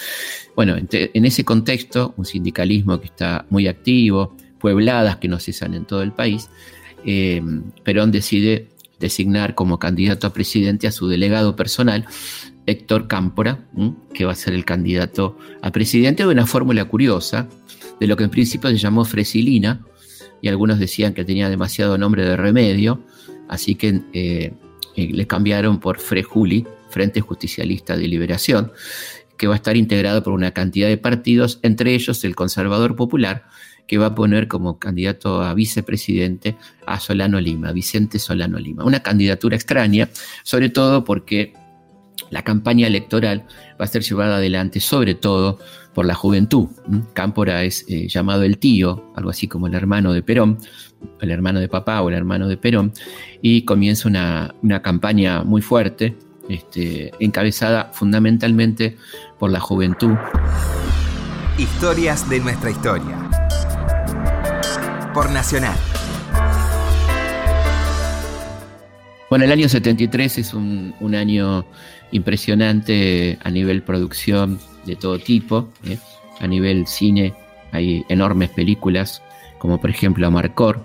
Bueno, 0.54 0.76
en, 0.76 1.24
ese 1.24 1.44
contexto, 1.44 2.14
un 2.16 2.24
sindicalismo 2.24 3.00
que 3.00 3.06
está 3.06 3.46
muy 3.50 3.66
activo, 3.66 4.36
puebladas 4.58 5.16
que 5.16 5.28
no 5.28 5.38
cesan 5.38 5.74
en 5.74 5.84
todo 5.84 6.02
el 6.02 6.12
país, 6.12 6.48
Perón 7.84 8.10
decide 8.10 8.68
designar 9.00 9.54
como 9.54 9.78
candidato 9.78 10.26
a 10.26 10.32
presidente 10.32 10.86
a 10.86 10.92
su 10.92 11.08
delegado 11.08 11.56
personal, 11.56 12.06
Héctor 12.66 13.08
Cámpora, 13.08 13.66
que 14.12 14.24
va 14.24 14.32
a 14.32 14.36
ser 14.36 14.54
el 14.54 14.64
candidato 14.64 15.38
a 15.62 15.72
presidente 15.72 16.24
de 16.24 16.28
una 16.28 16.46
fórmula 16.46 16.84
curiosa, 16.84 17.48
de 17.98 18.06
lo 18.06 18.16
que 18.16 18.24
en 18.24 18.30
principio 18.30 18.70
se 18.70 18.76
llamó 18.76 19.04
Fresilina, 19.04 19.84
y 20.40 20.48
algunos 20.48 20.78
decían 20.78 21.14
que 21.14 21.24
tenía 21.24 21.48
demasiado 21.48 21.98
nombre 21.98 22.24
de 22.24 22.36
remedio, 22.36 23.02
así 23.48 23.74
que 23.74 24.02
eh, 24.12 24.52
le 24.96 25.26
cambiaron 25.26 25.80
por 25.80 25.98
Frejuli, 25.98 26.66
Frente 26.90 27.20
Justicialista 27.20 27.96
de 27.96 28.08
Liberación, 28.08 28.72
que 29.36 29.46
va 29.46 29.54
a 29.54 29.56
estar 29.56 29.76
integrado 29.76 30.22
por 30.22 30.32
una 30.32 30.52
cantidad 30.52 30.88
de 30.88 30.98
partidos, 30.98 31.60
entre 31.62 31.94
ellos 31.94 32.24
el 32.24 32.34
Conservador 32.34 32.96
Popular, 32.96 33.46
que 33.88 33.98
va 33.98 34.06
a 34.06 34.14
poner 34.14 34.46
como 34.46 34.78
candidato 34.78 35.42
a 35.42 35.54
vicepresidente 35.54 36.56
a 36.86 37.00
Solano 37.00 37.40
Lima, 37.40 37.72
Vicente 37.72 38.20
Solano 38.20 38.58
Lima. 38.58 38.84
Una 38.84 39.00
candidatura 39.02 39.56
extraña, 39.56 40.08
sobre 40.44 40.68
todo 40.68 41.02
porque 41.02 41.54
la 42.30 42.42
campaña 42.42 42.86
electoral 42.86 43.46
va 43.80 43.84
a 43.84 43.88
ser 43.88 44.02
llevada 44.02 44.36
adelante 44.36 44.80
sobre 44.80 45.14
todo 45.14 45.58
por 45.94 46.06
la 46.06 46.14
juventud. 46.14 46.68
Cámpora 47.14 47.64
es 47.64 47.84
eh, 47.88 48.06
llamado 48.08 48.42
el 48.42 48.58
tío, 48.58 49.10
algo 49.16 49.30
así 49.30 49.48
como 49.48 49.66
el 49.66 49.74
hermano 49.74 50.12
de 50.12 50.22
Perón, 50.22 50.58
el 51.20 51.30
hermano 51.30 51.58
de 51.58 51.68
papá 51.68 52.02
o 52.02 52.08
el 52.08 52.14
hermano 52.14 52.46
de 52.46 52.56
Perón, 52.56 52.92
y 53.42 53.62
comienza 53.62 54.06
una, 54.06 54.54
una 54.62 54.82
campaña 54.82 55.42
muy 55.42 55.62
fuerte 55.62 56.16
este, 56.48 57.12
encabezada 57.20 57.90
fundamentalmente 57.92 58.96
por 59.38 59.50
la 59.50 59.60
juventud. 59.60 60.14
Historias 61.58 62.28
de 62.30 62.40
nuestra 62.40 62.70
historia. 62.70 63.27
Nacional. 65.26 65.76
Bueno, 69.28 69.44
el 69.44 69.52
año 69.52 69.68
73 69.68 70.38
es 70.38 70.54
un, 70.54 70.94
año 71.14 71.66
impresionante 72.12 73.36
a 73.42 73.50
nivel 73.50 73.82
producción 73.82 74.60
de 74.86 74.94
todo 74.94 75.18
tipo. 75.18 75.68
¿eh? 75.84 75.98
A 76.40 76.46
nivel 76.46 76.86
cine 76.86 77.34
hay 77.72 78.04
enormes 78.08 78.50
películas, 78.50 79.20
como 79.58 79.80
por 79.80 79.90
ejemplo 79.90 80.26
Amarcor. 80.26 80.84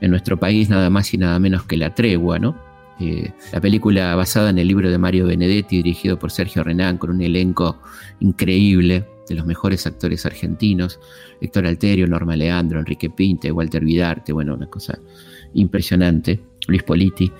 En 0.00 0.12
nuestro 0.12 0.38
país 0.38 0.68
nada 0.70 0.88
más 0.88 1.12
y 1.12 1.18
nada 1.18 1.38
menos 1.40 1.64
que 1.64 1.76
La 1.76 1.94
Tregua, 1.94 2.38
¿no? 2.38 2.56
Eh, 3.00 3.32
la 3.52 3.60
película 3.60 4.14
basada 4.14 4.50
en 4.50 4.58
el 4.58 4.68
libro 4.68 4.88
de 4.88 4.98
Mario 4.98 5.26
Benedetti, 5.26 5.78
dirigido 5.78 6.16
por 6.16 6.30
Sergio 6.30 6.62
Renán, 6.62 6.96
con 6.96 7.10
un 7.10 7.20
elenco 7.20 7.82
increíble 8.20 9.04
de 9.28 9.34
los 9.34 9.46
mejores 9.46 9.86
actores 9.86 10.26
argentinos, 10.26 11.00
Héctor 11.40 11.66
Alterio, 11.66 12.06
Norma 12.06 12.36
Leandro, 12.36 12.78
Enrique 12.78 13.10
Pinte, 13.10 13.50
Walter 13.52 13.84
Vidarte, 13.84 14.32
bueno, 14.32 14.54
una 14.54 14.66
cosa 14.66 14.98
impresionante, 15.54 16.40
Luis 16.66 16.82
Politi, 16.82 17.32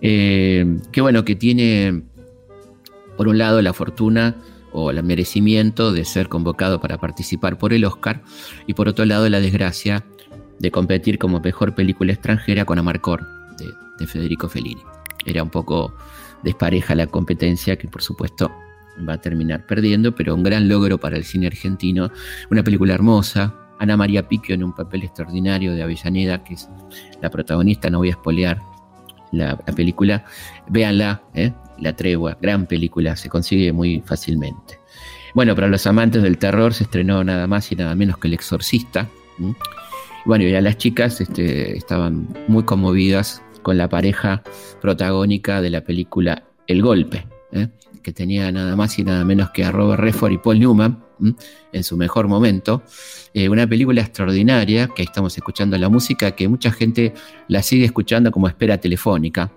eh, 0.00 0.78
que 0.92 1.00
bueno, 1.00 1.24
que 1.24 1.36
tiene 1.36 2.02
por 3.16 3.28
un 3.28 3.38
lado 3.38 3.60
la 3.62 3.72
fortuna 3.72 4.36
o 4.72 4.90
el 4.90 5.02
merecimiento 5.02 5.92
de 5.92 6.04
ser 6.04 6.28
convocado 6.28 6.80
para 6.80 6.98
participar 6.98 7.58
por 7.58 7.72
el 7.72 7.84
Oscar 7.84 8.22
y 8.66 8.74
por 8.74 8.88
otro 8.88 9.04
lado 9.04 9.28
la 9.28 9.40
desgracia 9.40 10.04
de 10.58 10.70
competir 10.70 11.18
como 11.18 11.40
mejor 11.40 11.74
película 11.74 12.12
extranjera 12.12 12.64
con 12.64 12.78
Amarcor 12.78 13.26
de 13.98 14.06
Federico 14.06 14.48
Fellini. 14.48 14.82
Era 15.26 15.42
un 15.42 15.50
poco 15.50 15.94
despareja 16.42 16.94
la 16.94 17.06
competencia, 17.06 17.76
que 17.76 17.88
por 17.88 18.02
supuesto 18.02 18.50
va 19.08 19.14
a 19.14 19.20
terminar 19.20 19.66
perdiendo, 19.66 20.14
pero 20.14 20.34
un 20.34 20.42
gran 20.42 20.68
logro 20.68 20.98
para 20.98 21.16
el 21.16 21.24
cine 21.24 21.46
argentino. 21.46 22.10
Una 22.50 22.62
película 22.62 22.94
hermosa. 22.94 23.54
Ana 23.78 23.96
María 23.96 24.28
Picchio 24.28 24.54
en 24.54 24.62
un 24.62 24.74
papel 24.74 25.04
extraordinario 25.04 25.72
de 25.72 25.82
Avellaneda, 25.82 26.44
que 26.44 26.54
es 26.54 26.68
la 27.22 27.30
protagonista, 27.30 27.88
no 27.88 27.98
voy 27.98 28.08
a 28.08 28.12
espolear 28.12 28.60
la, 29.32 29.56
película. 29.56 30.24
Véanla, 30.68 31.22
¿eh? 31.34 31.52
La 31.78 31.96
Tregua, 31.96 32.36
gran 32.40 32.66
película, 32.66 33.16
se 33.16 33.28
consigue 33.28 33.72
muy 33.72 34.02
fácilmente. 34.04 34.78
Bueno, 35.34 35.54
para 35.54 35.68
los 35.68 35.86
amantes 35.86 36.22
del 36.22 36.38
terror 36.38 36.74
se 36.74 36.84
estrenó 36.84 37.24
nada 37.24 37.46
más 37.46 37.70
y 37.72 37.76
nada 37.76 37.94
menos 37.94 38.18
que 38.18 38.28
El 38.28 38.34
Exorcista. 38.34 39.08
Bueno, 40.26 40.44
y 40.44 40.54
a 40.54 40.60
las 40.60 40.76
chicas 40.76 41.20
este, 41.20 41.76
estaban 41.76 42.28
muy 42.48 42.64
conmovidas 42.64 43.42
con 43.62 43.78
la 43.78 43.88
pareja 43.88 44.42
protagónica 44.80 45.62
de 45.62 45.70
la 45.70 45.82
película 45.82 46.44
El 46.66 46.82
Golpe, 46.82 47.26
¿eh? 47.52 47.68
Que 48.02 48.12
tenía 48.12 48.50
nada 48.52 48.76
más 48.76 48.98
y 48.98 49.04
nada 49.04 49.24
menos 49.24 49.50
que 49.50 49.64
a 49.64 49.70
Robert 49.70 50.00
Redford 50.00 50.32
y 50.32 50.38
Paul 50.38 50.58
Newman 50.58 51.04
en 51.72 51.84
su 51.84 51.96
mejor 51.96 52.28
momento. 52.28 52.82
Eh, 53.34 53.48
una 53.48 53.66
película 53.66 54.00
extraordinaria, 54.00 54.88
que 54.88 55.02
estamos 55.02 55.36
escuchando 55.36 55.76
la 55.78 55.88
música, 55.88 56.32
que 56.32 56.48
mucha 56.48 56.72
gente 56.72 57.14
la 57.48 57.62
sigue 57.62 57.84
escuchando 57.84 58.30
como 58.30 58.48
espera 58.48 58.78
telefónica. 58.78 59.50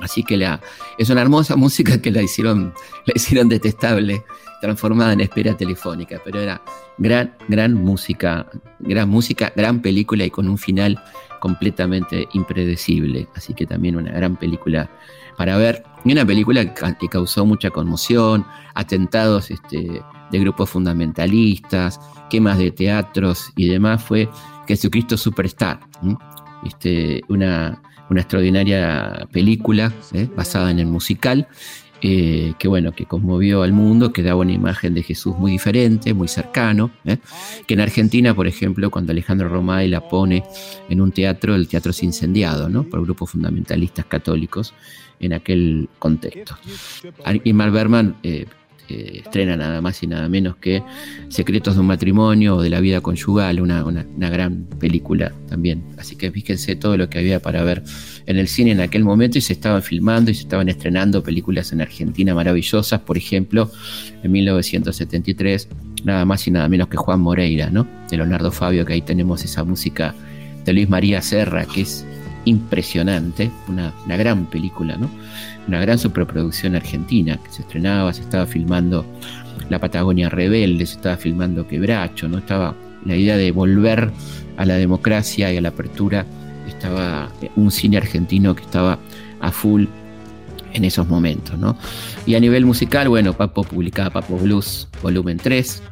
Así 0.00 0.22
que 0.22 0.36
la, 0.36 0.60
es 0.96 1.10
una 1.10 1.22
hermosa 1.22 1.56
música 1.64 2.00
que 2.00 2.10
la 2.10 2.22
hicieron, 2.22 2.72
la 3.06 3.12
hicieron 3.14 3.48
detestable, 3.48 4.24
transformada 4.60 5.12
en 5.12 5.20
espera 5.20 5.56
telefónica, 5.56 6.20
pero 6.24 6.40
era 6.40 6.62
gran, 6.98 7.34
gran 7.48 7.74
música, 7.74 8.46
gran 8.80 9.08
música, 9.08 9.52
gran 9.54 9.82
película 9.82 10.24
y 10.24 10.30
con 10.30 10.48
un 10.48 10.58
final 10.58 11.02
completamente 11.40 12.28
impredecible. 12.32 13.28
Así 13.34 13.54
que 13.54 13.66
también 13.66 13.96
una 13.96 14.12
gran 14.12 14.36
película 14.36 14.90
para 15.38 15.56
ver. 15.56 15.84
Y 16.04 16.12
una 16.12 16.26
película 16.26 16.74
que 16.74 17.08
causó 17.08 17.46
mucha 17.46 17.70
conmoción, 17.70 18.44
atentados 18.74 19.50
este, 19.50 20.02
de 20.30 20.38
grupos 20.38 20.68
fundamentalistas, 20.68 21.98
quemas 22.28 22.58
de 22.58 22.72
teatros 22.72 23.52
y 23.56 23.68
demás, 23.68 24.02
fue 24.02 24.28
Jesucristo 24.66 25.16
Superstar. 25.16 25.80
Este, 26.66 27.22
una, 27.28 27.80
una 28.10 28.20
extraordinaria 28.20 29.28
película 29.32 29.92
¿eh? 30.12 30.28
basada 30.36 30.72
en 30.72 30.80
el 30.80 30.86
musical. 30.86 31.46
Eh, 32.00 32.54
que 32.58 32.68
bueno, 32.68 32.92
que 32.92 33.06
conmovió 33.06 33.62
al 33.62 33.72
mundo, 33.72 34.12
que 34.12 34.22
daba 34.22 34.40
una 34.40 34.52
imagen 34.52 34.94
de 34.94 35.02
Jesús 35.02 35.36
muy 35.36 35.50
diferente, 35.50 36.14
muy 36.14 36.28
cercano, 36.28 36.92
¿eh? 37.04 37.18
que 37.66 37.74
en 37.74 37.80
Argentina, 37.80 38.34
por 38.34 38.46
ejemplo, 38.46 38.88
cuando 38.90 39.10
Alejandro 39.10 39.48
Romay 39.48 39.88
la 39.88 40.08
pone 40.08 40.44
en 40.88 41.00
un 41.00 41.10
teatro, 41.10 41.56
el 41.56 41.66
teatro 41.66 41.90
es 41.90 42.02
incendiado, 42.04 42.68
¿no? 42.68 42.84
Por 42.84 43.02
grupos 43.02 43.30
fundamentalistas 43.30 44.04
católicos 44.06 44.74
en 45.18 45.32
aquel 45.32 45.88
contexto. 45.98 46.56
Y 47.42 47.52
Mar 47.52 47.72
Berman 47.72 48.16
eh, 48.22 48.46
estrena 48.88 49.56
nada 49.56 49.80
más 49.80 50.02
y 50.02 50.06
nada 50.06 50.28
menos 50.28 50.56
que 50.56 50.82
Secretos 51.28 51.74
de 51.74 51.80
un 51.80 51.86
matrimonio 51.86 52.56
o 52.56 52.62
de 52.62 52.70
la 52.70 52.80
vida 52.80 53.00
conyugal, 53.00 53.60
una, 53.60 53.82
gran 54.30 54.64
película 54.78 55.32
también. 55.48 55.84
Así 55.98 56.16
que 56.16 56.30
fíjense 56.30 56.74
todo 56.76 56.96
lo 56.96 57.08
que 57.08 57.18
había 57.18 57.40
para 57.40 57.62
ver 57.62 57.82
en 58.26 58.38
el 58.38 58.48
cine 58.48 58.72
en 58.72 58.80
aquel 58.80 59.04
momento 59.04 59.38
y 59.38 59.40
se 59.40 59.52
estaban 59.52 59.82
filmando 59.82 60.30
y 60.30 60.34
se 60.34 60.42
estaban 60.42 60.68
estrenando 60.68 61.22
películas 61.22 61.72
en 61.72 61.80
Argentina 61.80 62.34
maravillosas, 62.34 63.00
por 63.00 63.16
ejemplo, 63.16 63.70
en 64.22 64.32
1973, 64.32 65.68
nada 66.04 66.24
más 66.24 66.46
y 66.46 66.50
nada 66.50 66.68
menos 66.68 66.88
que 66.88 66.96
Juan 66.96 67.20
Moreira, 67.20 67.70
¿no? 67.70 67.86
De 68.10 68.16
Leonardo 68.16 68.50
Fabio, 68.50 68.84
que 68.84 68.94
ahí 68.94 69.02
tenemos 69.02 69.44
esa 69.44 69.64
música 69.64 70.14
de 70.64 70.72
Luis 70.72 70.88
María 70.88 71.20
Serra, 71.22 71.64
que 71.66 71.82
es 71.82 72.06
impresionante, 72.44 73.50
una, 73.68 73.92
una 74.06 74.16
gran 74.16 74.46
película, 74.46 74.96
¿no? 74.96 75.10
Una 75.68 75.80
gran 75.80 75.98
superproducción 75.98 76.74
argentina 76.74 77.38
que 77.44 77.50
se 77.52 77.62
estrenaba, 77.62 78.12
se 78.12 78.22
estaba 78.22 78.46
filmando 78.46 79.04
La 79.68 79.78
Patagonia 79.78 80.30
Rebelde, 80.30 80.86
se 80.86 80.96
estaba 80.96 81.16
filmando 81.16 81.68
Quebracho, 81.68 82.28
¿no? 82.28 82.38
Estaba 82.38 82.74
la 83.04 83.14
idea 83.14 83.36
de 83.36 83.52
volver 83.52 84.10
a 84.56 84.64
la 84.64 84.74
democracia 84.74 85.52
y 85.52 85.58
a 85.58 85.60
la 85.60 85.68
apertura, 85.68 86.26
estaba 86.66 87.30
un 87.54 87.70
cine 87.70 87.98
argentino 87.98 88.54
que 88.54 88.62
estaba 88.62 88.98
a 89.40 89.52
full 89.52 89.84
en 90.72 90.84
esos 90.84 91.06
momentos, 91.06 91.58
¿no? 91.58 91.76
Y 92.26 92.34
a 92.34 92.40
nivel 92.40 92.64
musical, 92.64 93.08
bueno, 93.08 93.34
Papo 93.34 93.62
publicaba 93.62 94.10
Papo 94.10 94.36
Blues 94.38 94.88
Volumen 95.02 95.36
3, 95.36 95.82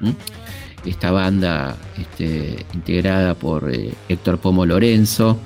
esta 0.86 1.10
banda 1.10 1.76
este, 1.98 2.64
integrada 2.74 3.34
por 3.34 3.70
eh, 3.72 3.92
Héctor 4.08 4.38
Pomo 4.38 4.64
Lorenzo, 4.64 5.38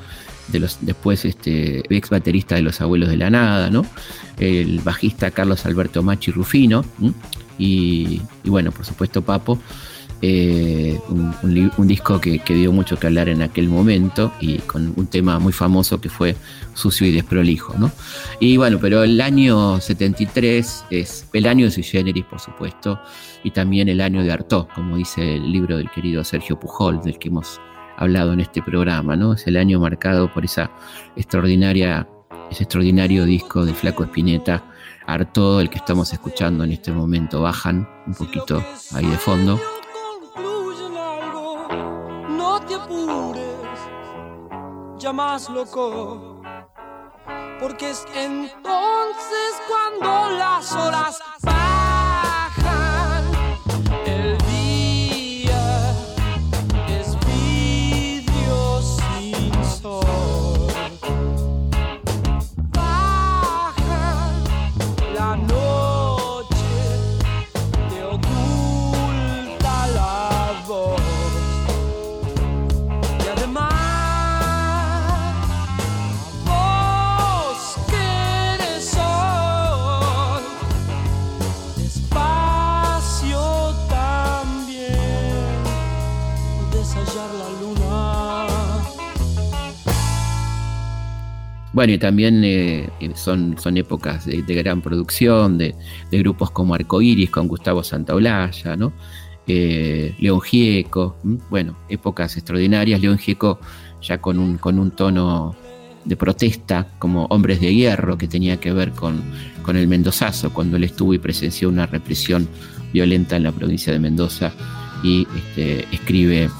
de 0.51 0.61
los, 0.61 0.79
después 0.81 1.25
este, 1.25 1.83
ex 1.95 2.11
baterista 2.11 2.55
de 2.55 2.63
Los 2.63 2.81
Abuelos 2.81 3.09
de 3.09 3.17
la 3.17 3.31
Nada, 3.31 3.71
¿no? 3.71 3.85
el 4.39 4.81
bajista 4.81 5.31
Carlos 5.31 5.67
Alberto 5.67 6.03
Machi 6.03 6.31
Rufino, 6.31 6.85
y, 7.59 8.23
bueno, 8.45 8.73
por 8.73 8.87
supuesto 8.87 9.23
Papo, 9.23 9.59
eh, 10.23 10.99
un, 11.09 11.89
disco 11.89 12.21
que, 12.21 12.41
dio 12.47 12.73
mucho 12.73 12.99
que 12.99 13.07
hablar 13.07 13.29
en 13.29 13.43
aquel 13.43 13.69
momento 13.69 14.33
y 14.41 14.59
con 14.59 14.93
un 14.97 15.07
tema 15.07 15.39
muy 15.39 15.53
famoso 15.53 16.01
que 16.01 16.09
fue 16.09 16.37
Sucio 16.75 17.07
y 17.07 17.13
Desprolijo. 17.13 17.75
¿no? 17.79 17.93
Y 18.39 18.57
bueno, 18.57 18.79
pero 18.81 19.03
el 19.03 19.21
año 19.21 19.81
73 19.81 20.85
es 20.91 21.27
el 21.33 21.47
año 21.47 21.67
de 21.67 21.71
Sui 21.71 21.83
Generis, 21.83 22.25
por 22.25 22.41
supuesto, 22.41 23.01
y 23.45 23.51
también 23.51 23.89
el 23.89 24.01
año 24.01 24.23
de 24.23 24.33
Artaud, 24.33 24.67
como 24.75 24.97
dice 24.97 25.37
el 25.37 25.53
libro 25.53 25.77
del 25.77 25.91
querido 25.91 26.25
Sergio 26.25 26.59
Pujol, 26.59 27.03
del 27.03 27.19
que 27.19 27.29
hemos 27.29 27.61
hablado 28.01 28.33
en 28.33 28.41
este 28.41 28.63
programa, 28.63 29.15
¿no? 29.15 29.35
Es 29.35 29.47
el 29.47 29.57
año 29.57 29.79
marcado 29.79 30.33
por 30.33 30.45
esa 30.45 30.71
extraordinaria, 31.15 32.09
ese 32.51 32.65
extraordinario 32.65 33.25
disco 33.25 33.65
de 33.65 33.75
Flaco 33.75 34.03
Espineta, 34.03 34.65
Arto, 35.07 35.61
el 35.61 35.71
que 35.71 35.79
estamos 35.79 36.13
escuchando 36.13 36.65
en 36.65 36.73
este 36.73 36.91
momento. 36.91 37.43
Bajan 37.43 37.89
un 38.07 38.15
poquito 38.15 38.65
ahí 38.93 39.07
de 39.07 39.17
fondo. 39.17 39.61
Más 45.13 45.51
loco, 45.51 46.41
porque 47.59 47.91
es 47.91 48.07
entonces 48.15 49.63
cuando 49.69 50.39
las 50.39 50.73
horas 50.73 51.21
Bueno, 91.73 91.93
y 91.93 91.99
también 91.99 92.43
eh, 92.45 92.89
son, 93.15 93.57
son 93.59 93.77
épocas 93.77 94.27
de, 94.27 94.43
gran 94.43 94.81
producción, 94.81 95.57
de, 95.57 95.75
grupos 96.11 96.51
como 96.51 96.75
Arcoiris 96.75 97.31
con 97.31 97.47
Gustavo 97.47 97.83
Santaolalla, 97.85 98.77
¿no? 98.77 98.93
Eh, 99.47 100.15
León 100.19 100.41
Gieco, 100.41 101.17
bueno, 101.49 101.77
épocas 101.89 102.37
extraordinarias. 102.37 103.01
León 103.01 103.19
Gieco 103.19 103.61
ya 104.03 104.21
con 104.21 104.39
un, 104.39 104.59
con 104.59 104.79
un 104.79 104.91
tono 104.91 105.55
de 106.05 106.17
protesta, 106.17 106.87
como 106.99 107.27
Hombres 107.27 107.61
de 107.61 107.75
Hierro, 107.75 108.17
que 108.17 108.27
tenía 108.27 108.59
que 108.59 108.73
ver 108.73 108.93
con, 108.93 109.21
con 109.63 109.77
el 109.77 109.87
Mendozazo, 109.87 110.53
cuando 110.53 110.77
él 110.77 110.85
estuvo 110.85 111.15
y 111.15 111.19
presenció 111.19 111.69
una 111.69 111.87
represión 111.87 112.49
violenta 112.93 113.37
en 113.37 113.45
la 113.45 113.53
provincia 113.53 113.93
de 113.93 113.99
Mendoza 113.99 114.53
y 115.03 115.27
este, 115.37 115.87
escribe 115.93 116.51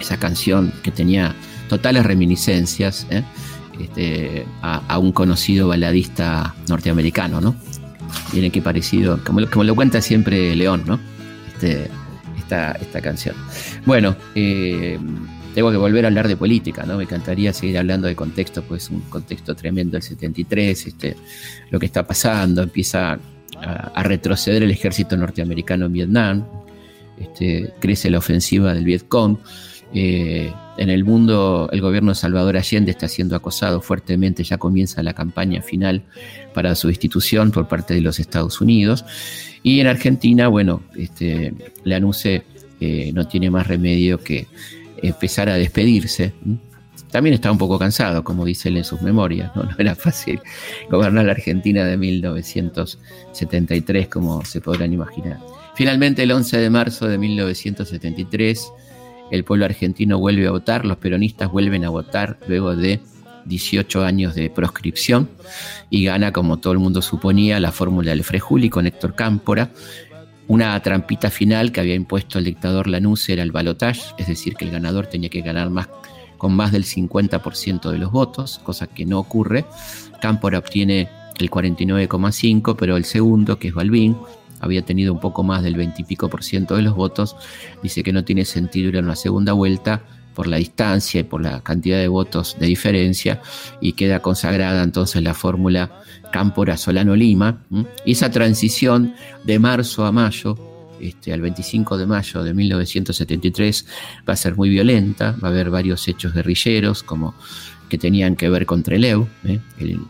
esa 0.00 0.18
canción 0.18 0.72
que 0.82 0.90
tenía 0.90 1.34
totales 1.68 2.04
reminiscencias. 2.04 3.06
¿eh? 3.10 3.22
Este, 3.80 4.46
a, 4.62 4.98
un 4.98 5.12
conocido 5.12 5.68
baladista 5.68 6.54
norteamericano, 6.68 7.40
¿no? 7.40 7.56
Viene 8.32 8.50
que 8.50 8.60
parecido, 8.60 9.22
como, 9.24 9.48
como 9.48 9.64
lo 9.64 9.74
cuenta 9.74 10.00
siempre 10.00 10.54
León, 10.54 10.84
¿no? 10.86 11.00
Este, 11.48 11.88
esta, 12.38 12.72
esta 12.72 13.00
canción. 13.00 13.34
Bueno, 13.86 14.16
eh, 14.34 14.98
tengo 15.54 15.70
que 15.70 15.76
volver 15.76 16.04
a 16.04 16.08
hablar 16.08 16.28
de 16.28 16.36
política, 16.36 16.84
¿no? 16.84 16.96
Me 16.96 17.04
encantaría 17.04 17.52
seguir 17.52 17.78
hablando 17.78 18.06
de 18.06 18.14
contexto, 18.14 18.62
pues 18.62 18.90
un 18.90 19.00
contexto 19.02 19.54
tremendo 19.54 19.96
el 19.96 20.02
73, 20.02 20.86
este, 20.86 21.16
lo 21.70 21.78
que 21.78 21.86
está 21.86 22.06
pasando, 22.06 22.62
empieza 22.62 23.18
a, 23.56 24.02
retroceder 24.02 24.62
el 24.62 24.70
ejército 24.70 25.16
norteamericano 25.16 25.86
en 25.86 25.92
Vietnam, 25.92 26.44
este, 27.18 27.72
crece 27.80 28.10
la 28.10 28.18
ofensiva 28.18 28.74
del 28.74 28.84
Vietcong. 28.84 29.38
Eh, 29.92 30.52
en 30.76 30.88
el 30.88 31.04
mundo, 31.04 31.68
el 31.72 31.80
gobierno 31.80 32.12
de 32.12 32.14
Salvador 32.14 32.56
Allende 32.56 32.90
está 32.90 33.08
siendo 33.08 33.36
acosado 33.36 33.80
fuertemente, 33.80 34.44
ya 34.44 34.56
comienza 34.56 35.02
la 35.02 35.14
campaña 35.14 35.62
final 35.62 36.02
para 36.54 36.74
su 36.74 36.88
institución 36.88 37.50
por 37.50 37.68
parte 37.68 37.94
de 37.94 38.00
los 38.00 38.20
Estados 38.20 38.60
Unidos. 38.60 39.04
Y 39.62 39.80
en 39.80 39.88
Argentina, 39.88 40.48
bueno, 40.48 40.82
este, 40.96 41.52
Lanuse 41.84 42.44
eh, 42.80 43.10
no 43.14 43.28
tiene 43.28 43.50
más 43.50 43.66
remedio 43.66 44.18
que 44.18 44.46
empezar 45.02 45.48
a 45.48 45.54
despedirse. 45.54 46.32
También 47.10 47.34
está 47.34 47.50
un 47.50 47.58
poco 47.58 47.76
cansado, 47.78 48.22
como 48.22 48.44
dice 48.44 48.68
él 48.68 48.76
en 48.78 48.84
sus 48.84 49.02
memorias, 49.02 49.50
¿no? 49.56 49.64
no 49.64 49.74
era 49.76 49.96
fácil 49.96 50.40
gobernar 50.88 51.26
la 51.26 51.32
Argentina 51.32 51.84
de 51.84 51.96
1973, 51.96 54.06
como 54.08 54.44
se 54.44 54.60
podrán 54.60 54.92
imaginar. 54.92 55.38
Finalmente, 55.74 56.22
el 56.22 56.30
11 56.32 56.58
de 56.58 56.70
marzo 56.70 57.08
de 57.08 57.18
1973, 57.18 58.72
el 59.30 59.44
pueblo 59.44 59.64
argentino 59.64 60.18
vuelve 60.18 60.46
a 60.46 60.50
votar, 60.50 60.84
los 60.84 60.96
peronistas 60.96 61.50
vuelven 61.50 61.84
a 61.84 61.90
votar 61.90 62.38
luego 62.46 62.74
de 62.76 63.00
18 63.44 64.04
años 64.04 64.34
de 64.34 64.50
proscripción 64.50 65.28
y 65.88 66.04
gana, 66.04 66.32
como 66.32 66.58
todo 66.58 66.72
el 66.72 66.78
mundo 66.78 67.02
suponía, 67.02 67.60
la 67.60 67.72
fórmula 67.72 68.10
del 68.10 68.24
Frejuli 68.24 68.70
con 68.70 68.86
Héctor 68.86 69.14
Cámpora. 69.14 69.70
Una 70.48 70.80
trampita 70.82 71.30
final 71.30 71.70
que 71.70 71.80
había 71.80 71.94
impuesto 71.94 72.38
el 72.38 72.44
dictador 72.44 72.88
Lanuse 72.88 73.32
era 73.32 73.42
el 73.42 73.52
balotage, 73.52 74.14
es 74.18 74.26
decir, 74.26 74.54
que 74.56 74.64
el 74.64 74.72
ganador 74.72 75.06
tenía 75.06 75.28
que 75.28 75.42
ganar 75.42 75.70
más, 75.70 75.88
con 76.38 76.54
más 76.54 76.72
del 76.72 76.84
50% 76.84 77.90
de 77.90 77.98
los 77.98 78.10
votos, 78.10 78.60
cosa 78.64 78.86
que 78.88 79.06
no 79.06 79.18
ocurre. 79.18 79.64
Cámpora 80.20 80.58
obtiene 80.58 81.08
el 81.38 81.50
49,5%, 81.50 82.76
pero 82.76 82.96
el 82.96 83.04
segundo, 83.04 83.58
que 83.58 83.68
es 83.68 83.74
Balbín, 83.74 84.16
había 84.60 84.82
tenido 84.82 85.12
un 85.12 85.20
poco 85.20 85.42
más 85.42 85.62
del 85.62 85.74
20 85.76 86.02
y 86.02 86.04
pico 86.04 86.28
por 86.28 86.44
ciento 86.44 86.76
de 86.76 86.82
los 86.82 86.94
votos, 86.94 87.36
dice 87.82 88.02
que 88.02 88.12
no 88.12 88.24
tiene 88.24 88.44
sentido 88.44 88.90
ir 88.90 88.98
a 88.98 89.00
una 89.00 89.16
segunda 89.16 89.52
vuelta 89.52 90.02
por 90.34 90.46
la 90.46 90.58
distancia 90.58 91.20
y 91.20 91.24
por 91.24 91.42
la 91.42 91.60
cantidad 91.60 91.98
de 91.98 92.08
votos 92.08 92.56
de 92.58 92.66
diferencia 92.66 93.42
y 93.80 93.92
queda 93.92 94.20
consagrada 94.20 94.82
entonces 94.82 95.22
la 95.22 95.34
fórmula 95.34 96.02
Cámpora 96.32 96.76
Solano 96.76 97.16
Lima 97.16 97.62
y 98.04 98.12
esa 98.12 98.30
transición 98.30 99.14
de 99.44 99.58
marzo 99.58 100.06
a 100.06 100.12
mayo 100.12 100.56
este, 101.00 101.32
al 101.32 101.40
25 101.40 101.98
de 101.98 102.06
mayo 102.06 102.42
de 102.42 102.54
1973 102.54 103.86
va 104.28 104.34
a 104.34 104.36
ser 104.36 104.56
muy 104.56 104.68
violenta, 104.68 105.34
va 105.42 105.48
a 105.48 105.50
haber 105.50 105.70
varios 105.70 106.06
hechos 106.08 106.34
guerrilleros 106.34 107.02
como 107.02 107.34
que 107.90 107.98
tenían 107.98 108.36
que 108.36 108.48
ver 108.48 108.64
con 108.64 108.82
Trelew, 108.82 109.28
¿eh? 109.44 109.58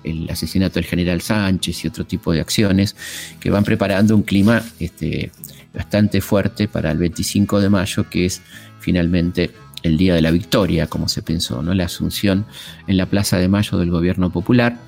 el, 0.04 0.30
asesinato 0.30 0.74
del 0.74 0.84
general 0.84 1.20
Sánchez 1.20 1.84
y 1.84 1.88
otro 1.88 2.04
tipo 2.04 2.32
de 2.32 2.40
acciones 2.40 2.94
que 3.40 3.50
van 3.50 3.64
preparando 3.64 4.14
un 4.14 4.22
clima 4.22 4.62
este, 4.78 5.32
bastante 5.74 6.20
fuerte 6.20 6.68
para 6.68 6.92
el 6.92 6.98
25 6.98 7.60
de 7.60 7.68
mayo, 7.68 8.08
que 8.08 8.26
es 8.26 8.42
finalmente 8.78 9.50
el 9.82 9.96
día 9.96 10.14
de 10.14 10.22
la 10.22 10.30
victoria, 10.30 10.86
como 10.86 11.08
se 11.08 11.22
pensó, 11.22 11.62
¿no? 11.62 11.74
la 11.74 11.86
asunción 11.86 12.46
en 12.86 12.96
la 12.96 13.06
Plaza 13.06 13.38
de 13.38 13.48
Mayo 13.48 13.78
del 13.78 13.90
gobierno 13.90 14.30
popular, 14.30 14.78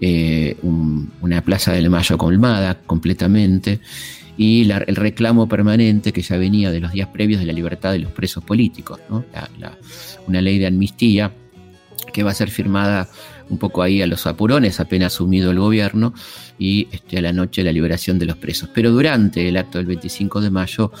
eh, 0.00 0.56
una 0.62 1.42
Plaza 1.42 1.72
de 1.72 1.88
Mayo 1.88 2.18
colmada 2.18 2.74
completamente, 2.86 3.80
y 4.36 4.68
el 4.70 4.96
reclamo 4.96 5.46
permanente 5.46 6.12
que 6.12 6.22
ya 6.22 6.36
venía 6.38 6.70
de 6.70 6.80
los 6.80 6.92
días 6.92 7.08
previos 7.08 7.40
de 7.40 7.46
la 7.46 7.52
libertad 7.52 7.92
de 7.92 8.00
los 8.00 8.12
presos 8.12 8.42
políticos, 8.42 8.98
una 10.26 10.40
ley 10.40 10.58
de 10.58 10.66
amnistía 10.66 11.30
que 12.12 12.22
va 12.22 12.30
a 12.30 12.34
ser 12.34 12.50
firmada 12.50 13.08
un 13.48 13.58
poco 13.58 13.82
ahí 13.82 14.02
a 14.02 14.06
los 14.06 14.26
apurones, 14.26 14.80
apenas 14.80 15.14
asumido 15.14 15.50
el 15.50 15.58
gobierno, 15.58 16.14
y 16.58 16.88
este, 16.92 17.18
a 17.18 17.22
la 17.22 17.32
noche 17.32 17.62
la 17.62 17.72
liberación 17.72 18.18
de 18.18 18.26
los 18.26 18.36
presos. 18.36 18.70
Pero 18.72 18.90
durante 18.90 19.48
el 19.48 19.56
acto 19.56 19.78
del 19.78 19.86
25 19.86 20.40
de 20.40 20.50
mayo, 20.50 20.92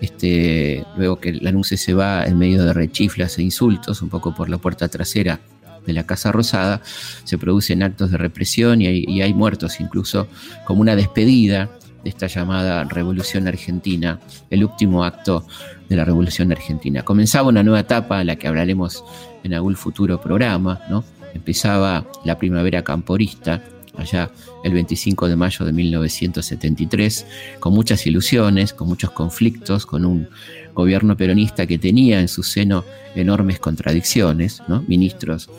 este, 0.00 0.84
luego 0.96 1.18
que 1.18 1.30
el 1.30 1.46
anuncio 1.46 1.76
se 1.76 1.94
va 1.94 2.24
en 2.24 2.38
medio 2.38 2.64
de 2.64 2.72
rechiflas 2.72 3.38
e 3.38 3.42
insultos, 3.42 4.02
un 4.02 4.08
poco 4.08 4.34
por 4.34 4.48
la 4.48 4.58
puerta 4.58 4.88
trasera 4.88 5.40
de 5.86 5.92
la 5.92 6.04
Casa 6.04 6.32
Rosada, 6.32 6.82
se 7.24 7.38
producen 7.38 7.82
actos 7.82 8.10
de 8.10 8.18
represión 8.18 8.82
y 8.82 8.86
hay, 8.86 9.04
y 9.06 9.22
hay 9.22 9.34
muertos, 9.34 9.80
incluso 9.80 10.28
como 10.64 10.80
una 10.80 10.96
despedida 10.96 11.70
de 12.06 12.10
esta 12.10 12.28
llamada 12.28 12.84
Revolución 12.84 13.48
Argentina, 13.48 14.20
el 14.48 14.62
último 14.62 15.02
acto 15.02 15.44
de 15.88 15.96
la 15.96 16.04
Revolución 16.04 16.52
Argentina. 16.52 17.02
Comenzaba 17.02 17.48
una 17.48 17.64
nueva 17.64 17.80
etapa 17.80 18.20
a 18.20 18.24
la 18.24 18.36
que 18.36 18.46
hablaremos 18.46 19.02
en 19.42 19.54
algún 19.54 19.74
futuro 19.74 20.20
programa, 20.20 20.80
¿no? 20.88 21.02
Empezaba 21.34 22.06
la 22.24 22.38
primavera 22.38 22.84
camporista, 22.84 23.60
allá 23.96 24.30
el 24.62 24.72
25 24.72 25.26
de 25.26 25.34
mayo 25.34 25.64
de 25.64 25.72
1973, 25.72 27.26
con 27.58 27.74
muchas 27.74 28.06
ilusiones, 28.06 28.72
con 28.72 28.86
muchos 28.86 29.10
conflictos, 29.10 29.84
con 29.84 30.04
un 30.04 30.28
gobierno 30.74 31.16
peronista 31.16 31.66
que 31.66 31.76
tenía 31.76 32.20
en 32.20 32.28
su 32.28 32.44
seno 32.44 32.84
enormes 33.16 33.58
contradicciones, 33.58 34.62
¿no? 34.68 34.84
ministros 34.86 35.50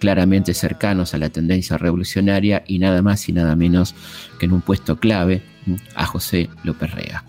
claramente 0.00 0.52
cercanos 0.52 1.14
a 1.14 1.18
la 1.18 1.30
tendencia 1.30 1.78
revolucionaria 1.78 2.64
y 2.66 2.80
nada 2.80 3.02
más 3.02 3.28
y 3.28 3.32
nada 3.32 3.54
menos 3.54 3.94
que 4.40 4.46
en 4.46 4.52
un 4.52 4.62
puesto 4.62 4.96
clave 4.96 5.51
a 5.94 6.06
José 6.06 6.50
López 6.64 6.90
Rega. 6.92 7.24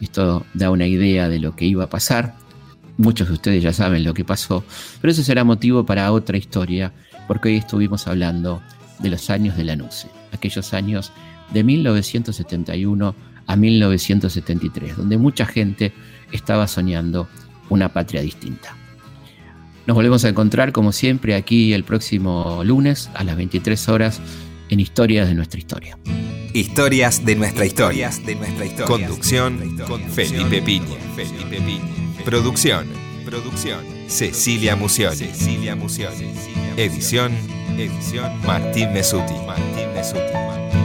Esto 0.00 0.46
da 0.54 0.70
una 0.70 0.86
idea 0.86 1.28
de 1.28 1.38
lo 1.38 1.56
que 1.56 1.64
iba 1.64 1.84
a 1.84 1.90
pasar. 1.90 2.34
Muchos 2.96 3.28
de 3.28 3.34
ustedes 3.34 3.62
ya 3.62 3.72
saben 3.72 4.04
lo 4.04 4.14
que 4.14 4.24
pasó, 4.24 4.64
pero 5.00 5.12
eso 5.12 5.22
será 5.22 5.44
motivo 5.44 5.86
para 5.86 6.10
otra 6.12 6.36
historia, 6.36 6.92
porque 7.28 7.50
hoy 7.50 7.56
estuvimos 7.56 8.08
hablando 8.08 8.60
de 8.98 9.10
los 9.10 9.30
años 9.30 9.56
de 9.56 9.64
la 9.64 9.76
NUCE, 9.76 10.08
aquellos 10.32 10.74
años 10.74 11.12
de 11.52 11.62
1971 11.62 13.14
a 13.46 13.56
1973, 13.56 14.96
donde 14.96 15.16
mucha 15.16 15.46
gente 15.46 15.92
estaba 16.32 16.66
soñando 16.66 17.28
una 17.68 17.92
patria 17.92 18.20
distinta. 18.20 18.76
Nos 19.86 19.94
volvemos 19.94 20.24
a 20.24 20.28
encontrar 20.28 20.72
como 20.72 20.92
siempre 20.92 21.34
aquí 21.34 21.72
el 21.72 21.84
próximo 21.84 22.62
lunes 22.64 23.10
a 23.14 23.24
las 23.24 23.36
23 23.36 23.88
horas 23.88 24.20
en 24.70 24.80
Historias 24.80 25.28
de 25.28 25.34
nuestra 25.34 25.58
historia. 25.58 25.98
Historias 26.52 27.24
de 27.24 27.36
nuestra 27.36 27.66
historia. 27.66 28.10
de 28.24 28.34
nuestra 28.34 28.64
historia. 28.64 28.86
Conducción 28.86 29.78
Felipe 30.12 30.62
Piña. 30.62 30.96
Producción. 32.24 32.86
Producción 33.24 33.84
Cecilia 34.08 34.74
Musioli. 34.74 35.16
Cecilia 35.16 35.76
Musioli. 35.76 36.30
Edición 36.76 37.32
Edición 37.76 38.32
Martín 38.46 38.92
Mesuti. 38.92 39.34
Martín 39.46 39.92
Mesuti. 39.94 40.77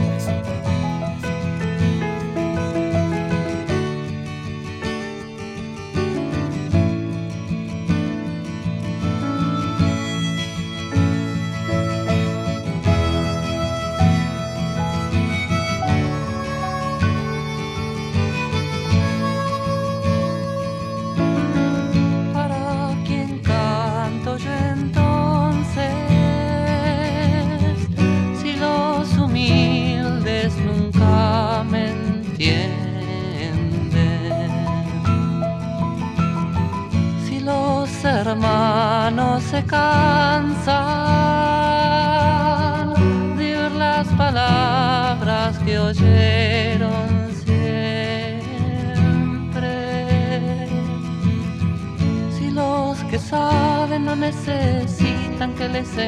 Si 55.94 56.00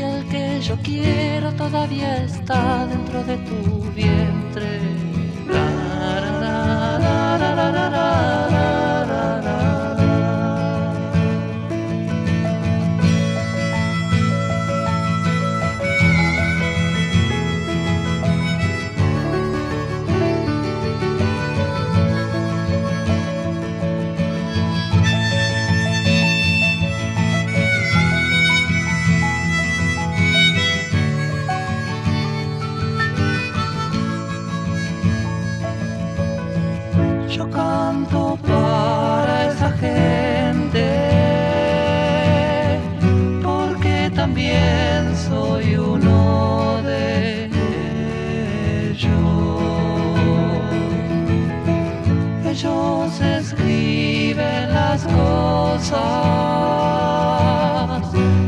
el 0.00 0.28
que 0.28 0.60
yo 0.60 0.76
quiero 0.82 1.52
todavía 1.52 2.24
está. 2.24 2.73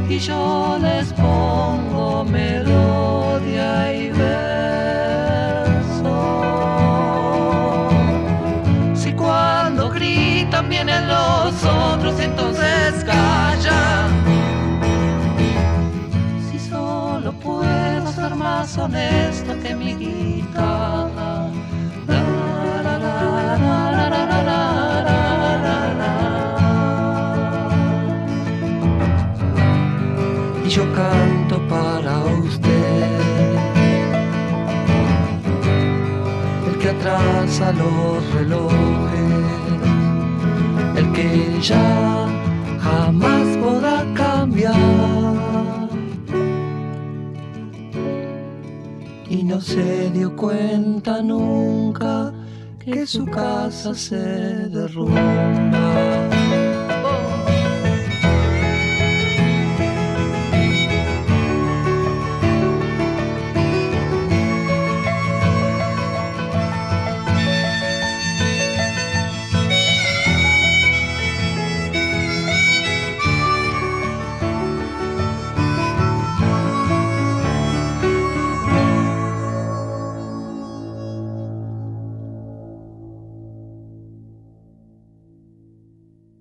y 0.08 0.18
yo 0.18 0.78
les 0.80 1.12
pongo 1.12 2.24
melodía 2.24 3.92
y 3.92 4.10
verso. 4.10 4.70
Si 8.94 9.12
cuando 9.12 9.90
gritan 9.90 10.70
vienen 10.70 11.06
los 11.08 11.62
otros, 11.62 12.18
entonces 12.20 13.04
callan. 13.04 14.10
Si 16.50 16.58
solo 16.58 17.32
puedo 17.32 18.12
ser 18.12 18.34
más 18.34 18.78
honesto 18.78 19.54
que 19.62 19.74
mi 19.74 19.94
guitarra. 19.94 20.95
Los 37.72 38.34
relojes, 38.34 38.78
el 40.96 41.12
que 41.12 41.58
ya 41.60 42.26
jamás 42.80 43.56
podrá 43.58 44.04
cambiar. 44.14 44.74
Y 49.28 49.42
no 49.42 49.60
se 49.60 50.10
dio 50.10 50.34
cuenta 50.36 51.22
nunca 51.22 52.32
que 52.78 53.06
su 53.06 53.26
casa 53.26 53.94
se 53.94 54.16
derrumba. 54.68 56.35